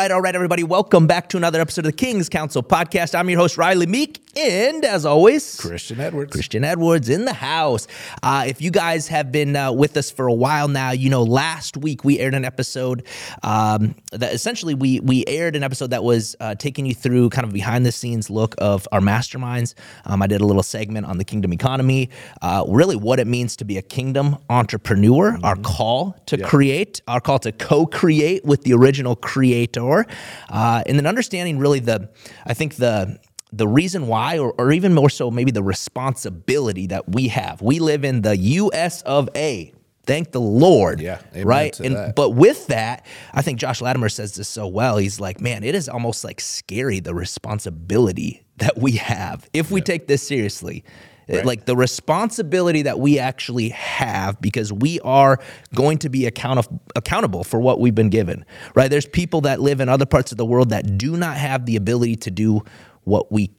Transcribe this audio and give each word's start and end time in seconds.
right, 0.00 0.10
all 0.10 0.22
right, 0.22 0.34
everybody. 0.34 0.62
Welcome 0.62 1.06
back 1.06 1.28
to 1.28 1.36
another 1.36 1.60
episode 1.60 1.84
of 1.84 1.92
the 1.92 1.96
King's 1.96 2.30
Council 2.30 2.62
podcast. 2.62 3.14
I'm 3.14 3.28
your 3.28 3.38
host, 3.38 3.58
Rylee 3.58 3.86
Meek, 3.86 4.19
and 4.36 4.84
as 4.84 5.04
always, 5.04 5.56
Christian 5.58 6.00
Edwards. 6.00 6.32
Christian 6.32 6.64
Edwards 6.64 7.08
in 7.08 7.24
the 7.24 7.32
house. 7.32 7.86
Uh, 8.22 8.44
if 8.46 8.62
you 8.62 8.70
guys 8.70 9.08
have 9.08 9.32
been 9.32 9.56
uh, 9.56 9.72
with 9.72 9.96
us 9.96 10.10
for 10.10 10.26
a 10.26 10.32
while 10.32 10.68
now, 10.68 10.92
you 10.92 11.10
know 11.10 11.22
last 11.22 11.76
week 11.76 12.04
we 12.04 12.18
aired 12.18 12.34
an 12.34 12.44
episode 12.44 13.06
um, 13.42 13.94
that 14.12 14.32
essentially 14.32 14.74
we 14.74 15.00
we 15.00 15.24
aired 15.26 15.56
an 15.56 15.62
episode 15.62 15.90
that 15.90 16.04
was 16.04 16.36
uh, 16.40 16.54
taking 16.54 16.86
you 16.86 16.94
through 16.94 17.30
kind 17.30 17.46
of 17.46 17.52
behind 17.52 17.84
the 17.84 17.92
scenes 17.92 18.30
look 18.30 18.54
of 18.58 18.86
our 18.92 19.00
masterminds. 19.00 19.74
Um, 20.04 20.22
I 20.22 20.26
did 20.26 20.40
a 20.40 20.46
little 20.46 20.62
segment 20.62 21.06
on 21.06 21.18
the 21.18 21.24
kingdom 21.24 21.52
economy, 21.52 22.10
uh, 22.42 22.64
really 22.68 22.96
what 22.96 23.18
it 23.18 23.26
means 23.26 23.56
to 23.56 23.64
be 23.64 23.78
a 23.78 23.82
kingdom 23.82 24.36
entrepreneur, 24.48 25.38
our 25.42 25.56
call 25.56 26.16
to 26.26 26.42
create, 26.44 27.00
our 27.08 27.20
call 27.20 27.38
to 27.40 27.52
co-create 27.52 28.44
with 28.44 28.62
the 28.62 28.72
original 28.72 29.16
creator, 29.16 30.06
uh, 30.50 30.82
and 30.86 30.98
then 30.98 31.06
understanding 31.06 31.58
really 31.58 31.80
the, 31.80 32.10
I 32.46 32.54
think 32.54 32.76
the 32.76 33.18
the 33.52 33.66
reason 33.68 34.06
why, 34.06 34.38
or, 34.38 34.52
or 34.58 34.72
even 34.72 34.94
more 34.94 35.10
so, 35.10 35.30
maybe 35.30 35.50
the 35.50 35.62
responsibility 35.62 36.86
that 36.88 37.08
we 37.08 37.28
have. 37.28 37.60
We 37.62 37.78
live 37.78 38.04
in 38.04 38.22
the 38.22 38.36
U.S. 38.36 39.02
of 39.02 39.28
A. 39.36 39.72
Thank 40.06 40.32
the 40.32 40.40
Lord. 40.40 41.00
Yeah, 41.00 41.20
right. 41.36 41.78
And 41.78 41.94
that. 41.94 42.16
but 42.16 42.30
with 42.30 42.66
that, 42.68 43.04
I 43.32 43.42
think 43.42 43.58
Josh 43.60 43.80
Latimer 43.80 44.08
says 44.08 44.34
this 44.34 44.48
so 44.48 44.66
well. 44.66 44.96
He's 44.96 45.20
like, 45.20 45.40
man, 45.40 45.62
it 45.62 45.74
is 45.74 45.88
almost 45.88 46.24
like 46.24 46.40
scary 46.40 47.00
the 47.00 47.14
responsibility 47.14 48.42
that 48.56 48.78
we 48.78 48.92
have 48.92 49.48
if 49.52 49.70
we 49.70 49.80
take 49.80 50.06
this 50.08 50.26
seriously. 50.26 50.84
Eh, 51.28 51.38
it- 51.38 51.46
Like 51.46 51.64
the 51.66 51.76
responsibility 51.76 52.82
that 52.82 52.98
we 52.98 53.18
actually 53.18 53.68
have 53.70 54.40
because 54.40 54.72
we 54.72 54.98
are 55.00 55.38
going 55.74 55.98
to 55.98 56.08
be 56.08 56.26
account- 56.26 56.66
accountable 56.96 57.44
for 57.44 57.60
what 57.60 57.78
we've 57.78 57.94
been 57.94 58.10
given, 58.10 58.44
right? 58.74 58.90
There's 58.90 59.06
people 59.06 59.42
that 59.42 59.60
live 59.60 59.80
in 59.80 59.88
other 59.88 60.06
parts 60.06 60.32
of 60.32 60.38
the 60.38 60.46
world 60.46 60.70
that 60.70 60.98
do 60.98 61.16
not 61.16 61.36
have 61.36 61.66
the 61.66 61.76
ability 61.76 62.16
to 62.16 62.30
do 62.30 62.62
what 63.04 63.30
we 63.32 63.50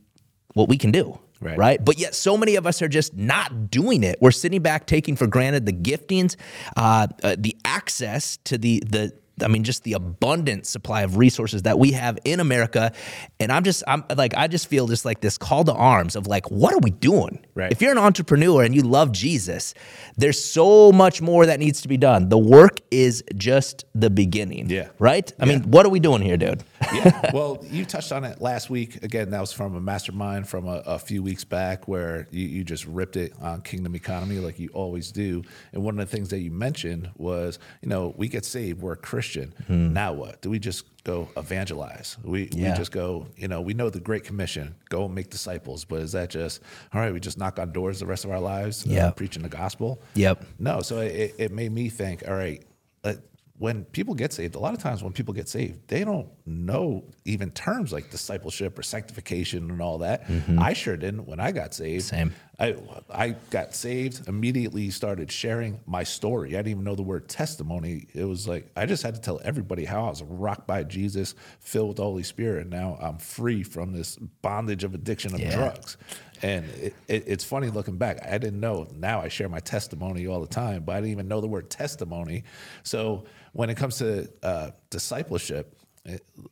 what 0.54 0.70
we 0.70 0.78
can 0.78 0.92
do. 0.92 1.20
Right. 1.40 1.58
right? 1.58 1.84
But 1.84 1.98
yet, 1.98 2.14
so 2.14 2.38
many 2.38 2.56
of 2.56 2.68
us 2.68 2.84
are 2.84 2.88
just 2.88 3.16
not 3.16 3.72
doing 3.72 4.04
it. 4.04 4.20
We're 4.22 4.30
sitting 4.30 4.62
back, 4.62 4.86
taking 4.86 5.16
for 5.16 5.26
granted 5.26 5.66
the 5.66 5.74
giftings, 5.74 6.36
uh, 6.78 7.08
uh, 7.24 7.36
the 7.38 7.58
access 7.66 8.38
to 8.46 8.58
the 8.58 8.84
the. 8.88 9.14
I 9.42 9.48
mean, 9.48 9.64
just 9.64 9.84
the 9.84 9.94
abundant 9.94 10.68
supply 10.68 11.02
of 11.02 11.18
resources 11.18 11.64
that 11.64 11.80
we 11.80 11.94
have 11.94 12.20
in 12.26 12.40
America, 12.40 12.92
and 13.40 13.52
I'm 13.52 13.64
just, 13.64 13.82
I'm 13.88 14.04
like, 14.16 14.36
I 14.36 14.48
just 14.48 14.68
feel 14.68 14.86
just 14.86 15.04
like 15.04 15.22
this 15.22 15.40
call 15.40 15.64
to 15.64 15.74
arms 15.74 16.16
of 16.16 16.28
like, 16.28 16.52
what 16.52 16.76
are 16.76 16.80
we 16.80 16.92
doing? 16.92 17.44
Right. 17.54 17.72
If 17.72 17.82
you're 17.82 17.92
an 17.92 17.98
entrepreneur 17.98 18.64
and 18.64 18.74
you 18.74 18.82
love 18.82 19.12
Jesus, 19.12 19.74
there's 20.18 20.44
so 20.44 20.92
much 20.92 21.22
more 21.22 21.46
that 21.46 21.60
needs 21.60 21.82
to 21.82 21.88
be 21.88 21.98
done. 21.98 22.30
The 22.30 22.38
work 22.38 22.80
is 22.92 23.24
just 23.36 23.86
the 23.94 24.10
beginning. 24.10 24.70
Yeah. 24.70 24.88
Right. 25.00 25.32
I 25.40 25.46
Yeah. 25.46 25.58
mean, 25.60 25.72
what 25.72 25.86
are 25.86 25.90
we 25.90 26.00
doing 26.00 26.22
here, 26.22 26.38
dude? 26.38 26.64
yeah. 26.94 27.32
Well, 27.34 27.64
you 27.70 27.86
touched 27.86 28.12
on 28.12 28.24
it 28.24 28.42
last 28.42 28.70
week. 28.70 29.04
Again, 29.04 29.30
that 29.32 29.40
was 29.40 29.52
from 29.54 29.76
a 29.76 29.82
mastermind 29.82 30.48
from 30.48 30.68
a, 30.68 30.82
a 30.86 31.00
few 31.00 31.22
weeks 31.24 31.44
back 31.44 31.88
where 31.88 32.28
you, 32.32 32.46
you 32.48 32.64
just 32.64 32.86
ripped 32.86 33.16
it 33.18 33.34
on 33.42 33.62
kingdom 33.62 33.96
economy 33.96 34.38
like 34.40 34.60
you 34.60 34.70
always 34.74 35.12
do. 35.12 35.44
And 35.74 35.84
one 35.84 36.00
of 36.00 36.10
the 36.10 36.16
things 36.16 36.30
that 36.30 36.40
you 36.40 36.52
mentioned 36.52 37.10
was, 37.18 37.60
you 37.82 37.90
know, 37.90 38.14
we 38.18 38.28
get 38.28 38.46
saved, 38.46 38.82
we're 38.82 38.94
a 38.94 38.98
Christian. 38.98 39.54
Hmm. 39.68 39.94
Now 39.94 40.14
what? 40.14 40.42
Do 40.42 40.50
we 40.50 40.60
just 40.60 40.91
go 41.04 41.28
evangelize? 41.38 42.18
We, 42.24 42.50
Yeah. 42.52 42.72
we 42.72 42.78
just 42.78 42.92
go, 42.92 43.28
you 43.36 43.48
know, 43.48 43.62
we 43.62 43.74
know 43.74 43.90
the 43.90 44.00
Great 44.00 44.24
Commission, 44.24 44.76
go 44.90 45.08
make 45.08 45.30
disciples. 45.30 45.86
But 45.86 46.02
is 46.02 46.12
that 46.12 46.30
just, 46.30 46.62
all 46.94 47.02
right, 47.02 47.14
we 47.14 47.20
just 47.20 47.38
knock 47.38 47.60
on 47.60 47.72
doors 47.72 48.00
the 48.00 48.06
rest 48.06 48.26
of 48.26 48.32
our 48.32 48.40
lives, 48.40 48.86
uh, 48.86 48.90
Yeah. 48.92 49.12
preaching 49.12 49.44
the 49.44 49.50
gospel? 49.50 50.02
Yep. 50.16 50.44
No, 50.60 50.82
so 50.82 51.00
it, 51.00 51.36
it 51.38 51.52
made 51.52 51.72
me 51.72 51.90
think, 51.90 52.24
all 52.28 52.36
right, 52.36 52.64
uh, 53.04 53.14
when 53.62 53.86
people 53.86 54.16
get 54.16 54.34
saved, 54.34 54.56
a 54.56 54.60
lot 54.60 54.74
of 54.74 54.80
times 54.80 55.04
when 55.04 55.14
people 55.14 55.36
get 55.36 55.48
saved, 55.48 55.88
they 55.88 56.04
don't 56.04 56.28
know 56.48 57.04
even 57.26 57.52
terms 57.52 57.94
like 57.94 58.10
discipleship 58.10 58.80
or 58.80 58.82
sanctification 58.82 59.70
and 59.70 59.80
all 59.80 60.00
that. 60.00 60.26
Mm-hmm. 60.28 60.58
I 60.58 60.74
sure 60.74 60.98
didn't 60.98 61.28
when 61.28 61.40
I 61.40 61.52
got 61.52 61.76
saved. 61.76 62.06
Same. 62.06 62.34
I, 62.60 62.76
I 63.14 63.36
got 63.52 63.76
saved, 63.76 64.28
immediately 64.28 64.90
started 64.90 65.32
sharing 65.32 65.80
my 65.86 66.02
story. 66.04 66.50
I 66.50 66.58
didn't 66.58 66.70
even 66.70 66.84
know 66.84 66.96
the 66.96 67.04
word 67.04 67.30
testimony. 67.30 68.08
It 68.16 68.26
was 68.26 68.48
like, 68.48 68.66
I 68.76 68.88
just 68.88 69.04
had 69.04 69.14
to 69.14 69.22
tell 69.22 69.40
everybody 69.44 69.86
how 69.86 70.06
I 70.06 70.10
was 70.10 70.24
rocked 70.24 70.66
by 70.66 70.84
Jesus, 70.84 71.36
filled 71.60 71.90
with 71.90 71.98
the 71.98 72.04
Holy 72.04 72.24
Spirit. 72.24 72.62
And 72.62 72.72
now 72.72 72.98
I'm 73.00 73.20
free 73.20 73.62
from 73.62 73.94
this 73.94 74.16
bondage 74.16 74.84
of 74.84 74.96
addiction 74.96 75.36
of 75.36 75.40
Yeah. 75.40 75.56
drugs. 75.56 75.98
And 76.44 76.66
it, 76.72 76.96
it, 77.08 77.24
it's 77.28 77.44
funny 77.44 77.70
looking 77.70 77.98
back. 77.98 78.26
I 78.26 78.38
didn't 78.38 78.60
know. 78.60 78.88
Now 78.96 79.22
I 79.22 79.28
share 79.28 79.50
my 79.50 79.60
testimony 79.60 80.28
all 80.28 80.42
the 80.42 80.48
time, 80.48 80.84
but 80.84 80.94
I 80.94 81.00
didn't 81.00 81.12
even 81.12 81.28
know 81.28 81.42
the 81.42 81.48
word 81.48 81.70
testimony. 81.70 82.44
So 82.84 83.26
when 83.54 83.70
it 83.70 83.78
comes 83.78 83.98
to 83.98 84.30
uh, 84.42 84.72
discipleship, 84.90 85.78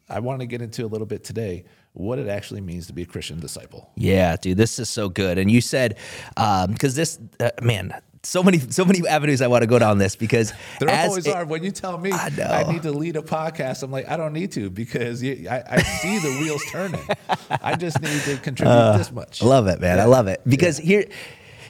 I 0.08 0.20
want 0.20 0.42
to 0.42 0.46
get 0.46 0.62
into 0.62 0.86
a 0.86 0.88
little 0.88 1.08
bit 1.08 1.24
today 1.24 1.66
what 1.94 2.20
it 2.20 2.28
actually 2.28 2.62
means 2.62 2.88
to 2.88 2.94
be 2.94 3.02
a 3.02 3.06
Christian 3.06 3.40
disciple. 3.40 3.90
Yeah, 3.96 4.36
dude, 4.36 4.58
this 4.58 4.78
is 4.78 4.90
so 4.90 5.10
good. 5.10 5.38
And 5.38 5.50
you 5.50 5.60
said 5.60 5.98
because 6.36 6.96
this 6.96 7.20
uh, 7.40 7.50
man, 7.62 8.00
so 8.24 8.44
many 8.44 8.60
so 8.60 8.84
many 8.86 9.08
avenues 9.08 9.42
I 9.42 9.48
want 9.48 9.62
to 9.64 9.68
go 9.68 9.80
down 9.80 9.98
this 9.98 10.16
because 10.16 10.54
There 10.80 10.90
always 10.90 11.26
it- 11.26 11.34
are. 11.34 11.46
When 11.46 11.64
you 11.64 11.72
tell 11.72 11.98
me 11.98 12.12
I. 12.12 12.30
I, 12.68 12.72
need 12.72 12.84
to 12.84 12.92
lead 12.92 13.16
a 13.16 13.22
podcast, 13.22 13.84
I'm 13.84 13.92
like, 13.92 14.10
I 14.10 14.18
don't 14.18 14.34
need 14.34 14.52
to 14.54 14.70
because 14.70 15.24
you, 15.24 15.48
I, 15.50 15.64
I 15.70 15.82
see 15.82 16.20
the 16.20 16.40
wheels 16.42 16.64
turning. 16.70 17.02
I 17.50 17.76
just 17.76 18.02
need 18.02 18.22
to 18.24 18.38
contribute 18.38 18.72
uh, 18.74 18.98
this 18.98 19.12
much. 19.12 19.42
I 19.42 19.46
love 19.46 19.68
it, 19.68 19.80
man. 19.80 20.00
I 20.00 20.06
love 20.06 20.28
it 20.28 20.42
because 20.48 20.78
here. 20.78 21.06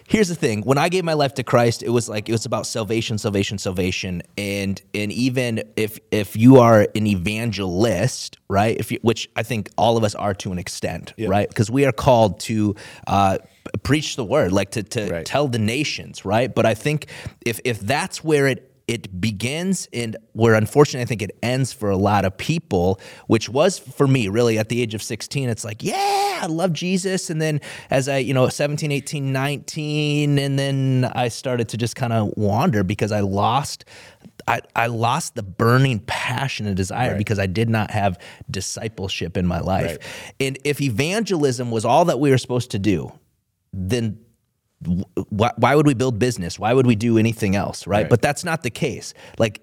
Here's 0.10 0.28
the 0.28 0.34
thing. 0.34 0.64
When 0.64 0.80
I 0.80 0.90
gave 0.90 1.04
my 1.06 1.14
life 1.14 1.36
to 1.36 1.44
Christ, 1.44 1.84
it 1.84 1.90
was 1.90 2.10
like 2.10 2.28
it 2.30 2.32
was 2.32 2.44
about 2.48 2.66
salvation, 2.66 3.20
salvation, 3.20 3.60
salvation, 3.60 4.24
and 4.40 4.82
and 4.96 5.12
even 5.12 5.62
if 5.76 6.00
if 6.10 6.36
you 6.36 6.58
are 6.58 6.88
an 6.96 7.06
evangelist, 7.06 8.38
right? 8.50 8.76
If 8.76 8.92
you, 8.92 8.98
which 9.04 9.30
I 9.36 9.44
think 9.44 9.70
all 9.78 9.98
of 9.98 10.04
us 10.04 10.16
are 10.16 10.34
to 10.34 10.52
an 10.52 10.58
extent, 10.58 11.14
Yeah. 11.16 11.30
right? 11.30 11.48
Because 11.48 11.70
we 11.70 11.86
are 11.86 11.92
called 11.92 12.40
to 12.42 12.76
uh, 13.06 13.38
preach 13.84 14.16
the 14.16 14.26
word, 14.26 14.52
like 14.52 14.72
to 14.72 14.82
to 14.82 15.10
Right. 15.12 15.26
tell 15.28 15.48
the 15.48 15.60
nations, 15.60 16.26
right? 16.26 16.54
But 16.54 16.66
I 16.66 16.74
think 16.74 17.06
if 17.46 17.60
if 17.64 17.80
that's 17.80 18.24
where 18.24 18.48
it 18.48 18.69
it 18.90 19.22
begins 19.22 19.88
and 19.94 20.18
where 20.34 20.56
unfortunately 20.56 21.04
I 21.04 21.06
think 21.06 21.22
it 21.22 21.38
ends 21.44 21.72
for 21.72 21.92
a 21.92 21.96
lot 21.96 22.26
of 22.26 22.36
people, 22.36 23.00
which 23.28 23.48
was 23.48 23.78
for 23.78 24.08
me 24.08 24.28
really 24.30 24.58
at 24.58 24.70
the 24.70 24.82
age 24.82 24.96
of 24.96 25.04
16, 25.04 25.48
it's 25.48 25.64
like, 25.64 25.84
yeah, 25.84 26.40
I 26.42 26.48
love 26.48 26.74
Jesus. 26.74 27.30
And 27.30 27.40
then 27.40 27.62
as 27.92 28.10
I, 28.10 28.18
you 28.18 28.34
know, 28.34 28.50
17, 28.50 28.92
18, 28.92 29.32
19, 29.32 30.40
and 30.40 30.58
then 30.58 31.12
I 31.14 31.28
started 31.28 31.70
to 31.70 31.78
just 31.78 31.96
kind 31.96 32.12
of 32.14 32.34
wander 32.36 32.84
because 32.84 33.12
I 33.12 33.20
lost 33.20 33.86
I, 34.48 34.62
I 34.76 34.88
lost 34.88 35.36
the 35.36 35.44
burning 35.44 36.00
passion 36.00 36.66
and 36.66 36.76
desire 36.76 37.10
Right. 37.12 37.18
because 37.20 37.38
I 37.38 37.46
did 37.46 37.70
not 37.70 37.92
have 37.92 38.18
discipleship 38.50 39.38
in 39.38 39.46
my 39.46 39.60
life. 39.60 39.86
Right. 39.86 40.00
And 40.40 40.58
if 40.64 40.82
evangelism 40.82 41.70
was 41.70 41.86
all 41.86 42.06
that 42.06 42.20
we 42.20 42.32
were 42.32 42.40
supposed 42.40 42.72
to 42.72 42.80
do, 42.80 43.12
then 43.72 44.18
why, 45.30 45.52
why 45.58 45.76
would 45.76 45.86
we 45.86 45.94
build 45.94 46.20
business? 46.20 46.58
Why 46.58 46.74
would 46.74 46.88
we 46.88 46.96
do 46.96 47.18
anything 47.18 47.56
else, 47.56 47.86
right? 47.86 48.02
Right. 48.02 48.10
But 48.10 48.22
that's 48.22 48.44
not 48.44 48.64
the 48.64 48.70
case. 48.70 49.14
Like 49.38 49.62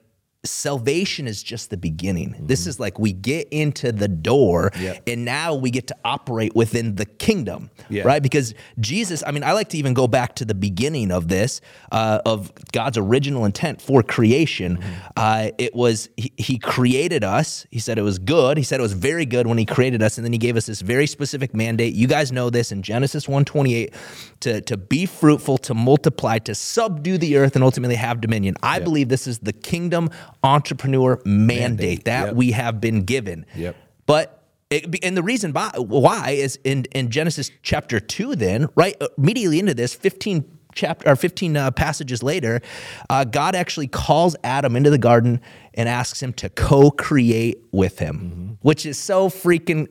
salvation 0.51 1.27
is 1.27 1.43
just 1.43 1.71
the 1.71 1.77
beginning. 1.77 2.35
This 2.41 2.67
is 2.67 2.79
like 2.81 2.99
we 2.99 3.13
get 3.13 3.49
into 3.51 3.93
the 3.93 4.09
door 4.09 4.71
Mm-hmm. 4.77 4.83
Yep. 4.85 5.03
and 5.09 5.25
now 5.25 5.55
we 5.55 5.71
get 5.71 5.87
to 5.89 5.97
operate 6.05 6.55
within 6.55 6.95
the 6.97 7.05
kingdom, 7.05 7.71
Yeah. 7.89 8.03
right? 8.05 8.23
Because 8.23 8.55
Jesus, 8.81 9.23
I 9.27 9.31
mean, 9.33 9.45
I 9.45 9.53
like 9.53 9.69
to 9.71 9.79
even 9.79 9.95
go 9.95 10.07
back 10.09 10.35
to 10.37 10.45
the 10.45 10.55
beginning 10.55 11.11
of 11.11 11.29
this, 11.29 11.61
uh, 11.93 12.21
of 12.25 12.53
God's 12.73 12.97
original 12.99 13.45
intent 13.45 13.81
for 13.83 14.03
creation. 14.03 14.79
Mm-hmm. 14.79 14.93
Uh, 15.17 15.49
it 15.59 15.75
was, 15.75 16.09
he, 16.17 16.33
he 16.37 16.59
created 16.59 17.25
us. 17.25 17.67
He 17.71 17.79
said 17.79 17.99
it 17.99 18.03
was 18.03 18.19
good. 18.19 18.57
He 18.57 18.63
said 18.63 18.81
it 18.81 18.83
was 18.83 18.93
very 18.93 19.27
good 19.27 19.47
when 19.47 19.59
he 19.59 19.65
created 19.67 20.03
us. 20.03 20.19
And 20.19 20.25
then 20.25 20.33
he 20.33 20.39
gave 20.39 20.57
us 20.57 20.67
this 20.67 20.81
very 20.81 21.07
specific 21.07 21.55
mandate. 21.55 21.95
You 21.95 22.07
guys 22.07 22.33
know 22.33 22.51
this 22.51 22.73
in 22.73 22.83
Genesis 22.83 23.29
128 23.29 23.93
to, 24.41 24.61
to 24.63 24.77
be 24.77 25.07
fruitful, 25.07 25.59
to 25.59 25.75
multiply, 25.75 26.39
to 26.41 26.55
subdue 26.55 27.19
the 27.19 27.37
earth, 27.37 27.55
and 27.57 27.65
ultimately 27.65 27.97
have 27.97 28.21
dominion. 28.21 28.55
I 28.63 28.79
believe 28.81 29.09
this 29.09 29.27
is 29.27 29.39
the 29.41 29.53
kingdom 29.53 30.11
entrepreneur 30.43 31.21
mandate, 31.25 31.61
Mandate, 31.61 32.05
that 32.05 32.27
yep. 32.27 32.35
we 32.37 32.53
have 32.53 32.81
been 32.81 33.03
given. 33.05 33.47
Yep. 33.55 33.77
But 34.07 34.43
it, 34.71 35.05
and 35.05 35.17
the 35.17 35.23
reason 35.23 35.53
by, 35.53 35.71
why 35.77 36.31
is 36.31 36.59
in, 36.65 36.85
in 36.93 37.11
Genesis 37.11 37.51
chapter 37.63 38.01
2 38.01 38.37
then, 38.37 38.69
right 38.75 39.01
immediately 39.17 39.59
into 39.59 39.75
this 39.75 39.95
15 39.95 40.45
chapter 40.75 41.09
or 41.11 41.17
15 41.17 41.57
uh, 41.57 41.71
passages 41.71 42.23
later, 42.23 42.61
uh, 43.09 43.25
God 43.25 43.55
actually 43.55 43.87
calls 43.87 44.37
Adam 44.45 44.77
into 44.77 44.91
the 44.91 44.99
garden 44.99 45.41
and 45.75 45.89
asks 45.89 46.23
him 46.23 46.33
to 46.35 46.49
co-create 46.51 47.59
with 47.73 47.99
him, 47.99 48.17
Mm-hmm. 48.17 48.53
which 48.63 48.85
is 48.87 48.99
so 48.99 49.29
freaking 49.29 49.89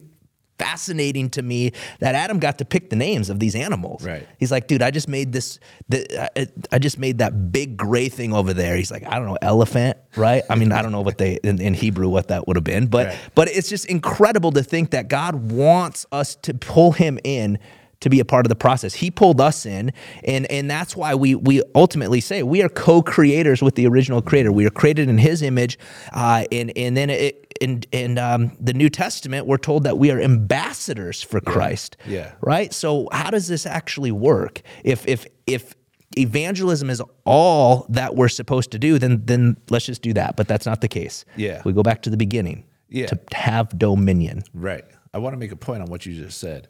fascinating 0.57 1.29
to 1.31 1.41
me 1.41 1.71
that 1.99 2.15
Adam 2.15 2.39
got 2.39 2.57
to 2.59 2.65
pick 2.65 2.89
the 2.89 2.95
names 2.95 3.29
of 3.29 3.39
these 3.39 3.55
animals. 3.55 4.03
Right. 4.03 4.27
He's 4.39 4.51
like, 4.51 4.67
dude, 4.67 4.81
I 4.81 4.91
just 4.91 5.07
made 5.07 5.33
this. 5.33 5.59
The, 5.89 6.29
I, 6.37 6.47
I 6.71 6.79
just 6.79 6.97
made 6.97 7.17
that 7.19 7.51
big 7.51 7.77
gray 7.77 8.09
thing 8.09 8.33
over 8.33 8.53
there. 8.53 8.75
He's 8.75 8.91
like, 8.91 9.05
I 9.05 9.17
don't 9.19 9.27
know, 9.27 9.37
elephant, 9.41 9.97
right? 10.15 10.43
I 10.49 10.55
mean, 10.55 10.71
I 10.71 10.81
don't 10.81 10.91
know 10.91 11.01
what 11.01 11.17
they 11.17 11.35
in, 11.43 11.61
in 11.61 11.73
Hebrew 11.73 12.09
what 12.09 12.29
that 12.29 12.47
would 12.47 12.55
have 12.57 12.63
been, 12.63 12.87
but 12.87 13.07
Right. 13.07 13.19
but 13.35 13.47
it's 13.49 13.69
just 13.69 13.85
incredible 13.85 14.51
to 14.53 14.63
think 14.63 14.91
that 14.91 15.07
God 15.09 15.51
wants 15.51 16.05
us 16.11 16.35
to 16.37 16.53
pull 16.53 16.91
Him 16.93 17.19
in 17.23 17.59
to 18.01 18.09
be 18.09 18.19
a 18.19 18.25
part 18.25 18.45
of 18.45 18.49
the 18.49 18.55
process. 18.55 18.93
He 18.93 19.09
pulled 19.09 19.39
us 19.41 19.65
in, 19.65 19.91
and 20.23 20.49
and 20.51 20.69
that's 20.69 20.95
why 20.95 21.15
we 21.15 21.33
we 21.35 21.63
ultimately 21.73 22.21
say 22.21 22.43
we 22.43 22.61
are 22.61 22.69
co-creators 22.69 23.61
with 23.61 23.75
the 23.75 23.87
original 23.87 24.21
Creator. 24.21 24.51
We 24.51 24.65
are 24.65 24.69
created 24.71 25.09
in 25.09 25.17
His 25.17 25.41
image, 25.41 25.79
uh, 26.13 26.43
and 26.51 26.71
and 26.77 26.95
then 26.95 27.09
it 27.09 27.44
in 27.61 27.83
in 27.91 28.17
um, 28.17 28.51
the 28.59 28.73
New 28.73 28.89
Testament, 28.89 29.47
we're 29.47 29.57
told 29.57 29.83
that 29.83 29.97
we 29.97 30.11
are 30.11 30.19
ambassadors 30.19 31.21
for 31.21 31.39
Christ. 31.39 31.97
Yeah. 32.05 32.33
Right. 32.41 32.73
So 32.73 33.07
how 33.11 33.29
does 33.31 33.47
this 33.47 33.65
actually 33.65 34.11
work? 34.11 34.61
If 34.83 35.07
if 35.07 35.25
if 35.47 35.73
evangelism 36.17 36.89
is 36.89 37.01
all 37.25 37.85
that 37.89 38.15
we're 38.15 38.29
supposed 38.29 38.71
to 38.71 38.79
do, 38.79 38.99
then 38.99 39.21
then 39.25 39.57
let's 39.69 39.85
just 39.85 40.01
do 40.01 40.13
that. 40.13 40.35
But 40.35 40.47
that's 40.47 40.65
not 40.65 40.81
the 40.81 40.87
case. 40.87 41.25
Yeah. 41.35 41.61
We 41.65 41.73
go 41.73 41.83
back 41.83 42.01
to 42.03 42.09
the 42.09 42.17
beginning. 42.17 42.65
Yeah. 42.89 43.07
To 43.07 43.19
have 43.33 43.77
dominion. 43.77 44.43
Right. 44.53 44.85
I 45.13 45.17
want 45.17 45.33
to 45.33 45.37
make 45.37 45.51
a 45.51 45.55
point 45.55 45.81
on 45.81 45.89
what 45.89 46.05
you 46.05 46.13
just 46.13 46.37
said. 46.39 46.67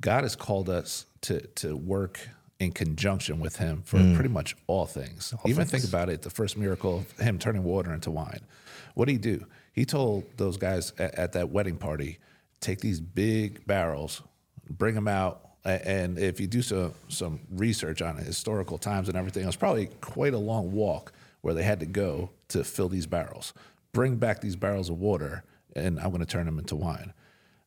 God 0.00 0.22
has 0.24 0.36
called 0.36 0.68
us 0.70 1.06
to 1.22 1.40
to 1.56 1.76
work 1.76 2.20
in 2.58 2.72
conjunction 2.72 3.40
with 3.40 3.56
Him 3.56 3.82
for 3.84 3.98
Mm. 3.98 4.14
pretty 4.14 4.28
much 4.30 4.54
all 4.66 4.86
things. 4.86 5.34
Even 5.46 5.66
think 5.66 5.84
about 5.84 6.08
it: 6.08 6.22
the 6.22 6.30
first 6.30 6.56
miracle 6.56 6.98
of 7.00 7.18
Him 7.18 7.38
turning 7.38 7.64
water 7.64 7.92
into 7.92 8.10
wine. 8.10 8.40
What 8.94 9.06
did 9.06 9.12
He 9.12 9.18
do? 9.18 9.46
He 9.80 9.86
told 9.86 10.24
those 10.36 10.58
guys 10.58 10.92
at, 10.98 11.14
at 11.14 11.32
that 11.32 11.48
wedding 11.48 11.78
party, 11.78 12.18
take 12.60 12.80
these 12.80 13.00
big 13.00 13.66
barrels, 13.66 14.20
bring 14.68 14.94
them 14.94 15.08
out. 15.08 15.40
And 15.64 16.18
if 16.18 16.38
you 16.38 16.46
do 16.46 16.60
some 16.60 16.92
some 17.08 17.40
research 17.50 18.02
on 18.02 18.18
historical 18.18 18.76
times 18.76 19.08
and 19.08 19.16
everything, 19.16 19.42
it 19.42 19.46
was 19.46 19.56
probably 19.56 19.86
quite 20.02 20.34
a 20.34 20.38
long 20.38 20.72
walk 20.72 21.14
where 21.40 21.54
they 21.54 21.62
had 21.62 21.80
to 21.80 21.86
go 21.86 22.28
to 22.48 22.62
fill 22.62 22.90
these 22.90 23.06
barrels. 23.06 23.54
Bring 23.92 24.16
back 24.16 24.42
these 24.42 24.54
barrels 24.54 24.90
of 24.90 24.98
water, 24.98 25.44
and 25.74 25.98
I'm 25.98 26.10
going 26.10 26.20
to 26.20 26.26
turn 26.26 26.44
them 26.44 26.58
into 26.58 26.76
wine. 26.76 27.14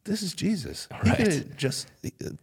This 0.04 0.22
is 0.22 0.36
Jesus. 0.36 0.88
He 1.04 1.10
could 1.10 1.34
have 1.34 1.58
just 1.58 1.88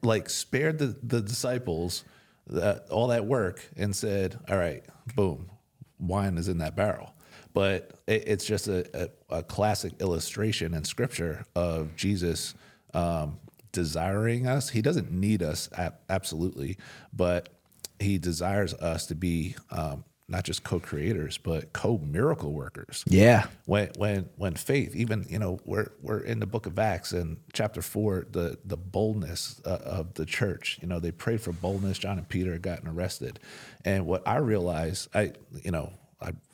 like 0.03 0.29
spared 0.29 0.81
the, 0.81 0.97
the 1.01 1.21
disciples 1.21 2.03
that, 2.49 2.89
all 2.91 3.07
that 3.07 3.25
work 3.25 3.65
and 3.77 3.95
said, 3.95 4.37
"All 4.49 4.59
right, 4.59 4.83
boom, 5.15 5.49
wine 6.01 6.39
is 6.39 6.49
in 6.49 6.59
that 6.59 6.75
barrel." 6.75 7.15
But 7.55 7.93
it, 8.07 8.25
it's 8.27 8.45
just 8.45 8.69
a, 8.69 8.87
a, 9.31 9.39
a 9.39 9.43
classic 9.43 9.95
illustration 10.01 10.75
in 10.75 10.85
Scripture 10.85 11.45
of 11.55 11.97
Jesus 11.97 12.55
um, 12.95 13.39
desiring 13.73 14.47
us. 14.47 14.69
He 14.71 14.83
doesn't 14.83 15.11
need 15.13 15.43
us, 15.43 15.69
ab- 15.77 15.97
absolutely, 16.09 16.77
but 17.13 17.49
he 17.99 18.19
desires 18.19 18.75
us 18.75 19.07
to 19.07 19.15
be 19.15 19.57
um, 19.71 20.05
not 20.29 20.45
just 20.45 20.63
co-creators, 20.65 21.39
but 21.39 21.73
co-miracle 21.73 22.53
workers 22.53 23.05
Yeah. 23.09 23.47
when 23.67 23.91
when 23.99 24.29
when 24.37 24.55
faith 24.55 24.95
even 24.95 25.27
you 25.29 25.39
know 25.41 25.59
we're 25.65 25.91
we're 26.03 26.21
in 26.21 26.39
the 26.41 26.47
book 26.47 26.67
of 26.67 26.79
acts 26.79 27.13
and 27.13 27.39
chapter 27.53 27.83
4 27.83 28.27
the 28.31 28.57
the 28.65 28.77
boldness 28.77 29.61
uh, 29.67 29.71
of 29.85 30.15
the 30.15 30.25
church 30.25 30.79
you 30.83 30.87
know 30.89 31.01
they 31.01 31.11
prayed 31.11 31.41
for 31.41 31.53
boldness 31.53 31.99
john 31.99 32.17
and 32.19 32.29
peter 32.29 32.53
had 32.53 32.63
gotten 32.63 32.89
arrested 32.89 33.41
and 33.85 34.07
what 34.07 34.27
i 34.27 34.37
realized 34.37 35.09
i 35.15 35.33
you 35.65 35.73
know 35.73 35.93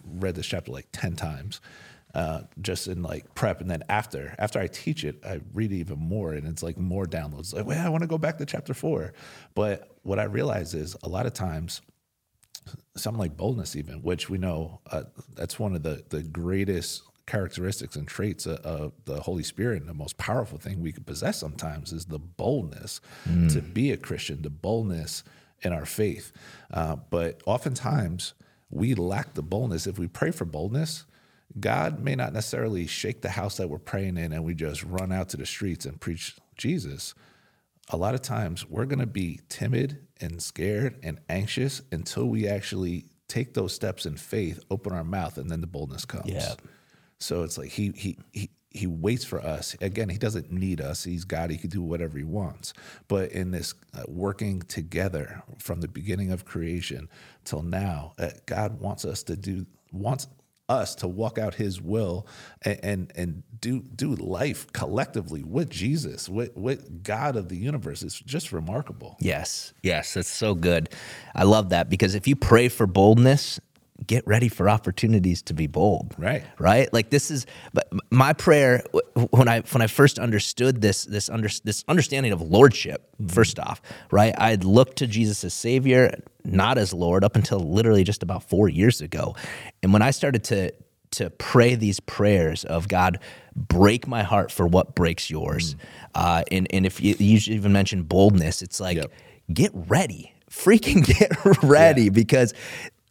read 0.06 0.34
this 0.34 0.46
chapter 0.46 0.72
like 0.72 0.88
10 0.92 1.16
times 1.16 1.60
uh, 2.14 2.42
just 2.62 2.88
in 2.88 3.02
like 3.02 3.34
prep. 3.34 3.60
And 3.60 3.70
then 3.70 3.82
after 3.88 4.34
after 4.38 4.58
i 4.58 4.66
teach 4.66 5.04
it 5.04 5.20
i 5.24 5.40
read 5.52 5.72
it 5.72 5.76
even 5.76 5.98
more 5.98 6.32
and 6.32 6.46
it's 6.46 6.62
like 6.62 6.78
more 6.78 7.06
downloads. 7.06 7.54
Like 7.54 7.66
well 7.66 7.84
i 7.84 7.88
want 7.88 8.02
to 8.02 8.08
go 8.08 8.18
back 8.18 8.38
to 8.38 8.46
chapter 8.46 8.74
4 8.74 9.12
but 9.54 9.90
what 10.02 10.18
i 10.18 10.24
realize 10.24 10.74
is 10.74 10.96
a 11.02 11.08
lot 11.08 11.26
of 11.26 11.32
times 11.32 11.82
something 12.96 13.20
like 13.20 13.36
boldness 13.36 13.76
even 13.76 14.02
which 14.02 14.28
we 14.30 14.38
know 14.38 14.80
uh, 14.90 15.04
that's 15.34 15.58
one 15.58 15.74
of 15.74 15.82
the 15.82 16.02
the 16.08 16.22
greatest 16.22 17.02
characteristics 17.26 17.96
and 17.96 18.06
traits 18.06 18.46
of, 18.46 18.58
of 18.60 18.92
the 19.04 19.20
holy 19.20 19.42
spirit 19.42 19.80
and 19.80 19.88
the 19.88 19.94
most 19.94 20.16
powerful 20.16 20.58
thing 20.58 20.80
we 20.80 20.92
could 20.92 21.06
possess 21.06 21.38
sometimes 21.38 21.92
is 21.92 22.06
the 22.06 22.20
boldness 22.20 23.00
to 23.48 23.60
be 23.60 23.90
a 23.90 23.96
christian 23.96 24.42
the 24.42 24.50
boldness 24.50 25.22
in 25.62 25.72
our 25.72 25.86
faith. 25.86 26.32
Uh, 26.72 26.96
but 27.10 27.42
oftentimes 27.46 28.34
we 28.70 28.94
lack 28.94 29.34
the 29.34 29.42
boldness 29.42 29.86
if 29.86 29.98
we 29.98 30.08
pray 30.08 30.30
for 30.30 30.44
boldness 30.44 31.04
god 31.60 32.00
may 32.00 32.14
not 32.14 32.32
necessarily 32.32 32.86
shake 32.86 33.22
the 33.22 33.30
house 33.30 33.56
that 33.56 33.68
we're 33.68 33.78
praying 33.78 34.16
in 34.16 34.32
and 34.32 34.44
we 34.44 34.54
just 34.54 34.82
run 34.82 35.12
out 35.12 35.28
to 35.28 35.36
the 35.36 35.46
streets 35.46 35.86
and 35.86 36.00
preach 36.00 36.36
jesus 36.56 37.14
a 37.90 37.96
lot 37.96 38.14
of 38.14 38.22
times 38.22 38.68
we're 38.68 38.84
going 38.84 38.98
to 38.98 39.06
be 39.06 39.40
timid 39.48 39.98
and 40.20 40.42
scared 40.42 40.98
and 41.02 41.18
anxious 41.28 41.82
until 41.92 42.26
we 42.26 42.48
actually 42.48 43.04
take 43.28 43.54
those 43.54 43.72
steps 43.72 44.06
in 44.06 44.16
faith, 44.16 44.60
open 44.70 44.92
our 44.92 45.04
mouth, 45.04 45.38
and 45.38 45.50
then 45.50 45.60
the 45.60 45.66
boldness 45.66 46.04
comes. 46.04 46.26
Yeah. 46.26 46.54
So 47.18 47.42
it's 47.42 47.58
like 47.58 47.70
he 47.70 47.92
he 47.96 48.18
he 48.32 48.50
he 48.70 48.86
waits 48.86 49.24
for 49.24 49.40
us. 49.40 49.76
Again, 49.80 50.08
he 50.08 50.18
doesn't 50.18 50.52
need 50.52 50.80
us. 50.80 51.04
He's 51.04 51.24
God. 51.24 51.50
He 51.50 51.56
can 51.56 51.70
do 51.70 51.82
whatever 51.82 52.18
he 52.18 52.24
wants. 52.24 52.74
But 53.08 53.32
in 53.32 53.50
this 53.50 53.74
uh, 53.94 54.02
working 54.06 54.62
together 54.62 55.42
from 55.58 55.80
the 55.80 55.88
beginning 55.88 56.30
of 56.30 56.44
creation 56.44 57.08
till 57.44 57.62
now, 57.62 58.12
uh, 58.18 58.30
God 58.44 58.80
wants 58.80 59.04
us 59.04 59.22
to 59.24 59.36
do 59.36 59.66
wants 59.92 60.26
us 60.68 60.96
to 60.96 61.06
walk 61.06 61.38
out 61.38 61.54
his 61.54 61.80
will 61.80 62.26
and 62.62 62.80
and, 62.82 63.12
and 63.14 63.42
do 63.60 63.80
do 63.80 64.14
life 64.14 64.70
collectively 64.72 65.42
with 65.44 65.70
Jesus, 65.70 66.28
with, 66.28 66.54
with 66.56 67.02
God 67.02 67.36
of 67.36 67.48
the 67.48 67.56
universe. 67.56 68.02
It's 68.02 68.18
just 68.18 68.52
remarkable. 68.52 69.16
Yes, 69.20 69.72
yes, 69.82 70.14
that's 70.14 70.28
so 70.28 70.54
good. 70.54 70.90
I 71.34 71.44
love 71.44 71.70
that 71.70 71.88
because 71.88 72.14
if 72.14 72.26
you 72.26 72.36
pray 72.36 72.68
for 72.68 72.86
boldness, 72.86 73.60
get 74.06 74.26
ready 74.26 74.48
for 74.48 74.68
opportunities 74.68 75.42
to 75.42 75.54
be 75.54 75.66
bold. 75.66 76.14
Right. 76.18 76.44
Right. 76.58 76.92
Like 76.92 77.10
this 77.10 77.30
is, 77.30 77.46
but 77.72 77.88
my 78.10 78.32
prayer 78.32 78.82
when 79.30 79.48
I 79.48 79.60
when 79.60 79.82
I 79.82 79.86
first 79.86 80.18
understood 80.18 80.80
this 80.80 81.04
this 81.04 81.28
under, 81.30 81.48
this 81.64 81.84
understanding 81.88 82.32
of 82.32 82.40
lordship. 82.42 83.08
First 83.28 83.58
off, 83.58 83.80
right, 84.10 84.34
I'd 84.38 84.64
looked 84.64 84.98
to 84.98 85.06
Jesus 85.06 85.42
as 85.44 85.54
Savior, 85.54 86.20
not 86.44 86.76
as 86.78 86.92
Lord, 86.92 87.24
up 87.24 87.36
until 87.36 87.60
literally 87.60 88.04
just 88.04 88.22
about 88.22 88.42
four 88.42 88.68
years 88.68 89.00
ago, 89.00 89.34
and 89.82 89.92
when 89.92 90.02
I 90.02 90.10
started 90.10 90.44
to 90.44 90.72
to 91.12 91.30
pray 91.30 91.74
these 91.76 92.00
prayers 92.00 92.64
of 92.64 92.88
God, 92.88 93.18
break 93.54 94.06
my 94.06 94.22
heart 94.22 94.50
for 94.50 94.66
what 94.66 94.94
breaks 94.94 95.30
yours. 95.30 95.76
Uh, 96.14 96.42
and, 96.50 96.66
and 96.70 96.84
if 96.84 97.00
you, 97.00 97.14
you 97.18 97.38
even 97.54 97.72
mention 97.72 98.02
boldness, 98.02 98.60
it's 98.60 98.80
like, 98.80 98.96
Yep. 98.96 99.12
get 99.52 99.70
ready, 99.72 100.34
freaking 100.50 101.06
get 101.18 101.30
ready 101.62 102.10
because 102.10 102.52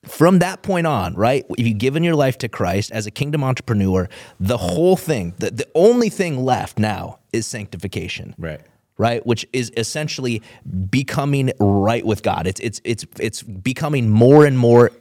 from 0.08 0.40
that 0.40 0.62
point 0.62 0.88
on, 0.88 1.14
right? 1.16 1.46
If 1.58 1.66
you've 1.68 1.78
given 1.78 2.04
your 2.04 2.16
life 2.16 2.38
to 2.40 2.50
Christ 2.50 2.92
as 2.92 3.06
a 3.08 3.12
kingdom 3.12 3.44
entrepreneur, 3.44 4.08
the 4.40 4.58
whole 4.58 4.96
thing, 4.96 5.34
the, 5.38 5.52
the 5.52 5.68
only 5.76 6.10
thing 6.10 6.44
left 6.44 6.80
now 6.80 7.20
is 7.34 7.46
sanctification 7.48 8.34
Right. 8.38 8.62
right 8.98 9.26
which 9.26 9.46
is 9.52 9.72
essentially 9.76 10.42
becoming 10.90 11.52
right 11.60 12.06
with 12.06 12.24
god 12.24 12.48
it's 12.48 12.62
it's 12.62 12.80
it's 12.86 13.06
it's 13.20 13.44
becoming 13.44 14.10
more 14.10 14.46
and 14.46 14.58
more 14.58 14.92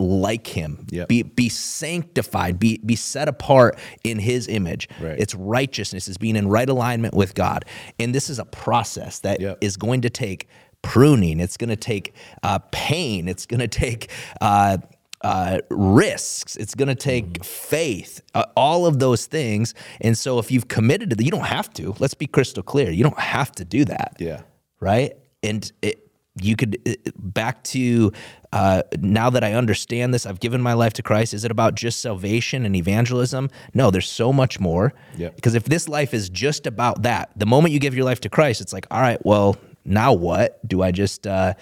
like 0.00 0.48
him 0.48 0.86
Yep. 0.90 1.06
be 1.08 1.22
be 1.22 1.48
sanctified 1.48 2.58
be 2.58 2.78
be 2.84 2.96
set 2.96 3.28
apart 3.28 3.78
in 4.02 4.18
his 4.18 4.48
image 4.48 4.88
Right. 5.00 5.18
it's 5.20 5.34
righteousness 5.36 6.08
is 6.08 6.18
being 6.18 6.34
in 6.34 6.48
right 6.48 6.68
alignment 6.68 7.14
with 7.14 7.34
god 7.36 7.64
and 8.00 8.12
this 8.12 8.28
is 8.28 8.40
a 8.40 8.44
process 8.44 9.20
that 9.20 9.40
is 9.60 9.74
Yep. 9.74 9.78
going 9.78 10.00
to 10.00 10.10
take 10.10 10.48
pruning 10.84 11.40
it's 11.40 11.56
going 11.56 11.70
to 11.70 11.76
take 11.76 12.14
uh, 12.42 12.58
pain 12.70 13.26
it's 13.28 13.46
going 13.46 13.60
to 13.60 13.68
take 13.68 14.10
uh, 14.40 14.76
uh, 15.22 15.58
risks. 15.70 16.54
It's 16.56 16.74
going 16.74 16.88
to 16.88 16.94
take 16.94 17.24
Mm-hmm. 17.24 17.42
faith, 17.44 18.20
uh, 18.34 18.44
all 18.56 18.84
of 18.84 18.98
those 18.98 19.24
things. 19.24 19.72
And 20.02 20.18
so, 20.18 20.38
if 20.38 20.50
you've 20.52 20.68
committed 20.68 21.08
to 21.10 21.16
that, 21.16 21.24
you 21.24 21.30
don't 21.30 21.46
have 21.46 21.72
to. 21.74 21.94
Let's 21.98 22.12
be 22.12 22.26
crystal 22.26 22.62
clear. 22.62 22.90
You 22.90 23.04
don't 23.04 23.18
have 23.18 23.50
to 23.52 23.64
do 23.64 23.86
that. 23.86 24.16
Yeah. 24.18 24.42
Right. 24.80 25.14
And 25.42 25.72
it, 25.80 26.10
you 26.42 26.56
could 26.56 26.78
it- 26.84 27.12
back 27.16 27.64
to 27.64 28.12
uh, 28.52 28.82
now 29.00 29.30
that 29.30 29.42
I 29.42 29.54
understand 29.54 30.12
this, 30.12 30.26
I've 30.26 30.40
given 30.40 30.60
my 30.60 30.74
life 30.74 30.92
to 30.94 31.02
Christ. 31.02 31.32
Is 31.32 31.42
it 31.46 31.50
about 31.50 31.74
just 31.74 32.02
salvation 32.02 32.66
and 32.66 32.76
evangelism? 32.76 33.48
No, 33.72 33.90
there's 33.90 34.10
so 34.10 34.30
much 34.30 34.60
more. 34.60 34.92
Yep. 35.16 35.36
Because 35.36 35.54
if 35.54 35.64
this 35.64 35.88
life 35.88 36.12
is 36.12 36.28
just 36.28 36.66
about 36.66 37.02
that, 37.04 37.30
the 37.34 37.46
moment 37.46 37.72
you 37.72 37.80
give 37.80 37.94
your 37.94 38.04
life 38.04 38.20
to 38.20 38.28
Christ, 38.28 38.60
it's 38.60 38.74
like, 38.74 38.86
all 38.90 39.00
right, 39.00 39.24
well, 39.24 39.56
now 39.84 40.12
what? 40.12 40.66
Do 40.66 40.82
I 40.82 40.90
just 40.90 41.26
uh, 41.26 41.54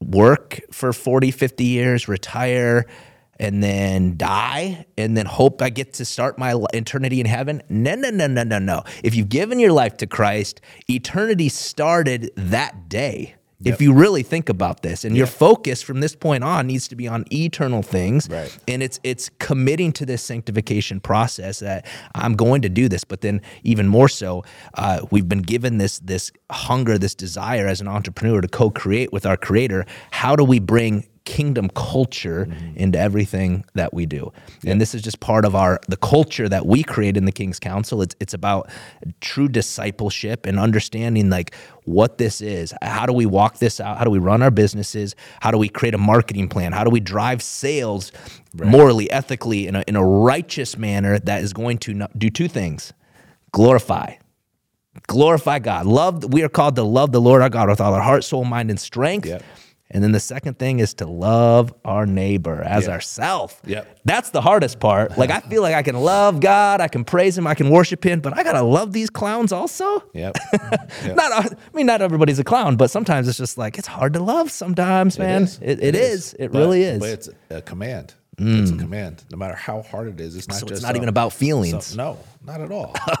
work 0.00 0.60
for 0.72 0.92
40, 0.92 1.30
50 1.30 1.64
years, 1.64 2.08
retire, 2.08 2.86
and 3.38 3.62
then 3.62 4.16
die, 4.16 4.86
and 4.96 5.16
then 5.16 5.26
hope 5.26 5.60
I 5.62 5.70
get 5.70 5.94
to 5.94 6.04
start 6.04 6.38
my 6.38 6.60
eternity 6.72 7.20
in 7.20 7.26
heaven? 7.26 7.62
No, 7.68 7.94
no, 7.94 8.10
no, 8.10 8.26
no, 8.26 8.42
no, 8.42 8.58
no. 8.58 8.82
If 9.04 9.14
you've 9.14 9.28
given 9.28 9.58
your 9.58 9.72
life 9.72 9.96
to 9.98 10.06
Christ, 10.06 10.60
eternity 10.88 11.48
started 11.48 12.30
that 12.36 12.88
day. 12.88 13.35
If 13.64 13.80
you 13.80 13.92
really 13.94 14.22
think 14.22 14.48
about 14.48 14.82
this, 14.82 15.04
and 15.04 15.16
your 15.16 15.26
focus 15.26 15.80
from 15.80 16.00
this 16.00 16.14
point 16.14 16.44
on 16.44 16.66
needs 16.66 16.88
to 16.88 16.96
be 16.96 17.08
on 17.08 17.24
eternal 17.32 17.82
things, 17.82 18.28
Right. 18.28 18.56
and 18.68 18.82
it's 18.82 19.00
it's 19.02 19.30
committing 19.38 19.92
to 19.92 20.04
this 20.06 20.22
sanctification 20.22 21.00
process 21.00 21.60
that 21.60 21.86
I'm 22.14 22.34
going 22.34 22.62
to 22.62 22.68
do 22.68 22.88
this. 22.88 23.04
But 23.04 23.22
then 23.22 23.40
even 23.64 23.88
more 23.88 24.08
so, 24.08 24.44
uh, 24.74 25.06
we've 25.10 25.28
been 25.28 25.42
given 25.42 25.78
this 25.78 25.98
this 26.00 26.32
hunger, 26.50 26.98
this 26.98 27.14
desire 27.14 27.66
as 27.66 27.80
an 27.80 27.88
entrepreneur 27.88 28.40
to 28.42 28.48
co-create 28.48 29.12
with 29.12 29.24
our 29.24 29.36
Creator. 29.38 29.86
How 30.10 30.36
do 30.36 30.44
we 30.44 30.58
bring 30.58 31.06
kingdom 31.26 31.68
culture 31.74 32.46
mm-hmm. 32.46 32.76
into 32.76 32.98
everything 32.98 33.64
that 33.74 33.92
we 33.92 34.06
do. 34.06 34.32
And 34.64 34.80
this 34.80 34.94
is 34.94 35.02
just 35.02 35.20
part 35.20 35.44
of 35.44 35.54
our 35.54 35.78
the 35.88 35.98
culture 35.98 36.48
that 36.48 36.64
we 36.64 36.82
create 36.82 37.18
in 37.18 37.26
the 37.26 37.32
King's 37.32 37.58
Council. 37.58 38.00
It's 38.00 38.16
it's 38.20 38.32
about 38.32 38.70
true 39.20 39.48
discipleship 39.48 40.46
and 40.46 40.58
understanding 40.58 41.28
like 41.28 41.54
what 41.84 42.16
this 42.16 42.40
is. 42.40 42.72
How 42.80 43.04
do 43.04 43.12
we 43.12 43.26
walk 43.26 43.58
this 43.58 43.80
out? 43.80 43.98
How 43.98 44.04
do 44.04 44.10
we 44.10 44.18
run 44.18 44.42
our 44.42 44.50
businesses? 44.50 45.14
How 45.40 45.50
do 45.50 45.58
we 45.58 45.68
create 45.68 45.94
a 45.94 45.98
marketing 45.98 46.48
plan? 46.48 46.72
How 46.72 46.84
do 46.84 46.90
we 46.90 47.00
drive 47.00 47.42
sales 47.42 48.12
morally, 48.54 49.10
ethically, 49.10 49.66
in 49.66 49.76
a, 49.76 49.84
in 49.86 49.96
a 49.96 50.04
righteous 50.04 50.78
manner 50.78 51.18
that 51.18 51.42
is 51.42 51.52
going 51.52 51.78
to 51.78 52.08
do 52.16 52.30
two 52.30 52.48
things: 52.48 52.94
glorify 53.52 54.14
glorify 55.08 55.58
God. 55.58 55.84
Love. 55.84 56.32
We 56.32 56.42
are 56.42 56.48
called 56.48 56.76
to 56.76 56.82
love 56.82 57.12
the 57.12 57.20
Lord 57.20 57.42
our 57.42 57.50
God 57.50 57.68
with 57.68 57.82
all 57.82 57.92
our 57.92 58.00
heart, 58.00 58.24
soul, 58.24 58.44
mind, 58.44 58.70
and 58.70 58.80
strength. 58.80 59.26
Yep. 59.26 59.42
And 59.88 60.02
then 60.02 60.10
the 60.10 60.18
second 60.20 60.58
thing 60.58 60.80
is 60.80 60.94
to 60.94 61.06
love 61.06 61.72
our 61.84 62.06
neighbor 62.06 62.60
as 62.60 62.86
Yeah. 62.86 62.92
ourself. 62.94 63.60
Yep. 63.66 64.00
That's 64.04 64.30
the 64.30 64.40
hardest 64.40 64.80
part. 64.80 65.16
Like 65.16 65.30
I 65.30 65.38
feel 65.40 65.62
like 65.62 65.74
I 65.76 65.82
can 65.82 65.94
love 65.94 66.40
God, 66.40 66.80
I 66.80 66.88
can 66.88 67.04
praise 67.04 67.38
Him, 67.38 67.46
I 67.46 67.54
can 67.54 67.70
worship 67.70 68.04
Him, 68.04 68.18
but 68.20 68.36
I 68.36 68.42
gotta 68.42 68.62
love 68.62 68.92
these 68.92 69.10
clowns 69.10 69.52
also. 69.52 70.02
Yep. 70.12 70.36
Yep. 70.52 70.92
Not, 71.16 71.32
I 71.32 71.48
mean, 71.72 71.86
not 71.86 72.02
everybody's 72.02 72.38
a 72.40 72.44
clown, 72.44 72.76
but 72.76 72.90
sometimes 72.90 73.28
it's 73.28 73.38
just 73.38 73.58
like 73.58 73.78
it's 73.78 73.86
hard 73.86 74.12
to 74.14 74.20
love. 74.20 74.50
Sometimes, 74.50 75.18
man, 75.20 75.44
is. 75.44 75.58
it, 75.62 75.80
it 75.82 75.94
is. 75.94 76.34
It 76.38 76.50
But- 76.52 76.58
really 76.58 76.82
is. 76.82 76.96
Mm. 76.96 77.00
But 77.00 77.08
it's 77.10 77.28
a 77.50 77.62
command. 77.62 78.14
It's 78.38 78.70
a 78.70 78.76
command. 78.76 79.24
No 79.30 79.38
matter 79.38 79.54
how 79.54 79.80
hard 79.82 80.08
it 80.08 80.20
is, 80.20 80.36
it's 80.36 80.46
not 80.48 80.58
So 80.58 80.66
it's 80.66 80.82
not 80.82 80.94
even 80.96 81.08
about 81.08 81.32
feelings. 81.32 81.74
Oh. 81.74 81.80
some- 81.80 81.96
no, 81.96 82.18
not 82.44 82.60
at 82.60 82.70
all. 82.70 82.92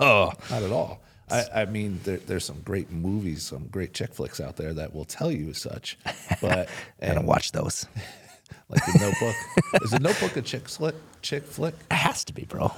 Not 0.50 0.62
at 0.62 0.70
all. 0.72 1.00
I, 1.30 1.62
I 1.62 1.64
mean, 1.64 2.00
there, 2.04 2.18
there's 2.18 2.44
some 2.44 2.60
great 2.64 2.90
movies, 2.92 3.42
some 3.42 3.66
great 3.66 3.92
chick 3.94 4.14
flicks 4.14 4.40
out 4.40 4.56
there 4.56 4.72
that 4.74 4.94
will 4.94 5.04
tell 5.04 5.30
you 5.32 5.52
such. 5.54 5.98
But 6.40 6.68
I 7.00 7.14
don't 7.14 7.26
watch 7.26 7.52
those. 7.52 7.86
like 8.68 8.84
the 8.84 8.98
Notebook, 9.00 9.82
is 9.82 9.90
the 9.90 9.98
Notebook 10.00 10.36
a 10.36 10.42
chick 10.42 10.68
flick? 10.68 10.94
Chick 11.22 11.44
flick? 11.44 11.74
It 11.90 11.94
has 11.94 12.24
to 12.26 12.32
be, 12.32 12.44
bro. 12.44 12.72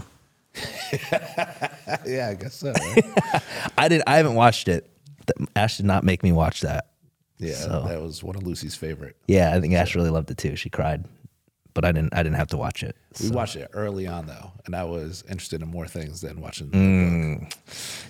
Yeah, 2.07 2.29
I 2.31 2.35
guess 2.35 2.55
so. 2.55 2.73
right? 2.73 3.43
I 3.77 3.89
did. 3.89 4.03
I 4.07 4.17
haven't 4.17 4.35
watched 4.35 4.69
it. 4.69 4.89
Ash 5.57 5.77
did 5.77 5.87
not 5.87 6.05
make 6.05 6.23
me 6.23 6.33
watch 6.33 6.61
that. 6.63 6.87
Yeah, 7.39 7.55
So- 7.55 7.85
that 7.89 8.01
was 8.03 8.23
one 8.25 8.37
of 8.37 8.43
Lucy's 8.45 8.75
favorite. 8.75 9.17
Yeah, 9.27 9.55
I 9.55 9.61
think 9.61 9.75
Ash 9.75 9.95
really 9.95 10.11
loved 10.11 10.31
it 10.31 10.39
too. 10.39 10.57
She 10.57 10.71
cried, 10.71 11.05
but 11.81 11.85
I 11.85 11.93
didn't. 11.93 12.13
I 12.13 12.25
didn't 12.25 12.35
have 12.37 12.49
to 12.49 12.57
watch 12.57 12.83
it. 12.83 12.97
We 13.23 13.31
watched 13.31 13.55
it 13.55 13.71
early 13.73 14.09
on 14.09 14.27
though, 14.27 14.51
and 14.67 14.75
I 14.75 14.83
was 14.83 15.23
interested 15.29 15.63
in 15.63 15.69
more 15.69 15.87
things 15.87 16.21
than 16.21 16.41
watching. 16.41 16.71
The 16.71 16.77
Mm. 16.77 17.55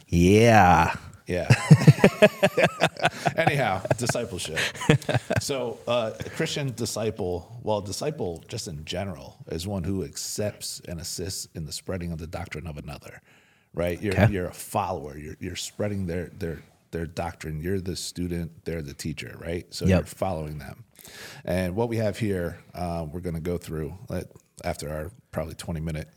Yeah, 0.09 0.95
Yeah. 1.27 1.49
Anyhow, 3.37 3.83
discipleship. 3.99 4.59
So, 5.41 5.79
uh, 5.87 6.13
a 6.19 6.31
Christian 6.31 6.73
disciple, 6.75 7.61
well, 7.63 7.83
disciple 7.83 8.43
just 8.49 8.69
in 8.69 8.87
general, 8.87 9.37
is 9.49 9.67
one 9.67 9.85
who 9.85 10.03
accepts 10.03 10.81
and 10.89 10.99
assists 10.99 11.47
in 11.55 11.67
the 11.67 11.73
spreading 11.73 12.11
of 12.13 12.19
the 12.19 12.27
doctrine 12.27 12.67
of 12.67 12.79
another. 12.79 13.21
Right? 13.75 14.01
You're 14.01 14.15
Okay. 14.15 14.33
you're 14.33 14.47
a 14.49 14.53
follower. 14.55 15.19
You're 15.19 15.37
you're 15.41 15.57
spreading 15.57 16.07
their 16.07 16.29
their 16.29 16.63
their 16.91 17.07
doctrine. 17.07 17.61
You're 17.61 17.81
the 17.81 17.97
student. 17.97 18.65
They're 18.65 18.83
the 18.83 18.95
teacher. 18.95 19.37
Right? 19.41 19.67
So 19.75 19.85
Yep. 19.87 19.99
you're 19.99 20.07
following 20.07 20.59
them. 20.59 20.85
And 21.45 21.75
what 21.77 21.89
we 21.89 21.97
have 21.99 22.19
here, 22.19 22.59
uh, 22.75 23.07
we're 23.11 23.21
going 23.21 23.35
to 23.37 23.41
go 23.41 23.57
through 23.59 23.97
let, 24.09 24.27
after 24.65 24.91
our 24.91 25.11
probably 25.31 25.55
20 25.55 25.81
minute 25.81 26.09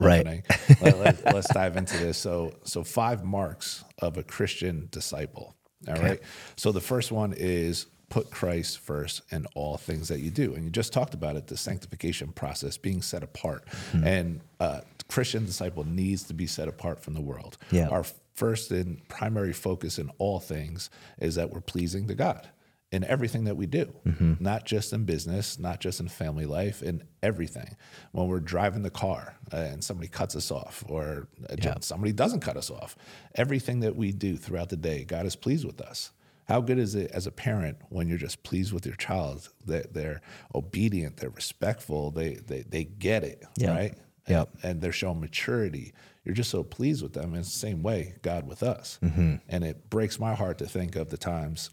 Right. 0.00 0.20
opening. 0.20 0.42
let, 0.80 1.24
us 1.26 1.46
dive 1.54 1.76
into 1.76 1.96
this. 1.98 2.18
So, 2.18 2.54
so 2.64 2.82
five 2.82 3.24
marks 3.24 3.84
of 3.98 4.16
a 4.18 4.22
Christian 4.24 4.88
disciple. 4.90 5.54
All 5.88 5.94
right. 5.94 6.20
So 6.56 6.72
the 6.72 6.80
first 6.80 7.12
one 7.12 7.32
is 7.36 7.86
put 8.08 8.30
Christ 8.30 8.78
first 8.80 9.22
in 9.30 9.46
all 9.54 9.76
things 9.76 10.08
that 10.08 10.20
you 10.20 10.30
do, 10.30 10.54
and 10.54 10.64
you 10.64 10.70
just 10.70 10.92
talked 10.92 11.14
about 11.14 11.36
it, 11.36 11.46
the 11.46 11.56
sanctification 11.56 12.28
process, 12.32 12.76
being 12.76 13.00
set 13.00 13.22
apart, 13.22 13.64
Hmm. 13.92 14.04
and 14.06 14.40
uh, 14.60 14.80
Christian 15.08 15.46
disciple 15.46 15.84
needs 15.84 16.24
to 16.24 16.34
be 16.34 16.46
set 16.46 16.68
apart 16.68 17.00
from 17.00 17.14
the 17.14 17.20
world. 17.22 17.56
Yeah. 17.70 17.88
Our 17.88 18.04
first 18.42 18.70
and 18.72 19.06
primary 19.08 19.52
focus 19.52 19.98
in 19.98 20.10
all 20.18 20.40
things 20.40 20.90
is 21.20 21.34
that 21.36 21.50
we're 21.50 21.60
pleasing 21.60 22.08
to 22.08 22.14
God 22.14 22.48
in 22.90 23.04
everything 23.04 23.44
that 23.44 23.56
we 23.56 23.66
do, 23.66 23.86
Mm-hmm. 24.04 24.34
not 24.40 24.66
just 24.66 24.92
in 24.92 25.04
business, 25.04 25.58
not 25.58 25.80
just 25.80 26.00
in 26.00 26.08
family 26.08 26.44
life, 26.44 26.82
in 26.82 27.04
everything. 27.22 27.76
When 28.10 28.26
we're 28.28 28.40
driving 28.40 28.82
the 28.82 28.90
car 28.90 29.36
uh, 29.52 29.56
and 29.56 29.82
somebody 29.82 30.08
cuts 30.08 30.34
us 30.36 30.50
off, 30.50 30.84
or 30.88 31.28
uh, 31.48 31.54
Yeah. 31.62 31.76
somebody 31.80 32.12
doesn't 32.12 32.40
cut 32.40 32.56
us 32.56 32.70
off, 32.70 32.96
everything 33.36 33.80
that 33.80 33.94
we 33.96 34.12
do 34.12 34.36
throughout 34.36 34.68
the 34.70 34.76
day, 34.76 35.04
God 35.04 35.24
is 35.24 35.36
pleased 35.36 35.64
with 35.64 35.80
us. 35.80 36.10
How 36.48 36.60
good 36.60 36.78
is 36.78 36.94
it 36.96 37.10
as 37.12 37.26
a 37.26 37.30
parent 37.32 37.76
when 37.88 38.08
you're 38.08 38.18
just 38.28 38.42
pleased 38.42 38.72
with 38.72 38.84
your 38.84 38.96
child 38.96 39.48
that 39.66 39.94
they're 39.94 40.20
obedient, 40.54 41.16
they're 41.18 41.30
respectful, 41.30 42.10
they 42.10 42.34
they, 42.50 42.62
they 42.62 42.84
get 42.84 43.22
it, 43.24 43.42
Yeah. 43.56 43.74
right? 43.76 43.94
Yep. 44.28 44.48
and 44.62 44.80
they're 44.80 44.92
showing 44.92 45.20
maturity. 45.20 45.92
You're 46.24 46.34
just 46.34 46.50
so 46.50 46.62
pleased 46.62 47.02
with 47.02 47.14
them. 47.14 47.30
And 47.30 47.38
it's 47.38 47.52
the 47.52 47.58
same 47.58 47.82
way 47.82 48.14
God 48.22 48.46
with 48.46 48.62
us. 48.62 48.98
Mm-hmm. 49.02 49.36
And 49.48 49.64
it 49.64 49.90
breaks 49.90 50.18
my 50.18 50.34
heart 50.34 50.58
to 50.58 50.66
think 50.66 50.96
of 50.96 51.10
the 51.10 51.16
times. 51.16 51.70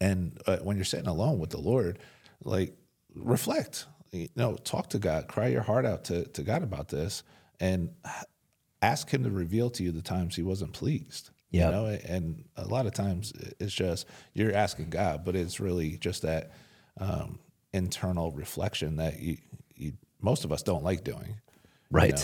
And 0.00 0.40
uh, 0.46 0.58
when 0.58 0.76
you're 0.76 0.84
sitting 0.84 1.08
alone 1.08 1.38
with 1.38 1.50
the 1.50 1.58
Lord, 1.60 1.98
like 2.44 2.76
reflect, 3.14 3.86
you 4.12 4.28
know, 4.36 4.54
talk 4.56 4.90
to 4.90 4.98
God, 4.98 5.28
cry 5.28 5.48
your 5.48 5.62
heart 5.62 5.84
out 5.86 6.04
to, 6.04 6.24
to 6.28 6.42
God 6.42 6.62
about 6.62 6.88
this, 6.88 7.22
and 7.60 7.90
ask 8.80 9.10
Him 9.10 9.24
to 9.24 9.30
reveal 9.30 9.70
to 9.70 9.82
you 9.82 9.90
the 9.92 10.02
times 10.02 10.36
He 10.36 10.42
wasn't 10.42 10.72
pleased. 10.72 11.30
Yep. 11.50 11.64
You 11.66 11.76
know, 11.76 11.86
and 11.86 12.44
a 12.56 12.66
lot 12.66 12.86
of 12.86 12.92
times 12.92 13.32
it's 13.58 13.72
just 13.72 14.06
you're 14.34 14.54
asking 14.54 14.90
God, 14.90 15.24
but 15.24 15.34
it's 15.34 15.58
really 15.60 15.96
just 15.96 16.22
that 16.22 16.52
um, 17.00 17.38
internal 17.72 18.30
reflection 18.32 18.96
that 18.96 19.18
you, 19.20 19.38
you 19.74 19.92
most 20.20 20.44
of 20.44 20.52
us 20.52 20.62
don't 20.62 20.84
like 20.84 21.04
doing 21.04 21.26
you 21.26 21.34
Right. 21.90 22.14
know, 22.14 22.22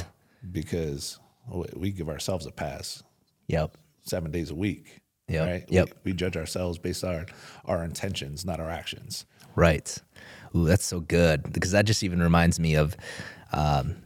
because 0.53 1.19
we 1.49 1.91
give 1.93 2.09
ourselves 2.09 2.47
a 2.47 2.51
pass 2.51 3.03
Yep. 3.49 3.77
seven 4.03 4.31
days 4.31 4.51
a 4.51 4.55
week. 4.55 5.01
Yep, 5.29 5.47
Right. 5.49 5.65
yep. 5.69 5.89
We, 6.05 6.13
we 6.13 6.17
judge 6.17 6.37
ourselves 6.37 6.79
based 6.79 7.05
on 7.05 7.27
our 7.65 7.83
intentions, 7.85 8.45
not 8.45 8.61
our 8.61 8.71
actions. 8.71 9.25
Right. 9.55 9.97
Ooh, 10.57 10.65
that's 10.67 10.85
so 10.85 11.01
good 11.01 11.53
because 11.53 11.71
that 11.73 11.85
just 11.87 12.03
even 12.03 12.23
reminds 12.23 12.59
me 12.61 12.75
of, 12.77 12.97
um, 13.53 13.97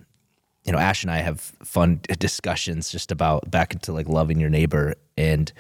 you 0.64 0.72
know, 0.72 0.78
Ash 0.78 1.02
and 1.02 1.10
I 1.10 1.18
have 1.18 1.40
fun 1.40 2.00
discussions 2.18 2.90
just 2.90 3.10
about 3.10 3.50
back 3.50 3.72
into 3.72 3.92
like 3.92 4.08
loving 4.08 4.38
your 4.38 4.50
neighbor. 4.50 4.94
And 5.16 5.52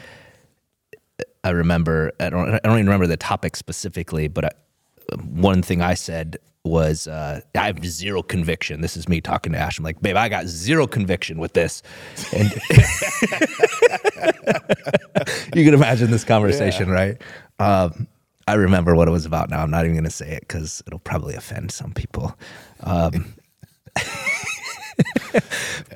I 1.44 1.50
remember, 1.50 2.12
I 2.20 2.30
don't, 2.30 2.54
I 2.54 2.58
don't 2.62 2.74
even 2.76 2.86
remember 2.86 3.06
the 3.06 3.16
topic 3.16 3.56
specifically, 3.56 4.28
but 4.28 4.44
I, 4.44 4.50
one 5.16 5.62
thing 5.62 5.80
I 5.80 5.94
said 5.94 6.36
was, 6.68 7.08
uh, 7.08 7.40
I 7.54 7.66
have 7.66 7.84
zero 7.84 8.22
conviction. 8.22 8.80
This 8.80 8.96
is 8.96 9.08
me 9.08 9.20
talking 9.20 9.52
to 9.52 9.58
Ash. 9.58 9.78
I'm 9.78 9.84
like, 9.84 10.00
babe, 10.00 10.16
I 10.16 10.28
got 10.28 10.46
zero 10.46 10.86
conviction 10.86 11.38
with 11.38 11.54
this. 11.54 11.82
And 12.32 12.52
you 15.54 15.64
can 15.64 15.74
imagine 15.74 16.10
this 16.10 16.24
conversation, 16.24 16.90
right? 16.90 17.20
Um, 17.58 18.06
I 18.46 18.54
remember 18.54 18.94
what 18.94 19.08
it 19.08 19.10
was 19.10 19.26
about 19.26 19.50
now. 19.50 19.62
I'm 19.62 19.70
not 19.70 19.84
even 19.84 19.94
going 19.94 20.04
to 20.04 20.10
say 20.10 20.30
it 20.30 20.40
because 20.40 20.82
it'll 20.86 21.00
probably 21.00 21.34
offend 21.34 21.70
some 21.70 21.92
people. 21.92 22.34
Um, 22.80 23.34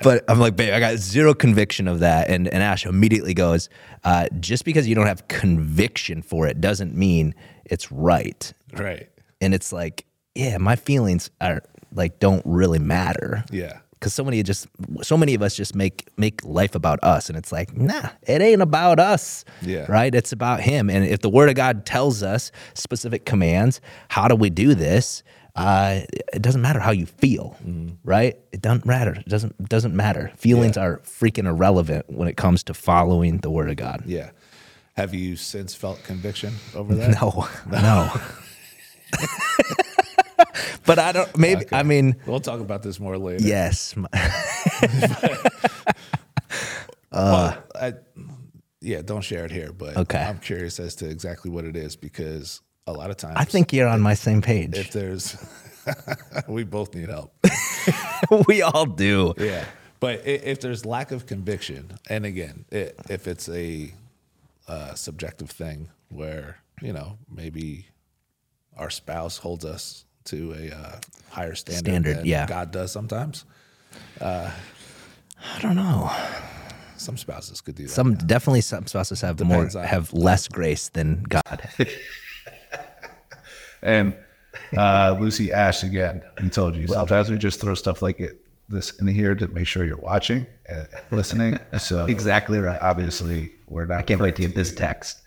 but 0.03 0.23
I'm 0.27 0.39
like, 0.39 0.55
babe, 0.55 0.73
I 0.73 0.79
got 0.79 0.97
zero 0.97 1.33
conviction 1.33 1.87
of 1.87 1.99
that. 1.99 2.29
And, 2.29 2.47
and 2.47 2.61
Ash 2.61 2.85
immediately 2.85 3.33
goes, 3.33 3.69
uh, 4.03 4.27
just 4.39 4.65
because 4.65 4.87
you 4.87 4.95
don't 4.95 5.07
have 5.07 5.27
conviction 5.27 6.21
for 6.21 6.47
it 6.47 6.61
doesn't 6.61 6.95
mean 6.95 7.33
it's 7.65 7.91
right. 7.91 8.53
Right. 8.73 9.09
And 9.41 9.53
it's 9.53 9.73
like, 9.73 10.05
yeah, 10.35 10.57
my 10.57 10.75
feelings 10.75 11.29
are 11.41 11.61
like 11.93 12.19
don't 12.19 12.41
really 12.45 12.79
matter. 12.79 13.43
Yeah. 13.51 13.79
because 13.91 14.13
so 14.13 14.23
many 14.23 14.39
of 14.39 14.45
just 14.45 14.67
so 15.01 15.15
many 15.15 15.33
of 15.35 15.41
us 15.41 15.55
just 15.55 15.75
make 15.75 16.09
make 16.17 16.43
life 16.43 16.75
about 16.75 16.99
us 17.03 17.29
and 17.29 17.37
it's 17.37 17.51
like 17.51 17.75
nah 17.77 18.09
it 18.23 18.41
ain't 18.41 18.61
about 18.61 18.99
us. 18.99 19.45
Yeah. 19.61 19.85
right? 19.89 20.13
It's 20.13 20.31
about 20.31 20.59
him. 20.61 20.89
And 20.89 21.05
if 21.05 21.21
the 21.21 21.29
word 21.29 21.49
of 21.49 21.55
god 21.55 21.85
tells 21.85 22.23
us 22.23 22.51
specific 22.73 23.25
commands 23.25 23.79
how 24.09 24.27
do 24.27 24.35
we 24.35 24.49
do 24.49 24.73
this? 24.75 25.23
Uh, 25.55 26.01
it 26.33 26.41
doesn't 26.41 26.63
matter 26.63 26.79
how 26.79 26.89
you 26.89 27.05
feel. 27.05 27.55
Right? 28.03 28.39
It 28.51 28.59
doesn't 28.61 28.87
matter. 28.87 29.13
It 29.13 29.27
doesn't 29.29 29.69
doesn't 29.69 29.95
matter. 29.95 30.31
Feelings 30.35 30.77
Yeah. 30.77 30.83
are 30.83 30.97
freaking 31.05 31.45
irrelevant 31.45 32.09
when 32.09 32.27
it 32.27 32.37
comes 32.37 32.63
to 32.63 32.73
following 32.73 33.37
the 33.37 33.51
word 33.51 33.69
of 33.69 33.75
god. 33.75 34.01
Yeah. 34.07 34.31
Have 34.95 35.13
you 35.13 35.35
since 35.35 35.75
felt 35.75 36.03
conviction 36.03 36.55
over 36.75 36.95
that? 36.99 37.21
no. 37.21 37.47
No 37.71 38.19
but 40.85 40.99
i 40.99 41.11
don't 41.11 41.37
maybe 41.37 41.65
i 41.71 41.83
mean 41.83 42.15
We'll 42.25 42.39
talk 42.39 42.59
about 42.59 42.83
this 42.83 42.99
more 42.99 43.17
later. 43.17 43.45
yes 43.45 43.95
Well, 47.11 47.63
I, 47.75 47.93
yeah, 48.81 49.01
don't 49.03 49.21
share 49.21 49.45
it 49.45 49.51
here, 49.51 49.71
but 49.71 49.95
Okay. 49.97 50.17
I'm 50.17 50.39
curious 50.39 50.79
as 50.79 50.95
to 50.95 51.07
exactly 51.09 51.51
what 51.51 51.63
it 51.65 51.75
is 51.75 51.95
because 51.95 52.61
a 52.87 52.91
lot 52.91 53.09
of 53.11 53.17
times 53.17 53.35
i 53.37 53.45
think 53.45 53.71
you're 53.71 53.87
on 53.87 54.01
my 54.01 54.13
same 54.13 54.41
page 54.41 54.75
if 54.77 54.91
there's, 54.91 55.37
we 56.47 56.63
both 56.63 56.93
need 56.95 57.09
help. 57.09 57.33
we 58.47 58.61
all 58.61 58.85
do. 58.85 59.33
Yeah. 59.37 59.63
But 59.99 60.25
if 60.27 60.59
there's 60.59 60.85
lack 60.85 61.11
of 61.11 61.25
conviction, 61.27 61.97
and 62.09 62.25
again, 62.25 62.65
i 62.73 62.91
if 63.09 63.27
it's 63.27 63.47
a 63.47 63.93
uh, 64.67 64.95
subjective 64.95 65.49
thing 65.51 65.89
where, 66.09 66.57
you 66.81 66.91
know, 66.93 67.17
maybe 67.31 67.85
our 68.75 68.89
spouse 68.89 69.37
holds 69.37 69.63
us 69.65 70.03
to 70.25 70.53
a 70.53 70.75
uh, 70.75 70.99
higher 71.29 71.55
standard, 71.55 71.85
Standard, 71.85 72.17
than 72.17 72.25
yeah. 72.25 72.45
God 72.47 72.71
does 72.71 72.91
sometimes. 72.91 73.45
I 74.21 74.51
don't 75.61 75.75
know. 75.75 76.09
Some 76.97 77.17
spouses 77.17 77.59
could 77.59 77.75
do 77.75 77.83
that. 77.83 77.89
Some 77.89 78.15
definitely 78.15 78.61
some 78.61 78.87
spouses 78.87 79.19
have 79.21 79.35
Depends 79.37 79.75
more 79.75 79.81
on- 79.83 79.87
have 79.89 80.13
less 80.13 80.47
grace 80.47 80.89
than 80.89 81.23
God. 81.23 81.69
And 83.81 84.15
uh, 84.77 85.17
Lucy 85.19 85.51
Ash 85.51 85.83
again, 85.83 86.23
he 86.41 86.47
told 86.49 86.73
you 86.77 86.87
sometimes 86.87 87.29
we 87.29 87.37
just 87.37 87.59
throw 87.59 87.75
stuff 87.75 88.01
like 88.01 88.21
it 88.21 88.39
this 88.69 88.91
in 89.01 89.07
here 89.07 89.35
to 89.35 89.47
make 89.49 89.67
sure 89.67 89.83
you're 89.83 89.97
watching 89.97 90.47
and 90.69 90.87
listening. 91.11 91.59
So 91.79 92.05
Exactly 92.05 92.59
right. 92.59 92.79
obviously 92.81 93.51
we're 93.67 93.85
not. 93.85 93.99
I 93.99 94.01
can't 94.03 94.21
wait 94.21 94.37
to 94.37 94.43
get 94.43 94.55
this 94.55 94.73
text. 94.73 95.19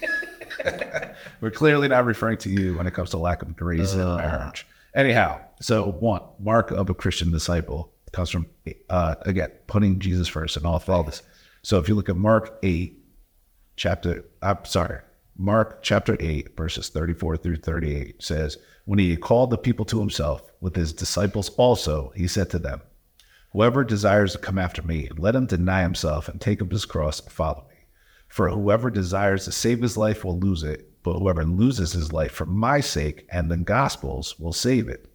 We're 1.40 1.50
clearly 1.50 1.88
not 1.88 2.04
referring 2.04 2.38
to 2.38 2.50
you 2.50 2.76
when 2.76 2.86
it 2.86 2.94
comes 2.94 3.10
to 3.10 3.18
lack 3.18 3.42
of 3.42 3.56
grace 3.56 3.92
in 3.92 3.98
marriage. 3.98 4.66
Anyhow, 4.94 5.40
so 5.60 5.90
one 5.90 6.22
mark 6.38 6.70
of 6.70 6.88
a 6.88 6.94
Christian 6.94 7.30
disciple 7.30 7.92
comes 8.12 8.30
from 8.30 8.46
uh, 8.88 9.16
again 9.22 9.50
putting 9.66 9.98
Jesus 9.98 10.28
first 10.28 10.56
in 10.56 10.64
all 10.64 10.76
of 10.76 10.88
all 10.88 11.02
this. 11.02 11.22
So 11.62 11.78
if 11.78 11.88
you 11.88 11.94
look 11.94 12.08
at 12.08 12.16
Mark 12.16 12.58
eight, 12.62 12.98
chapter 13.76 14.24
I'm 14.40 14.64
sorry, 14.64 15.00
Mark 15.36 15.82
chapter 15.82 16.16
eight, 16.18 16.56
verses 16.56 16.88
thirty-four 16.88 17.36
through 17.36 17.56
thirty-eight 17.56 18.22
says, 18.22 18.56
When 18.86 18.98
he 18.98 19.10
had 19.10 19.20
called 19.20 19.50
the 19.50 19.58
people 19.58 19.84
to 19.86 20.00
himself 20.00 20.50
with 20.60 20.74
his 20.74 20.94
disciples 20.94 21.50
also, 21.50 22.12
he 22.16 22.26
said 22.26 22.48
to 22.50 22.58
them, 22.58 22.80
Whoever 23.52 23.84
desires 23.84 24.32
to 24.32 24.38
come 24.38 24.58
after 24.58 24.82
me, 24.82 25.10
let 25.18 25.34
him 25.34 25.46
deny 25.46 25.82
himself 25.82 26.28
and 26.28 26.40
take 26.40 26.62
up 26.62 26.70
his 26.70 26.86
cross 26.86 27.20
and 27.20 27.30
follow 27.30 27.66
me. 27.68 27.76
For 28.28 28.48
whoever 28.48 28.90
desires 28.90 29.44
to 29.44 29.52
save 29.52 29.82
his 29.82 29.96
life 29.96 30.24
will 30.24 30.38
lose 30.38 30.62
it, 30.62 30.90
but 31.06 31.20
whoever 31.20 31.44
loses 31.44 31.92
his 31.92 32.12
life 32.12 32.32
for 32.32 32.46
my 32.46 32.80
sake 32.80 33.28
and 33.30 33.48
the 33.48 33.56
gospel's 33.56 34.36
will 34.40 34.52
save 34.52 34.88
it. 34.88 35.06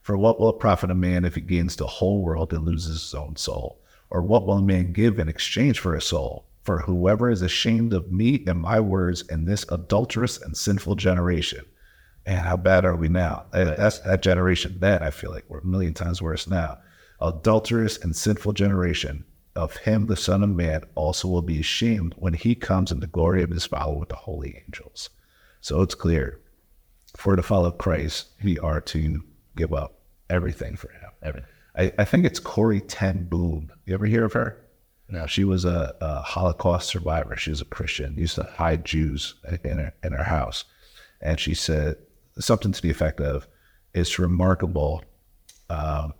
For 0.00 0.16
what 0.16 0.40
will 0.40 0.48
it 0.48 0.58
profit 0.58 0.90
a 0.90 0.94
man 0.94 1.26
if 1.26 1.34
he 1.34 1.42
gains 1.42 1.76
the 1.76 1.86
whole 1.86 2.22
world 2.22 2.54
and 2.54 2.64
loses 2.64 3.02
his 3.02 3.14
own 3.14 3.36
soul? 3.36 3.78
Or 4.08 4.22
what 4.22 4.46
will 4.46 4.56
a 4.56 4.62
man 4.62 4.94
give 4.94 5.18
in 5.18 5.28
exchange 5.28 5.80
for 5.80 5.94
his 5.94 6.04
soul? 6.04 6.46
For 6.62 6.78
whoever 6.78 7.30
is 7.30 7.42
ashamed 7.42 7.92
of 7.92 8.10
me 8.10 8.42
and 8.46 8.58
my 8.58 8.80
words 8.80 9.20
in 9.28 9.44
this 9.44 9.66
adulterous 9.68 10.40
and 10.40 10.56
sinful 10.56 10.94
generation. 10.94 11.66
And 12.24 12.38
how 12.38 12.56
bad 12.56 12.86
are 12.86 12.96
we 12.96 13.08
now? 13.08 13.44
Uh, 13.52 13.74
That's 13.74 13.98
that 13.98 14.22
generation 14.22 14.78
then. 14.80 15.02
I 15.02 15.10
feel 15.10 15.30
like 15.30 15.44
we're 15.48 15.58
a 15.58 15.66
million 15.66 15.92
times 15.92 16.22
worse 16.22 16.46
now. 16.46 16.78
Adulterous 17.20 17.98
and 17.98 18.16
sinful 18.16 18.54
generation. 18.54 19.26
Of 19.54 19.76
him 19.76 20.06
the 20.06 20.16
Son 20.16 20.42
of 20.42 20.48
Man 20.48 20.84
also 20.94 21.28
will 21.28 21.42
be 21.42 21.60
ashamed 21.60 22.14
when 22.16 22.32
he 22.32 22.54
comes 22.54 22.90
in 22.90 23.00
the 23.00 23.06
glory 23.06 23.42
of 23.42 23.50
his 23.50 23.66
Father 23.66 23.92
with 23.92 24.08
the 24.08 24.16
holy 24.16 24.62
angels. 24.66 25.10
So 25.64 25.80
it's 25.80 25.94
clear. 25.94 26.42
For 27.16 27.36
to 27.36 27.42
follow 27.42 27.70
Christ, 27.70 28.26
we 28.42 28.58
are 28.58 28.82
to 28.82 29.24
give 29.56 29.72
up 29.72 29.98
everything 30.28 30.76
for 30.76 30.90
him. 30.90 31.08
Everything. 31.22 31.48
I, 31.74 31.90
I 31.98 32.04
think 32.04 32.26
it's 32.26 32.38
Corrie 32.38 32.82
ten 32.82 33.24
Boom. 33.30 33.72
You 33.86 33.94
ever 33.94 34.04
hear 34.04 34.26
of 34.26 34.34
her? 34.34 34.62
No, 35.08 35.26
she 35.26 35.42
was 35.42 35.64
a, 35.64 35.96
a 36.02 36.20
Holocaust 36.20 36.90
survivor. 36.90 37.34
She 37.36 37.48
was 37.48 37.62
a 37.62 37.64
Christian. 37.64 38.18
Used 38.18 38.34
to 38.34 38.42
hide 38.42 38.84
Jews 38.84 39.36
in 39.64 39.78
her 39.78 39.94
in 40.02 40.12
her 40.12 40.24
house, 40.24 40.66
and 41.22 41.40
she 41.40 41.54
said 41.54 41.96
something 42.38 42.72
to 42.72 42.82
the 42.82 42.90
effect 42.90 43.22
of, 43.22 43.48
"It's 43.94 44.18
remarkable. 44.18 45.02
Um, 45.70 46.12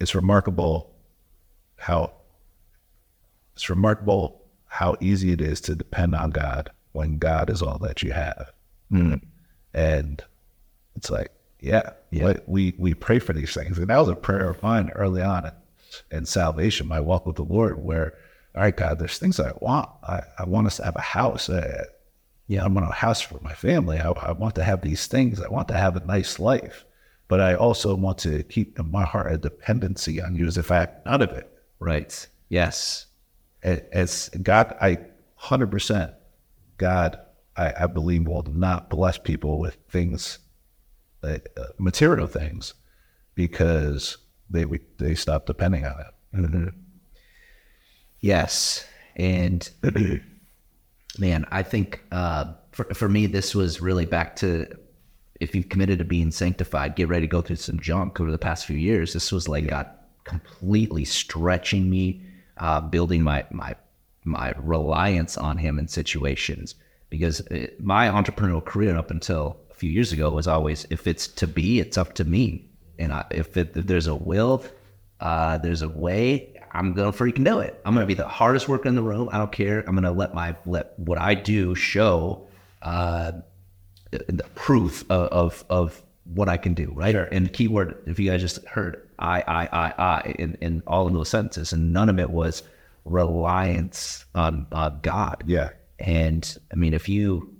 it's 0.00 0.14
remarkable 0.14 0.94
how 1.76 2.14
it's 3.52 3.68
remarkable 3.68 4.40
how 4.68 4.96
easy 5.02 5.32
it 5.32 5.42
is 5.42 5.60
to 5.62 5.74
depend 5.74 6.14
on 6.14 6.30
God 6.30 6.70
when 6.96 7.18
God 7.18 7.50
is 7.50 7.62
all 7.62 7.78
that 7.78 8.02
you 8.02 8.12
have." 8.12 8.50
And 9.74 10.22
it's 10.96 11.10
like, 11.10 11.30
yeah, 11.60 11.90
what- 12.24 12.48
we 12.48 12.74
we 12.78 12.94
pray 12.94 13.18
for 13.18 13.32
these 13.32 13.52
things, 13.54 13.78
and 13.78 13.88
that 13.88 13.98
was 13.98 14.08
a 14.08 14.16
prayer 14.16 14.48
of 14.50 14.62
mine 14.62 14.90
early 14.94 15.22
on 15.22 15.46
in, 15.46 16.18
in 16.18 16.26
salvation, 16.26 16.86
my 16.88 17.00
walk 17.00 17.26
with 17.26 17.36
the 17.36 17.42
Lord. 17.44 17.82
Where, 17.82 18.14
all 18.54 18.62
right, 18.62 18.76
God, 18.76 18.98
there's 18.98 19.18
things 19.18 19.38
I 19.40 19.52
want. 19.60 19.88
I, 20.02 20.22
I 20.38 20.44
want 20.44 20.66
us 20.66 20.76
to 20.78 20.84
have 20.84 20.96
a 20.96 21.00
house. 21.00 21.48
Uh, 21.48 21.84
yeah, 22.48 22.64
I 22.64 22.68
want 22.68 22.88
a 22.88 22.92
house 22.92 23.20
for 23.20 23.40
my 23.42 23.52
family. 23.54 23.98
I, 23.98 24.10
I 24.10 24.32
want 24.32 24.54
to 24.56 24.64
have 24.64 24.80
these 24.82 25.06
things. 25.06 25.40
I 25.40 25.48
want 25.48 25.68
to 25.68 25.74
have 25.74 25.96
a 25.96 26.04
nice 26.06 26.38
life, 26.38 26.84
but 27.28 27.40
I 27.40 27.54
also 27.54 27.94
want 27.96 28.18
to 28.18 28.42
keep 28.44 28.78
in 28.78 28.90
my 28.90 29.04
heart 29.04 29.32
a 29.32 29.36
dependency 29.38 30.22
on 30.22 30.36
you 30.36 30.46
as 30.46 30.56
if 30.56 30.70
I 30.70 30.76
had 30.80 31.02
none 31.04 31.22
of 31.22 31.30
it. 31.30 31.50
Right. 31.80 32.28
Yes. 32.48 33.06
It's 33.62 34.28
God. 34.28 34.76
I 34.80 34.98
hundred 35.34 35.70
percent. 35.70 36.12
God, 36.78 37.18
I, 37.56 37.72
I 37.80 37.86
believe 37.86 38.26
will 38.26 38.42
not 38.44 38.90
bless 38.90 39.18
people 39.18 39.58
with 39.58 39.76
things, 39.88 40.38
uh, 41.22 41.38
uh, 41.56 41.64
material 41.78 42.26
things, 42.26 42.74
because 43.34 44.18
they 44.50 44.64
we- 44.64 44.80
they 44.98 45.14
stop 45.14 45.46
depending 45.46 45.84
on 45.84 45.94
it. 46.00 46.74
Yes. 48.20 48.84
And 49.16 49.68
man, 51.18 51.46
I 51.50 51.62
think 51.62 52.02
uh, 52.10 52.54
for, 52.72 52.84
for 52.94 53.08
me, 53.08 53.26
this 53.26 53.54
was 53.54 53.80
really 53.80 54.06
back 54.06 54.36
to 54.36 54.66
if 55.40 55.54
you've 55.54 55.68
committed 55.68 55.98
to 55.98 56.04
being 56.04 56.30
sanctified, 56.30 56.96
get 56.96 57.08
ready 57.08 57.26
to 57.26 57.30
go 57.30 57.42
through 57.42 57.56
some 57.56 57.78
junk 57.78 58.20
over 58.20 58.30
the 58.30 58.38
past 58.38 58.66
few 58.66 58.76
years. 58.76 59.12
This 59.12 59.30
was 59.30 59.48
like 59.48 59.68
God 59.68 59.88
completely 60.24 61.04
stretching 61.04 61.90
me, 61.90 62.22
uh, 62.56 62.80
building 62.80 63.22
my, 63.22 63.44
my, 63.50 63.76
my 64.26 64.52
reliance 64.58 65.38
on 65.38 65.58
Him 65.58 65.78
in 65.78 65.88
situations. 65.88 66.74
Because 67.08 67.40
uh 67.48 67.68
my 67.80 68.08
entrepreneurial 68.08 68.64
career 68.64 68.96
up 68.96 69.10
until 69.10 69.58
a 69.70 69.74
few 69.74 69.90
years 69.90 70.12
ago 70.12 70.30
was 70.30 70.48
always 70.48 70.86
if 70.90 71.06
it's 71.06 71.28
to 71.28 71.46
be, 71.46 71.80
it's 71.80 71.96
up 71.96 72.14
to 72.14 72.24
me. 72.24 72.68
And 72.98 73.12
I, 73.12 73.24
if, 73.30 73.56
it, 73.56 73.76
if 73.76 73.86
there's 73.86 74.06
a 74.06 74.14
will, 74.14 74.64
uh, 75.20 75.58
there's 75.58 75.82
a 75.82 75.88
way, 75.88 76.54
I'm 76.72 76.92
gonna 76.92 77.12
freaking 77.12 77.44
do 77.44 77.60
it. 77.60 77.80
I'm 77.84 77.94
gonna 77.94 78.06
be 78.06 78.14
the 78.14 78.28
hardest 78.28 78.68
worker 78.68 78.88
in 78.88 78.96
the 78.96 79.02
room. 79.02 79.28
I 79.32 79.38
don't 79.38 79.52
care. 79.52 79.82
I'm 79.86 79.94
gonna 79.94 80.12
let 80.12 80.34
my 80.34 80.56
let 80.66 80.98
what 80.98 81.18
I 81.18 81.34
do 81.34 81.74
show 81.74 82.48
uh, 82.82 83.32
the 84.10 84.44
proof 84.54 85.04
of, 85.10 85.28
of 85.28 85.64
of 85.70 86.02
what 86.24 86.48
I 86.48 86.56
can 86.56 86.74
do. 86.74 86.92
Right. 86.94 87.14
And 87.14 87.46
the 87.46 87.50
key 87.50 87.68
word, 87.68 88.02
if 88.06 88.18
you 88.18 88.30
guys 88.30 88.42
just 88.42 88.64
heard 88.66 89.08
I 89.18 89.40
I 89.40 89.68
I 89.72 89.94
I 89.98 90.34
in, 90.38 90.58
in 90.60 90.82
all 90.86 91.06
of 91.06 91.14
those 91.14 91.30
sentences, 91.30 91.72
and 91.72 91.92
none 91.92 92.08
of 92.08 92.18
it 92.18 92.28
was 92.28 92.62
reliance 93.06 94.24
on 94.34 94.66
on 94.72 95.00
God. 95.02 95.44
Yeah. 95.46 95.70
And 95.98 96.56
I 96.72 96.76
mean, 96.76 96.92
if 96.94 97.08
you 97.08 97.54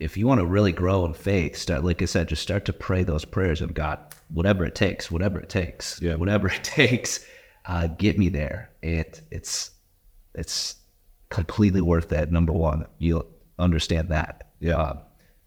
if 0.00 0.16
you 0.16 0.26
want 0.26 0.40
to 0.40 0.46
really 0.46 0.72
grow 0.72 1.04
in 1.06 1.14
faith, 1.14 1.56
start 1.56 1.84
like 1.84 2.02
I 2.02 2.06
said, 2.06 2.28
just 2.28 2.42
start 2.42 2.64
to 2.64 2.72
pray 2.72 3.04
those 3.04 3.24
prayers 3.24 3.60
of 3.60 3.74
God, 3.74 3.98
whatever 4.28 4.64
it 4.64 4.74
takes, 4.74 5.10
whatever 5.10 5.38
it 5.38 5.48
takes, 5.48 6.00
Yeah. 6.02 6.16
whatever 6.16 6.48
it 6.48 6.64
takes, 6.64 7.24
uh, 7.66 7.86
get 7.86 8.18
me 8.18 8.28
there. 8.28 8.70
It 8.82 9.20
it's 9.30 9.70
it's 10.34 10.76
completely 11.30 11.80
worth 11.80 12.08
that. 12.08 12.32
Number 12.32 12.52
one, 12.52 12.86
you'll 12.98 13.26
understand 13.58 14.08
that. 14.08 14.50
Yeah. 14.60 14.76
Uh, 14.78 14.98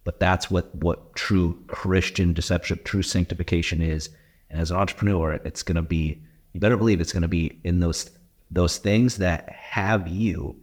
but 0.03 0.19
that's 0.19 0.49
what 0.51 0.73
what 0.75 1.15
true 1.15 1.61
Christian 1.67 2.33
deception, 2.33 2.79
true 2.83 3.01
sanctification 3.01 3.81
is. 3.81 4.09
And 4.49 4.61
as 4.61 4.69
an 4.71 4.77
entrepreneur, 4.77 5.33
it's 5.33 5.63
going 5.63 5.75
to 5.75 5.81
be. 5.81 6.21
You 6.53 6.61
better 6.61 6.77
believe 6.77 7.01
it's 7.01 7.11
going 7.11 7.23
to 7.23 7.27
be 7.27 7.59
in 7.65 7.81
those 7.81 8.09
those 8.51 8.77
things 8.77 9.17
that 9.17 9.49
have 9.49 10.08
you. 10.08 10.58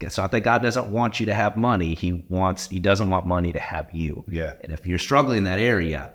It's 0.00 0.18
not 0.18 0.32
that 0.32 0.40
God 0.40 0.62
doesn't 0.62 0.88
want 0.88 1.18
you 1.18 1.26
to 1.26 1.34
have 1.34 1.56
money. 1.56 1.94
He 1.94 2.24
wants. 2.28 2.68
He 2.68 2.78
doesn't 2.78 3.08
want 3.08 3.26
money 3.26 3.52
to 3.52 3.60
have 3.60 3.88
you. 3.92 4.24
Yeah. 4.28 4.54
And 4.62 4.72
if 4.72 4.86
you're 4.86 4.98
struggling 4.98 5.38
in 5.38 5.44
that 5.44 5.60
area, 5.60 6.12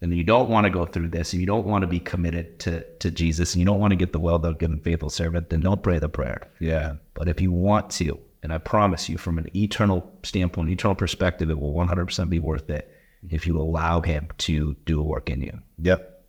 and 0.00 0.14
you 0.14 0.22
don't 0.22 0.50
want 0.50 0.64
to 0.64 0.70
go 0.70 0.84
through 0.84 1.08
this, 1.08 1.32
and 1.32 1.40
you 1.40 1.46
don't 1.46 1.66
want 1.66 1.82
to 1.82 1.88
be 1.88 1.98
committed 1.98 2.60
to 2.60 2.84
to 2.98 3.10
Jesus, 3.10 3.54
and 3.54 3.60
you 3.60 3.66
don't 3.66 3.80
want 3.80 3.90
to 3.92 3.96
get 3.96 4.12
the 4.12 4.20
well 4.20 4.38
done, 4.38 4.54
good 4.54 4.70
and 4.70 4.84
faithful 4.84 5.10
servant, 5.10 5.50
then 5.50 5.60
don't 5.60 5.82
pray 5.82 5.98
the 5.98 6.08
prayer. 6.08 6.48
Yeah. 6.60 6.96
But 7.14 7.28
if 7.28 7.40
you 7.40 7.50
want 7.50 7.90
to, 7.92 8.18
and 8.42 8.52
I 8.52 8.58
promise 8.58 9.08
you, 9.08 9.16
from 9.16 9.38
an 9.38 9.48
eternal 9.56 10.12
standpoint, 10.22 10.68
eternal 10.68 10.94
perspective, 10.94 11.50
it 11.50 11.58
will 11.58 11.72
100% 11.72 12.28
be 12.28 12.38
worth 12.38 12.68
it 12.68 12.90
if 13.30 13.46
you 13.46 13.58
allow 13.58 14.02
Him 14.02 14.28
to 14.38 14.76
do 14.84 15.00
a 15.00 15.04
work 15.04 15.30
in 15.30 15.40
you. 15.40 15.58
Yep. 15.78 16.24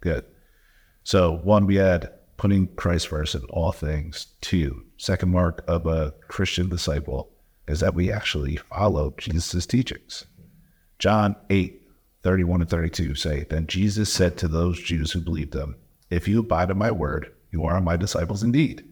Good. 0.00 0.24
So 1.04 1.32
one, 1.42 1.66
we 1.66 1.76
had 1.76 2.12
putting 2.38 2.68
Christ 2.68 3.08
first 3.08 3.34
in 3.34 3.42
all 3.50 3.72
things. 3.72 4.28
Two, 4.40 4.84
second 4.96 5.30
mark 5.30 5.62
of 5.68 5.86
a 5.86 6.14
Christian 6.28 6.70
disciple 6.70 7.30
is 7.66 7.80
that 7.80 7.94
we 7.94 8.10
actually 8.10 8.56
follow 8.56 9.12
Jesus' 9.18 9.66
teachings. 9.66 10.24
John 10.98 11.36
8, 11.50 11.82
31 12.22 12.62
and 12.62 12.70
32 12.70 13.14
say, 13.16 13.44
Then 13.50 13.66
Jesus 13.66 14.10
said 14.10 14.38
to 14.38 14.48
those 14.48 14.80
Jews 14.80 15.12
who 15.12 15.20
believed 15.20 15.54
him, 15.54 15.76
If 16.10 16.26
you 16.26 16.40
abide 16.40 16.70
in 16.70 16.78
my 16.78 16.90
word, 16.90 17.34
you 17.50 17.64
are 17.64 17.80
my 17.80 17.96
disciples 17.96 18.42
indeed. 18.42 18.84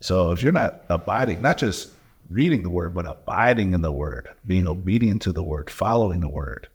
So 0.00 0.30
if 0.30 0.42
you're 0.42 0.52
not 0.52 0.84
abiding, 0.88 1.42
not 1.42 1.58
just 1.58 1.90
reading 2.30 2.62
the 2.62 2.70
word, 2.70 2.94
but 2.94 3.06
abiding 3.06 3.74
in 3.74 3.82
the 3.82 3.92
word, 3.92 4.28
being 4.46 4.66
obedient 4.66 5.22
to 5.22 5.32
the 5.32 5.42
word, 5.42 5.68
following 5.68 6.20
the 6.20 6.28
word, 6.28 6.68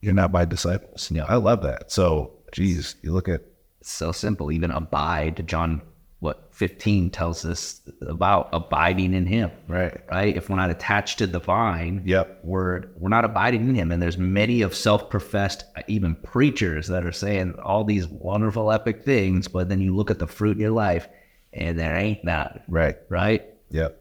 you're 0.00 0.12
not 0.12 0.32
my 0.32 0.44
disciples. 0.44 1.10
Yeah. 1.10 1.24
I 1.24 1.36
love 1.36 1.62
that. 1.62 1.90
So, 1.90 2.32
geez, 2.52 2.96
you 3.02 3.12
look 3.12 3.28
at 3.28 3.42
so 3.90 4.12
simple. 4.12 4.50
Even 4.52 4.70
abide, 4.70 5.46
John 5.46 5.82
what 6.20 6.48
15 6.54 7.10
tells 7.10 7.44
us 7.44 7.80
about 8.02 8.48
abiding 8.52 9.12
in 9.12 9.26
him 9.26 9.50
Right. 9.66 10.00
right 10.08 10.36
if 10.36 10.48
we're 10.48 10.54
not 10.54 10.70
attached 10.70 11.18
to 11.18 11.26
the 11.26 11.40
vine 11.40 12.00
Yep. 12.04 12.42
we're 12.44 12.84
we're 12.96 13.08
not 13.08 13.24
abiding 13.24 13.68
in 13.68 13.74
him 13.74 13.90
and 13.90 14.00
there's 14.00 14.18
many 14.18 14.62
of 14.62 14.72
self-professed 14.72 15.64
even 15.88 16.14
preachers 16.14 16.86
that 16.86 17.04
are 17.04 17.10
saying 17.10 17.54
all 17.64 17.82
these 17.82 18.06
wonderful 18.06 18.70
epic 18.70 19.04
things 19.04 19.48
but 19.48 19.68
then 19.68 19.80
you 19.80 19.96
look 19.96 20.12
at 20.12 20.20
the 20.20 20.28
fruit 20.28 20.52
in 20.52 20.60
your 20.60 20.70
life 20.70 21.08
and 21.54 21.76
there 21.76 21.96
ain't 21.96 22.24
that 22.24 22.62
Right. 22.68 22.98
right 23.08 23.44
Yep. 23.70 24.00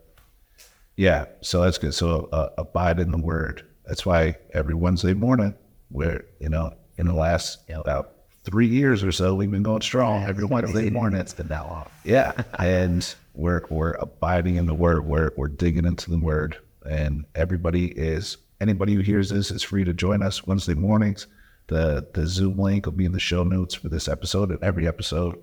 Yeah. 0.97 1.25
So 1.41 1.63
that's 1.63 1.79
good. 1.79 1.95
So 1.95 2.29
uh, 2.31 2.49
abide 2.59 2.99
in 2.99 3.09
the 3.09 3.17
word. 3.17 3.65
That's 3.87 4.05
why 4.05 4.35
every 4.53 4.75
Wednesday 4.75 5.15
morning, 5.15 5.55
we're, 5.89 6.23
you 6.39 6.49
know, 6.49 6.75
in 6.97 7.07
the 7.07 7.13
last 7.15 7.59
about 7.73 8.11
three 8.43 8.67
years 8.67 9.03
or 9.03 9.11
so, 9.11 9.35
we've 9.35 9.51
been 9.51 9.63
going 9.63 9.81
strong 9.81 10.23
every 10.23 10.45
Wednesday 10.45 10.89
morning. 10.89 11.19
it's 11.19 11.33
been 11.33 11.47
that 11.49 11.65
long 11.67 11.87
Yeah. 12.03 12.31
and 12.57 13.13
we're, 13.33 13.63
we're 13.69 13.93
abiding 13.93 14.55
in 14.55 14.65
the 14.65 14.73
word. 14.73 15.05
We're, 15.05 15.31
we're 15.37 15.47
digging 15.47 15.85
into 15.85 16.09
the 16.09 16.17
word. 16.17 16.57
And 16.83 17.25
everybody 17.35 17.87
is, 17.87 18.37
anybody 18.59 18.95
who 18.95 19.01
hears 19.01 19.29
this 19.29 19.51
is 19.51 19.61
free 19.61 19.83
to 19.83 19.93
join 19.93 20.21
us 20.23 20.45
Wednesday 20.47 20.73
mornings. 20.73 21.27
The, 21.67 22.07
the 22.13 22.25
Zoom 22.27 22.57
link 22.57 22.85
will 22.85 22.93
be 22.93 23.05
in 23.05 23.11
the 23.11 23.19
show 23.19 23.43
notes 23.43 23.75
for 23.75 23.87
this 23.89 24.07
episode 24.07 24.49
and 24.49 24.61
every 24.63 24.87
episode. 24.87 25.37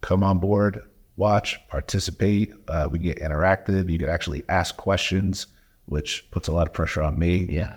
Come 0.00 0.22
on 0.22 0.38
board, 0.38 0.80
watch, 1.16 1.58
participate. 1.68 2.52
Uh, 2.68 2.88
we 2.90 2.98
get 3.00 3.18
interactive. 3.18 3.90
You 3.90 3.98
can 3.98 4.08
actually 4.08 4.44
ask 4.48 4.76
questions, 4.76 5.48
which 5.86 6.30
puts 6.30 6.48
a 6.48 6.52
lot 6.52 6.66
of 6.68 6.72
pressure 6.72 7.02
on 7.02 7.18
me 7.18 7.46
yeah 7.50 7.76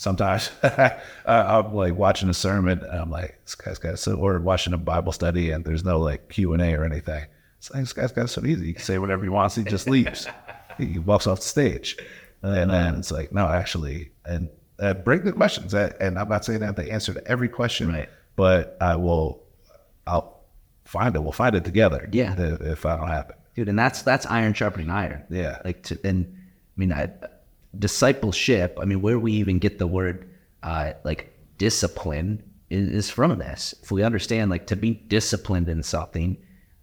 sometimes 0.00 0.50
uh, 0.62 0.88
I'm 1.26 1.74
like 1.74 1.94
watching 1.94 2.30
a 2.30 2.34
sermon 2.34 2.78
and 2.82 2.98
I'm 2.98 3.10
like, 3.10 3.38
this 3.44 3.54
guy's 3.54 3.78
got 3.78 3.98
so, 3.98 4.14
or 4.14 4.40
watching 4.40 4.72
a 4.72 4.78
Bible 4.78 5.12
study 5.12 5.50
and 5.50 5.62
there's 5.62 5.84
no 5.84 5.98
like 5.98 6.30
Q 6.30 6.54
and 6.54 6.62
A 6.62 6.72
or 6.74 6.84
anything. 6.86 7.26
It's 7.58 7.70
like, 7.70 7.82
this 7.82 7.92
guy's 7.92 8.10
got 8.12 8.30
so 8.30 8.44
easy. 8.46 8.64
He 8.68 8.72
can 8.72 8.82
say 8.82 8.96
whatever 8.98 9.22
he 9.22 9.28
wants. 9.28 9.56
He 9.56 9.62
just 9.64 9.86
leaves. 9.96 10.26
he 10.78 10.98
walks 10.98 11.26
off 11.26 11.40
the 11.40 11.44
stage. 11.44 11.98
And 12.42 12.70
then 12.70 12.94
it's 12.94 13.10
like, 13.12 13.30
no, 13.30 13.46
actually, 13.46 14.12
and 14.24 14.48
uh, 14.78 14.94
bring 14.94 15.24
the 15.24 15.32
questions. 15.32 15.74
And 15.74 16.18
I'm 16.18 16.30
not 16.30 16.46
saying 16.46 16.60
that 16.60 16.76
the 16.76 16.90
answer 16.90 17.12
to 17.12 17.22
every 17.28 17.50
question, 17.50 17.88
Right. 17.92 18.08
but 18.36 18.78
I 18.80 18.96
will, 18.96 19.42
I'll 20.06 20.40
find 20.86 21.14
it. 21.14 21.22
We'll 21.22 21.32
find 21.32 21.54
it 21.54 21.66
together. 21.66 22.08
Yeah. 22.10 22.34
If, 22.40 22.60
if 22.62 22.86
I 22.86 22.96
don't 22.96 23.08
have 23.08 23.28
it. 23.28 23.36
dude 23.54 23.68
and 23.68 23.78
that's 23.78 24.00
that's 24.00 24.24
iron 24.24 24.54
sharpening 24.54 24.88
iron 24.88 25.24
Yeah. 25.28 25.58
like 25.62 25.82
to 25.82 25.98
and 26.02 26.24
i 26.34 26.80
mean 26.80 26.92
I, 26.94 27.10
discipleship 27.78 28.78
i 28.80 28.84
mean 28.84 29.00
where 29.00 29.18
we 29.18 29.32
even 29.32 29.58
get 29.58 29.78
the 29.78 29.86
word 29.86 30.28
uh 30.62 30.92
like 31.04 31.32
discipline 31.58 32.42
is, 32.70 32.88
is 32.88 33.10
from 33.10 33.38
this 33.38 33.74
if 33.82 33.90
we 33.90 34.02
understand 34.02 34.50
like 34.50 34.66
to 34.66 34.76
be 34.76 34.94
disciplined 34.94 35.68
in 35.68 35.82
something 35.82 36.36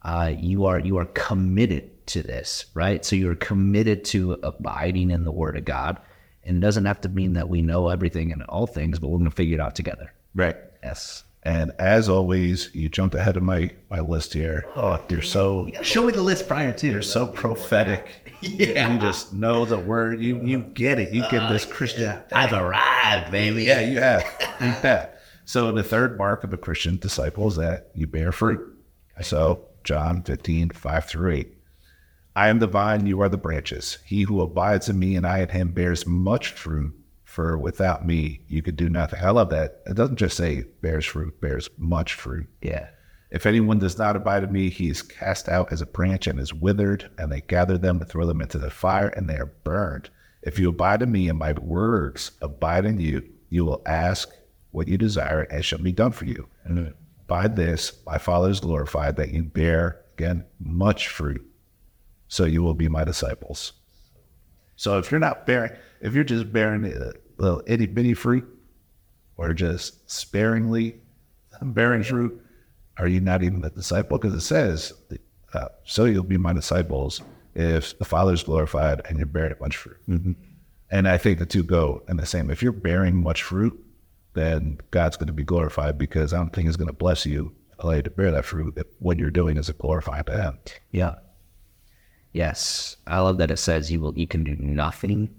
uh 0.03 0.31
you 0.37 0.65
are 0.65 0.79
you 0.79 0.97
are 0.97 1.05
committed 1.07 2.05
to 2.07 2.23
this 2.23 2.65
right 2.73 3.03
so 3.03 3.15
you're 3.15 3.35
committed 3.35 4.05
to 4.05 4.33
abiding 4.43 5.11
in 5.11 5.23
the 5.23 5.31
word 5.31 5.57
of 5.57 5.65
god 5.65 5.99
and 6.43 6.57
it 6.57 6.59
doesn't 6.61 6.85
have 6.85 7.01
to 7.01 7.09
mean 7.09 7.33
that 7.33 7.49
we 7.49 7.61
know 7.61 7.89
everything 7.89 8.31
and 8.31 8.43
all 8.43 8.65
things 8.67 8.99
but 8.99 9.09
we're 9.09 9.17
going 9.17 9.29
to 9.29 9.35
figure 9.35 9.55
it 9.55 9.61
out 9.61 9.75
together 9.75 10.11
Right. 10.35 10.55
yes 10.83 11.23
And 11.43 11.71
as 11.79 12.09
always, 12.09 12.69
you 12.73 12.89
jumped 12.89 13.15
ahead 13.15 13.37
of 13.37 13.43
my, 13.43 13.71
my 13.89 14.01
list 14.01 14.33
here. 14.33 14.65
Oh, 14.75 15.01
you're 15.09 15.21
so 15.21 15.69
show 15.81 16.05
me 16.05 16.11
the 16.11 16.21
list 16.21 16.47
prior 16.47 16.73
to 16.73 16.87
You're 16.87 17.01
so 17.01 17.25
prophetic. 17.25 18.26
Yeah. 18.41 18.93
You 18.93 18.99
just 18.99 19.33
know 19.33 19.65
the 19.65 19.79
word. 19.79 20.21
You 20.21 20.41
you 20.43 20.59
get 20.59 20.99
it. 20.99 21.13
You 21.13 21.23
get 21.29 21.49
this 21.49 21.65
oh, 21.65 21.73
Christian. 21.73 22.19
i've 22.31 22.53
arrived 22.53 23.31
baby 23.31 23.63
Yeah, 23.63 23.81
you 23.81 23.99
have. 23.99 24.23
You 24.59 24.67
have. 24.67 25.09
So 25.45 25.71
the 25.71 25.83
third 25.83 26.17
mark 26.17 26.43
of 26.43 26.53
a 26.53 26.57
Christian 26.57 26.97
disciple 26.97 27.47
is 27.47 27.55
that 27.55 27.89
you 27.95 28.05
bear 28.05 28.31
fruit. 28.31 28.59
So 29.21 29.65
John 29.83 30.21
15, 30.23 30.71
5 30.71 31.05
through 31.05 31.31
8. 31.31 31.53
I 32.35 32.49
am 32.49 32.59
the 32.59 32.67
vine, 32.67 33.07
you 33.07 33.21
are 33.21 33.29
the 33.29 33.37
branches. 33.37 33.97
He 34.05 34.23
who 34.23 34.41
abides 34.41 34.89
in 34.89 34.99
me 34.99 35.15
and 35.15 35.25
I 35.25 35.39
in 35.39 35.49
him 35.49 35.71
bears 35.71 36.05
much 36.05 36.49
fruit, 36.49 36.93
for 37.23 37.57
without 37.57 38.05
me 38.05 38.41
you 38.47 38.61
could 38.61 38.75
do 38.75 38.89
nothing. 38.89 39.19
I 39.23 39.31
love 39.31 39.49
that. 39.49 39.81
It 39.87 39.95
doesn't 39.95 40.17
just 40.17 40.37
say 40.37 40.65
bears 40.81 41.05
fruit, 41.05 41.39
bears 41.41 41.69
much 41.77 42.13
fruit. 42.13 42.47
yeah 42.61 42.89
If 43.29 43.45
anyone 43.45 43.79
does 43.79 43.97
not 43.97 44.15
abide 44.15 44.43
in 44.43 44.51
me, 44.51 44.69
he 44.69 44.89
is 44.89 45.01
cast 45.01 45.49
out 45.49 45.71
as 45.73 45.81
a 45.81 45.85
branch 45.85 46.27
and 46.27 46.39
is 46.39 46.53
withered, 46.53 47.09
and 47.17 47.31
they 47.31 47.41
gather 47.41 47.77
them 47.77 47.99
and 47.99 48.09
throw 48.09 48.25
them 48.25 48.41
into 48.41 48.57
the 48.57 48.69
fire, 48.69 49.09
and 49.09 49.29
they 49.29 49.35
are 49.35 49.53
burned. 49.63 50.09
If 50.43 50.57
you 50.57 50.69
abide 50.69 51.01
in 51.01 51.11
me 51.11 51.27
and 51.27 51.37
my 51.37 51.51
words 51.53 52.31
abide 52.41 52.85
in 52.85 52.99
you, 52.99 53.27
you 53.49 53.65
will 53.65 53.81
ask 53.85 54.29
what 54.71 54.87
you 54.87 54.97
desire, 54.97 55.41
and 55.41 55.59
it 55.59 55.63
shall 55.63 55.79
be 55.79 55.91
done 55.91 56.13
for 56.13 56.25
you. 56.25 56.47
And 56.63 56.93
by 57.27 57.49
this, 57.49 57.99
my 58.05 58.17
Father 58.17 58.49
is 58.49 58.61
glorified, 58.61 59.17
that 59.17 59.31
you 59.31 59.43
bear, 59.43 60.05
again, 60.17 60.45
much 60.59 61.09
fruit, 61.09 61.45
so 62.29 62.45
you 62.45 62.63
will 62.63 62.75
be 62.75 62.87
my 62.87 63.03
disciples. 63.03 63.73
So 64.77 64.99
if 64.99 65.11
you're 65.11 65.19
not 65.19 65.45
bearing, 65.45 65.73
if 65.99 66.13
you're 66.13 66.23
just 66.23 66.53
bearing 66.53 66.85
a 66.85 67.11
little 67.37 67.61
itty 67.65 67.87
bitty 67.87 68.13
fruit, 68.13 68.47
or 69.35 69.53
just 69.53 70.09
sparingly 70.09 71.01
bearing 71.61 72.03
fruit, 72.03 72.41
are 72.99 73.07
you 73.07 73.19
not 73.19 73.43
even 73.43 73.63
a 73.63 73.69
disciple? 73.69 74.17
Because 74.17 74.33
it 74.33 74.41
says, 74.41 74.93
uh, 75.53 75.67
so 75.83 76.05
you'll 76.05 76.23
be 76.23 76.37
my 76.37 76.53
disciples 76.53 77.21
if 77.55 77.97
the 77.97 78.05
Father 78.05 78.33
is 78.33 78.43
glorified 78.43 79.01
and 79.07 79.17
you're 79.17 79.27
bearing 79.27 79.55
much 79.59 79.77
fruit. 79.77 79.97
And 80.89 81.07
I 81.07 81.17
think 81.17 81.39
the 81.39 81.45
two 81.45 81.63
go 81.63 82.03
in 82.07 82.17
the 82.17 82.25
same. 82.25 82.49
If 82.49 82.63
you're 82.63 82.71
bearing 82.71 83.15
much 83.15 83.43
fruit, 83.43 83.77
then 84.33 84.77
God's 84.91 85.17
going 85.17 85.27
to 85.27 85.33
be 85.33 85.43
glorified 85.43 85.97
because 85.97 86.33
I 86.33 86.37
don't 86.37 86.53
think 86.53 86.67
He's 86.67 86.77
going 86.77 86.87
to 86.87 86.93
bless 86.93 87.25
you, 87.25 87.53
allow 87.79 87.93
you 87.93 88.03
to 88.03 88.09
bear 88.09 88.31
that 88.31 88.45
fruit 88.45 88.75
if 88.77 88.87
what 88.99 89.17
you're 89.17 89.31
doing 89.31 89.57
is 89.57 89.69
a 89.69 89.73
glorifying 89.73 90.23
to 90.25 90.37
Him. 90.37 90.59
Yeah. 90.91 91.15
Yes, 92.33 92.97
I 93.07 93.19
love 93.19 93.39
that 93.39 93.51
it 93.51 93.57
says 93.57 93.91
you 93.91 93.99
will 93.99 94.15
you 94.17 94.27
can 94.27 94.43
do 94.43 94.55
nothing, 94.59 95.33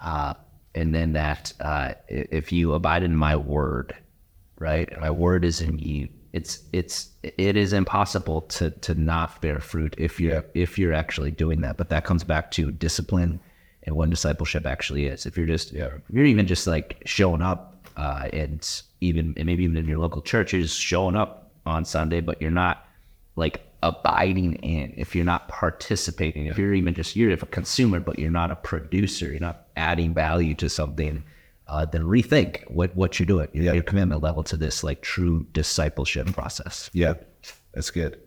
uh, 0.00 0.34
and 0.74 0.92
then 0.92 1.12
that 1.12 1.52
uh, 1.60 1.94
if 2.08 2.50
you 2.50 2.72
abide 2.74 3.04
in 3.04 3.14
my 3.14 3.36
word, 3.36 3.94
right, 4.58 4.90
and 4.90 5.00
my 5.00 5.10
word 5.10 5.44
is 5.44 5.60
in 5.60 5.78
you, 5.78 6.08
it's 6.32 6.60
it's 6.72 7.10
it 7.22 7.56
is 7.56 7.72
impossible 7.72 8.42
to 8.42 8.70
to 8.70 8.94
not 8.94 9.40
bear 9.42 9.60
fruit 9.60 9.94
if 9.98 10.18
you're 10.18 10.44
if 10.54 10.78
you're 10.78 10.92
actually 10.94 11.30
doing 11.30 11.60
that. 11.60 11.76
But 11.76 11.90
that 11.90 12.04
comes 12.04 12.24
back 12.24 12.50
to 12.52 12.70
discipline 12.70 13.40
and 13.84 13.96
what 13.96 14.10
discipleship 14.10 14.66
actually 14.66 15.06
is. 15.06 15.26
If 15.26 15.36
you're 15.36 15.46
just 15.46 15.72
Yeah. 15.72 15.86
if 16.08 16.14
you're 16.14 16.24
even 16.24 16.46
just 16.46 16.66
like 16.66 17.02
showing 17.04 17.42
up 17.42 17.86
uh, 17.96 18.28
and 18.32 18.82
even 19.00 19.34
and 19.36 19.46
maybe 19.46 19.64
even 19.64 19.76
in 19.76 19.86
your 19.86 19.98
local 19.98 20.22
church, 20.22 20.52
you're 20.52 20.62
just 20.62 20.80
showing 20.80 21.16
up 21.16 21.50
on 21.66 21.84
Sunday, 21.84 22.20
but 22.20 22.40
you're 22.40 22.50
not 22.50 22.86
like 23.36 23.60
abiding 23.82 24.54
in 24.56 24.94
if 24.96 25.14
you're 25.14 25.24
not 25.24 25.48
participating 25.48 26.46
if 26.46 26.56
you're 26.56 26.72
even 26.72 26.94
just 26.94 27.16
you're 27.16 27.32
a 27.32 27.36
consumer 27.36 27.98
but 27.98 28.16
you're 28.16 28.30
not 28.30 28.52
a 28.52 28.54
producer 28.54 29.26
you're 29.32 29.40
not 29.40 29.66
adding 29.76 30.14
value 30.14 30.54
to 30.54 30.68
something 30.68 31.24
uh, 31.68 31.84
then 31.86 32.02
rethink 32.02 32.68
what 32.70 32.94
what 32.96 33.18
you're 33.18 33.26
doing 33.26 33.48
your, 33.52 33.64
Yeah. 33.64 33.72
your 33.72 33.82
commitment 33.82 34.22
level 34.22 34.42
to 34.44 34.56
this 34.56 34.82
like 34.84 35.00
true 35.02 35.46
discipleship 35.52 36.26
process 36.32 36.90
Yeah, 36.92 37.14
that's 37.74 37.90
good. 37.90 38.20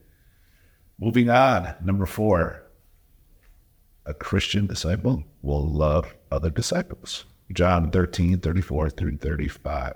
Moving 1.00 1.30
on, 1.30 1.76
number 1.84 2.06
four. 2.06 2.62
A 4.06 4.14
Christian 4.14 4.68
disciple 4.68 5.24
will 5.42 5.68
love 5.68 6.14
other 6.32 6.50
disciples. 6.50 7.26
John 7.52 7.92
13, 7.92 8.40
34 8.40 8.90
through 8.92 9.18
35. 9.18 9.94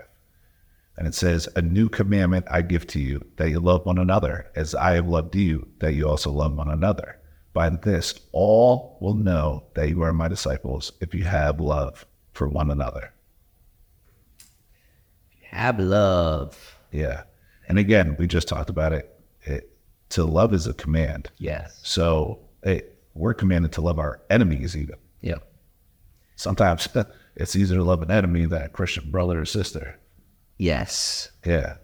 And 0.97 1.07
it 1.07 1.13
says, 1.15 1.47
A 1.55 1.61
new 1.61 1.87
commandment 1.89 2.45
I 2.51 2.61
give 2.63 2.85
to 2.87 2.99
you, 2.99 3.23
that 3.37 3.49
you 3.49 3.59
love 3.59 3.85
one 3.85 3.97
another, 3.99 4.47
as 4.55 4.75
I 4.75 4.93
have 4.95 5.07
loved 5.07 5.35
you, 5.35 5.67
that 5.79 5.93
you 5.93 6.07
also 6.09 6.31
love 6.31 6.53
one 6.53 6.69
another. 6.69 7.19
By 7.53 7.69
this, 7.69 8.19
all 8.31 8.97
will 8.99 9.15
know 9.15 9.67
that 9.75 9.89
you 9.89 10.01
are 10.01 10.11
my 10.11 10.27
disciples 10.27 10.91
if 11.01 11.13
you 11.15 11.23
have 11.23 11.59
love 11.61 12.05
for 12.33 12.49
one 12.49 12.71
another. 12.71 13.13
Have 15.51 15.79
love 15.79 16.77
Yeah. 16.91 17.23
And 17.67 17.77
again, 17.77 18.15
we 18.17 18.25
just 18.27 18.47
talked 18.47 18.69
about 18.69 18.93
it. 18.93 19.13
it 19.43 19.71
to 20.09 20.23
love 20.23 20.53
is 20.53 20.65
a 20.67 20.73
command. 20.73 21.29
yes 21.37 21.79
So 21.83 22.39
it, 22.63 22.97
we're 23.13 23.33
commanded 23.33 23.71
to 23.73 23.81
love 23.81 23.99
our 23.99 24.21
enemies 24.29 24.75
even. 24.75 24.95
Yeah. 25.21 25.37
Sometimes 26.35 26.87
it's 27.35 27.55
easier 27.55 27.77
to 27.77 27.83
love 27.83 28.01
an 28.01 28.11
enemy 28.11 28.45
than 28.45 28.61
a 28.63 28.69
Christian 28.69 29.11
brother 29.11 29.39
or 29.41 29.45
sister. 29.45 29.99
yes 30.57 31.31
Yeah. 31.45 31.75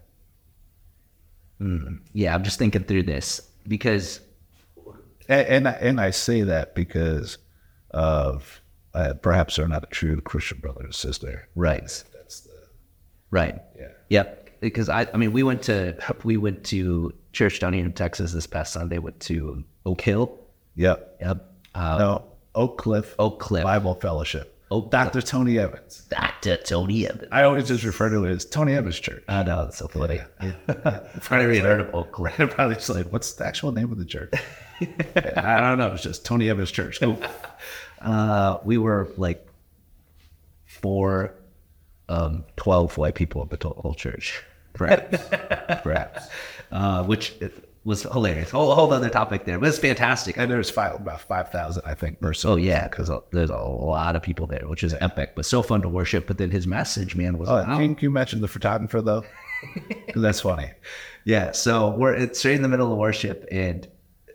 yeah 2.13 2.35
i'm 2.35 2.43
just 2.43 2.59
thinking 2.59 2.83
through 2.83 3.03
this 3.03 3.41
because 3.67 4.19
And, 5.27 5.47
and, 5.47 5.67
I, 5.67 5.71
and 5.71 6.01
I 6.01 6.11
say 6.11 6.41
that 6.41 6.75
because 6.75 7.37
of 7.91 8.61
uh, 8.93 9.13
perhaps 9.21 9.55
they're 9.55 9.67
not 9.67 9.83
a 9.83 9.87
true 9.87 10.21
Christian 10.21 10.59
brother 10.59 10.85
or 10.87 10.91
sister. 10.91 11.47
right 11.55 12.03
right 13.35 13.59
yeah. 13.77 13.87
Yep. 14.09 14.49
Because 14.61 14.89
I, 14.89 15.07
I 15.13 15.17
mean, 15.17 15.31
we 15.33 15.43
went 15.43 15.61
to 15.63 15.95
we 16.23 16.37
went 16.37 16.63
to 16.65 17.13
church 17.33 17.59
down 17.59 17.73
here 17.73 17.85
in 17.85 17.93
Texas 17.93 18.31
this 18.31 18.47
past 18.47 18.73
Sunday. 18.73 18.97
Went 18.97 19.19
to 19.21 19.63
Oak 19.85 20.01
Hill. 20.01 20.39
Yep. 20.75 21.17
Yep. 21.21 21.53
Uh, 21.75 21.97
No, 21.99 22.23
Oak 22.55 22.77
Cliff. 22.77 23.15
Oak 23.19 23.39
Cliff. 23.39 23.63
Bible 23.63 23.95
Fellowship. 23.95 24.51
Oak 24.71 24.89
Dr. 24.89 25.21
Tony 25.21 25.59
Evans. 25.59 26.05
Dr. 26.09 26.57
Tony 26.57 27.05
Evans. 27.07 27.27
I 27.31 27.43
always 27.43 27.67
just 27.67 27.83
refer 27.83 28.09
to 28.09 28.25
it 28.25 28.31
as 28.31 28.45
Tony 28.45 28.73
Evans 28.73 28.99
Church. 28.99 29.23
I 29.27 29.43
know 29.43 29.65
that's 29.65 29.77
so 29.77 29.87
funny. 29.87 30.19
Probably 31.21 31.59
heard 31.59 31.81
of 31.81 31.93
Oak 31.93 32.11
Cliff. 32.11 32.35
Probably 32.37 32.75
just 32.75 32.89
like, 32.89 33.11
what's 33.11 33.33
the 33.33 33.45
actual 33.45 33.71
name 33.71 33.91
of 33.91 33.99
the 33.99 34.05
church? 34.05 34.33
I 34.81 35.59
don't 35.59 35.77
know. 35.77 35.91
It's 35.93 36.01
just 36.03 36.25
Tony 36.25 36.49
Evans 36.49 36.71
Church. 36.71 36.99
Cool. 36.99 37.21
Uh, 38.01 38.57
we 38.63 38.77
were 38.79 39.09
like 39.17 39.47
four, 40.65 41.35
um, 42.09 42.43
12 42.57 42.97
white 42.97 43.15
people 43.15 43.41
in 43.43 43.49
the 43.49 43.69
whole 43.69 43.93
church. 43.95 44.43
Perhaps. 44.73 45.17
Perhaps. 45.83 46.27
Uh, 46.71 47.03
which 47.03 47.35
was 47.85 48.01
hilarious. 48.03 48.49
Whole, 48.51 48.73
whole 48.75 48.91
other 48.91 49.09
topic 49.09 49.45
there, 49.45 49.59
but 49.59 49.69
it's 49.69 49.77
fantastic. 49.77 50.37
And 50.37 50.51
there's 50.51 50.69
five, 50.69 50.95
about 50.95 51.21
5,000, 51.21 51.83
I 51.85 51.93
think, 51.93 52.17
or. 52.21 52.33
Oh 52.43 52.55
yeah, 52.55 52.87
because 52.87 53.09
there's 53.31 53.51
a 53.51 53.57
lot 53.57 54.15
of 54.15 54.21
people 54.23 54.47
there, 54.47 54.67
which 54.67 54.83
is 54.83 54.93
epic, 54.95 55.33
but 55.35 55.45
so 55.45 55.61
fun 55.61 55.81
to 55.83 55.89
worship. 55.89 56.27
But 56.27 56.37
then 56.37 56.51
his 56.51 56.67
message, 56.67 57.15
man, 57.15 57.37
was 57.37 57.47
Oh, 57.47 57.55
wow. 57.55 57.77
can 57.77 57.95
you 58.01 58.09
mention 58.09 58.41
the 58.41 58.47
photographer, 58.47 59.01
though? 59.01 59.23
that's 60.15 60.41
funny. 60.41 60.71
Yeah, 61.23 61.51
so 61.53 61.91
we're 61.91 62.13
it's 62.13 62.39
straight 62.39 62.55
in 62.55 62.61
the 62.61 62.67
middle 62.67 62.91
of 62.91 62.97
worship, 62.97 63.47
and 63.51 63.87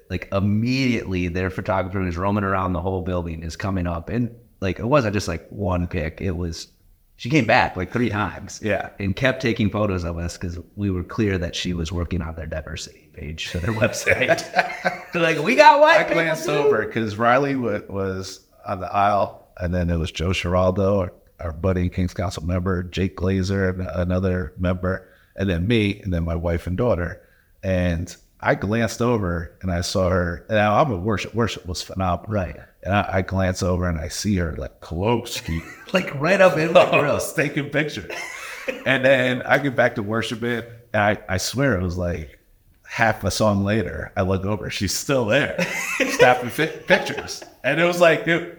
like 0.09 0.29
immediately 0.33 1.29
their 1.29 1.51
photographer 1.51 2.01
who's 2.01 2.17
roaming 2.17 2.43
around 2.45 2.73
the 2.73 2.81
whole 2.81 3.03
building 3.03 3.43
is 3.43 3.57
coming 3.57 3.87
up, 3.87 4.09
and 4.09 4.35
like 4.61 4.79
it 4.79 4.87
wasn't 4.87 5.15
just 5.15 5.29
like 5.29 5.47
one 5.51 5.87
pic; 5.87 6.21
it 6.21 6.37
was 6.37 6.69
she 7.21 7.29
came 7.29 7.45
back 7.45 7.77
like 7.77 7.93
three 7.93 8.09
times, 8.09 8.61
Yeah. 8.63 8.89
and 8.99 9.15
kept 9.15 9.43
taking 9.43 9.69
photos 9.69 10.05
of 10.05 10.17
us 10.17 10.39
because 10.39 10.59
we 10.75 10.91
were 10.91 11.05
clear 11.05 11.37
that 11.37 11.55
she 11.55 11.75
was 11.75 11.93
working 11.93 12.23
on 12.23 12.35
their 12.35 12.47
diversity 12.47 13.11
page 13.13 13.49
for 13.49 13.59
their 13.59 13.75
website. 13.83 14.41
They're 15.13 15.21
like, 15.21 15.39
we 15.39 15.55
got 15.55 15.81
white 15.83 16.07
I 16.07 16.11
glanced 16.15 16.47
too." 16.47 16.53
over 16.53 16.87
because 16.87 17.17
Rylee 17.17 17.61
wa- 17.61 17.95
was 17.95 18.47
on 18.67 18.81
the 18.81 18.91
aisle, 18.91 19.49
and 19.59 19.75
then 19.75 19.91
it 19.91 19.99
was 19.99 20.11
Joe 20.11 20.33
Giraldo, 20.33 21.01
our, 21.01 21.13
our 21.41 21.53
buddy 21.53 21.91
King's 21.91 22.15
Council 22.15 22.43
member, 22.43 22.83
Jake 22.85 23.19
Glazer, 23.19 23.69
an- 23.79 23.87
another 24.01 24.55
member, 24.59 25.07
and 25.37 25.51
then 25.51 25.69
me, 25.69 26.01
and 26.01 26.15
then 26.15 26.25
my 26.25 26.35
wife 26.37 26.67
and 26.67 26.79
daughter. 26.79 27.21
And 27.63 28.17
I 28.43 28.55
glanced 28.55 29.03
over 29.03 29.53
and 29.63 29.71
I 29.71 29.81
saw 29.83 30.09
her. 30.09 30.45
And 30.49 30.57
now 30.57 30.81
I'm 30.81 30.91
a 30.91 30.97
worship. 30.97 31.35
Worship 31.35 31.67
was 31.67 31.83
phenomenal, 31.83 32.33
Right. 32.33 32.57
And 32.83 32.95
I, 32.95 33.09
I 33.19 33.23
glance 33.23 33.63
over 33.63 33.89
and 33.89 33.99
I 33.99 34.09
see 34.09 34.37
her 34.37 34.57
like 34.57 34.81
close, 34.81 35.43
like 35.93 36.15
right 36.21 36.41
up 36.41 36.57
in 36.57 36.73
the 36.73 36.89
oh, 36.91 37.01
grill. 37.01 37.21
taking 37.37 37.69
pictures. 37.69 38.11
and 38.87 39.05
then 39.05 39.43
I 39.43 39.59
get 39.59 39.77
back 39.77 39.97
to 39.97 40.03
worshiping, 40.03 40.63
and 40.95 41.03
I, 41.03 41.19
I 41.29 41.37
swear 41.37 41.79
it 41.79 41.83
was 41.83 41.99
like 41.99 42.39
half 42.87 43.23
a 43.25 43.31
song 43.31 43.65
later. 43.65 44.13
I 44.17 44.23
look 44.23 44.47
over, 44.47 44.71
she's 44.71 44.95
still 44.95 45.27
there, 45.27 45.61
snapping 46.17 46.49
fi- 46.49 46.69
pictures, 46.69 47.43
and 47.63 47.79
it 47.79 47.85
was 47.85 48.01
like 48.01 48.27
it, 48.27 48.59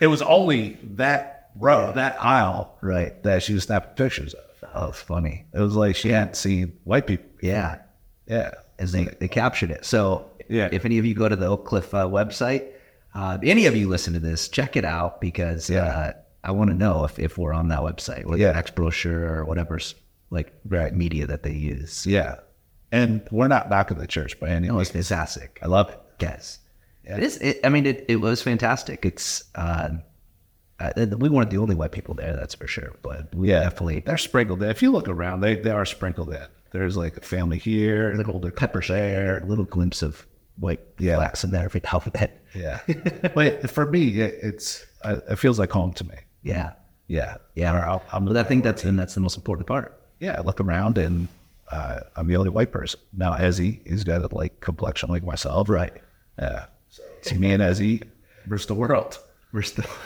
it 0.00 0.06
was 0.06 0.22
only 0.22 0.78
that 0.94 1.50
row, 1.56 1.92
that 1.92 2.16
aisle, 2.22 2.78
Right. 2.80 3.22
that 3.24 3.42
she 3.42 3.52
was 3.52 3.64
snapping 3.64 3.94
pictures 3.96 4.32
of. 4.32 4.44
Oh, 4.74 4.88
it's 4.88 5.00
funny. 5.02 5.44
It 5.52 5.60
was 5.60 5.76
like 5.76 5.94
she 5.96 6.08
hadn't 6.08 6.36
seen 6.36 6.78
white 6.84 7.06
people. 7.06 7.28
Yeah. 7.42 7.80
Yeah, 8.26 8.52
as 8.78 8.92
they, 8.92 9.04
they 9.20 9.28
captured 9.28 9.70
it. 9.70 9.84
So 9.84 10.30
Yeah. 10.48 10.68
if 10.72 10.84
any 10.84 10.98
of 10.98 11.04
you 11.06 11.14
go 11.14 11.28
to 11.28 11.36
the 11.36 11.46
Oak 11.46 11.64
Cliff 11.66 11.92
uh, 11.94 12.06
website, 12.06 12.68
uh, 13.14 13.38
any 13.42 13.66
of 13.66 13.74
you 13.76 13.88
listen 13.88 14.12
to 14.14 14.20
this, 14.20 14.48
check 14.48 14.76
it 14.76 14.84
out 14.84 15.20
because 15.20 15.70
Yeah. 15.70 15.84
uh, 15.84 16.12
I 16.44 16.50
want 16.52 16.70
to 16.70 16.76
know 16.76 17.04
if, 17.04 17.18
if 17.18 17.38
we're 17.38 17.52
on 17.54 17.68
that 17.68 17.80
website 17.80 18.26
or 18.26 18.36
Yeah. 18.36 18.48
the 18.48 18.54
next 18.54 18.74
brochure 18.74 19.34
or 19.38 19.44
whatever's 19.44 19.94
like 20.30 20.52
Right. 20.68 20.94
media 20.94 21.26
that 21.26 21.42
they 21.42 21.52
use. 21.52 22.06
yeah. 22.06 22.36
And 22.92 23.26
we're 23.32 23.48
not 23.48 23.68
knocking 23.68 23.98
the 23.98 24.06
church 24.06 24.38
by 24.38 24.48
any 24.50 24.68
No, 24.68 24.78
it's 24.78 24.94
means. 24.94 25.08
fantastic. 25.08 25.58
I 25.62 25.66
love 25.66 25.90
it. 25.90 25.98
Yes. 26.20 26.60
It 27.04 27.22
is. 27.22 27.36
It, 27.38 27.60
I 27.64 27.68
mean, 27.68 27.84
it, 27.86 28.04
it 28.08 28.16
was 28.16 28.42
fantastic. 28.42 29.04
It's 29.04 29.44
uh, 29.54 29.90
uh, 30.78 31.06
we 31.18 31.28
weren't 31.28 31.50
the 31.50 31.58
only 31.58 31.74
white 31.74 31.92
people 31.92 32.14
there, 32.14 32.34
that's 32.36 32.54
for 32.54 32.66
sure. 32.66 32.94
But 33.02 33.34
we 33.34 33.50
Yeah, 33.50 33.60
definitely 33.62 34.00
They're 34.00 34.18
sprinkled 34.18 34.62
in. 34.62 34.70
If 34.70 34.82
you 34.82 34.90
look 34.92 35.08
around, 35.08 35.40
they, 35.40 35.56
they 35.56 35.70
are 35.70 35.84
sprinkled 35.84 36.30
in. 36.32 36.46
There's 36.72 36.96
like 36.96 37.16
a 37.16 37.20
family 37.20 37.58
here, 37.58 38.12
a 38.12 38.16
little 38.16 38.40
pepper 38.50 38.82
share, 38.82 39.38
a 39.38 39.46
little 39.46 39.64
glimpse 39.64 40.02
of 40.02 40.26
white 40.58 40.80
Yeah. 40.98 41.16
flax 41.16 41.44
in 41.44 41.50
there 41.50 41.64
every 41.64 41.80
now 41.84 42.00
and 42.04 42.12
then. 42.12 42.30
Yeah, 42.54 42.80
but 43.34 43.68
for 43.70 43.86
me, 43.90 44.20
it, 44.20 44.34
it's 44.42 44.84
it 45.04 45.36
feels 45.38 45.58
like 45.58 45.70
home 45.70 45.92
to 45.94 46.04
me. 46.04 46.14
Yeah. 46.42 46.72
Yeah, 47.08 47.36
Yeah, 47.54 47.72
I'll- 48.12 48.20
But 48.20 48.36
I 48.36 48.42
think 48.42 48.64
that's 48.64 48.82
and 48.84 48.98
that's 48.98 49.14
the 49.14 49.20
most 49.20 49.36
important 49.36 49.66
part. 49.68 50.00
yeah. 50.18 50.36
I 50.38 50.40
look 50.42 50.60
around 50.60 50.98
and 50.98 51.28
uh, 51.70 52.00
I'm 52.16 52.26
the 52.26 52.36
only 52.36 52.50
white 52.50 52.72
person 52.72 52.98
now. 53.12 53.32
Ezzy, 53.34 53.86
he's 53.86 54.02
got 54.04 54.22
a 54.22 54.34
like 54.34 54.60
complexion 54.60 55.08
like 55.10 55.22
myself, 55.24 55.68
Right. 55.68 55.92
Yeah, 56.38 56.66
so 56.90 57.02
it's 57.18 57.32
me 57.34 57.52
and 57.52 57.62
Ezzy 57.62 58.02
versus 58.46 58.66
the 58.66 58.74
world. 58.74 59.18
We're 59.52 59.62
still. 59.62 59.84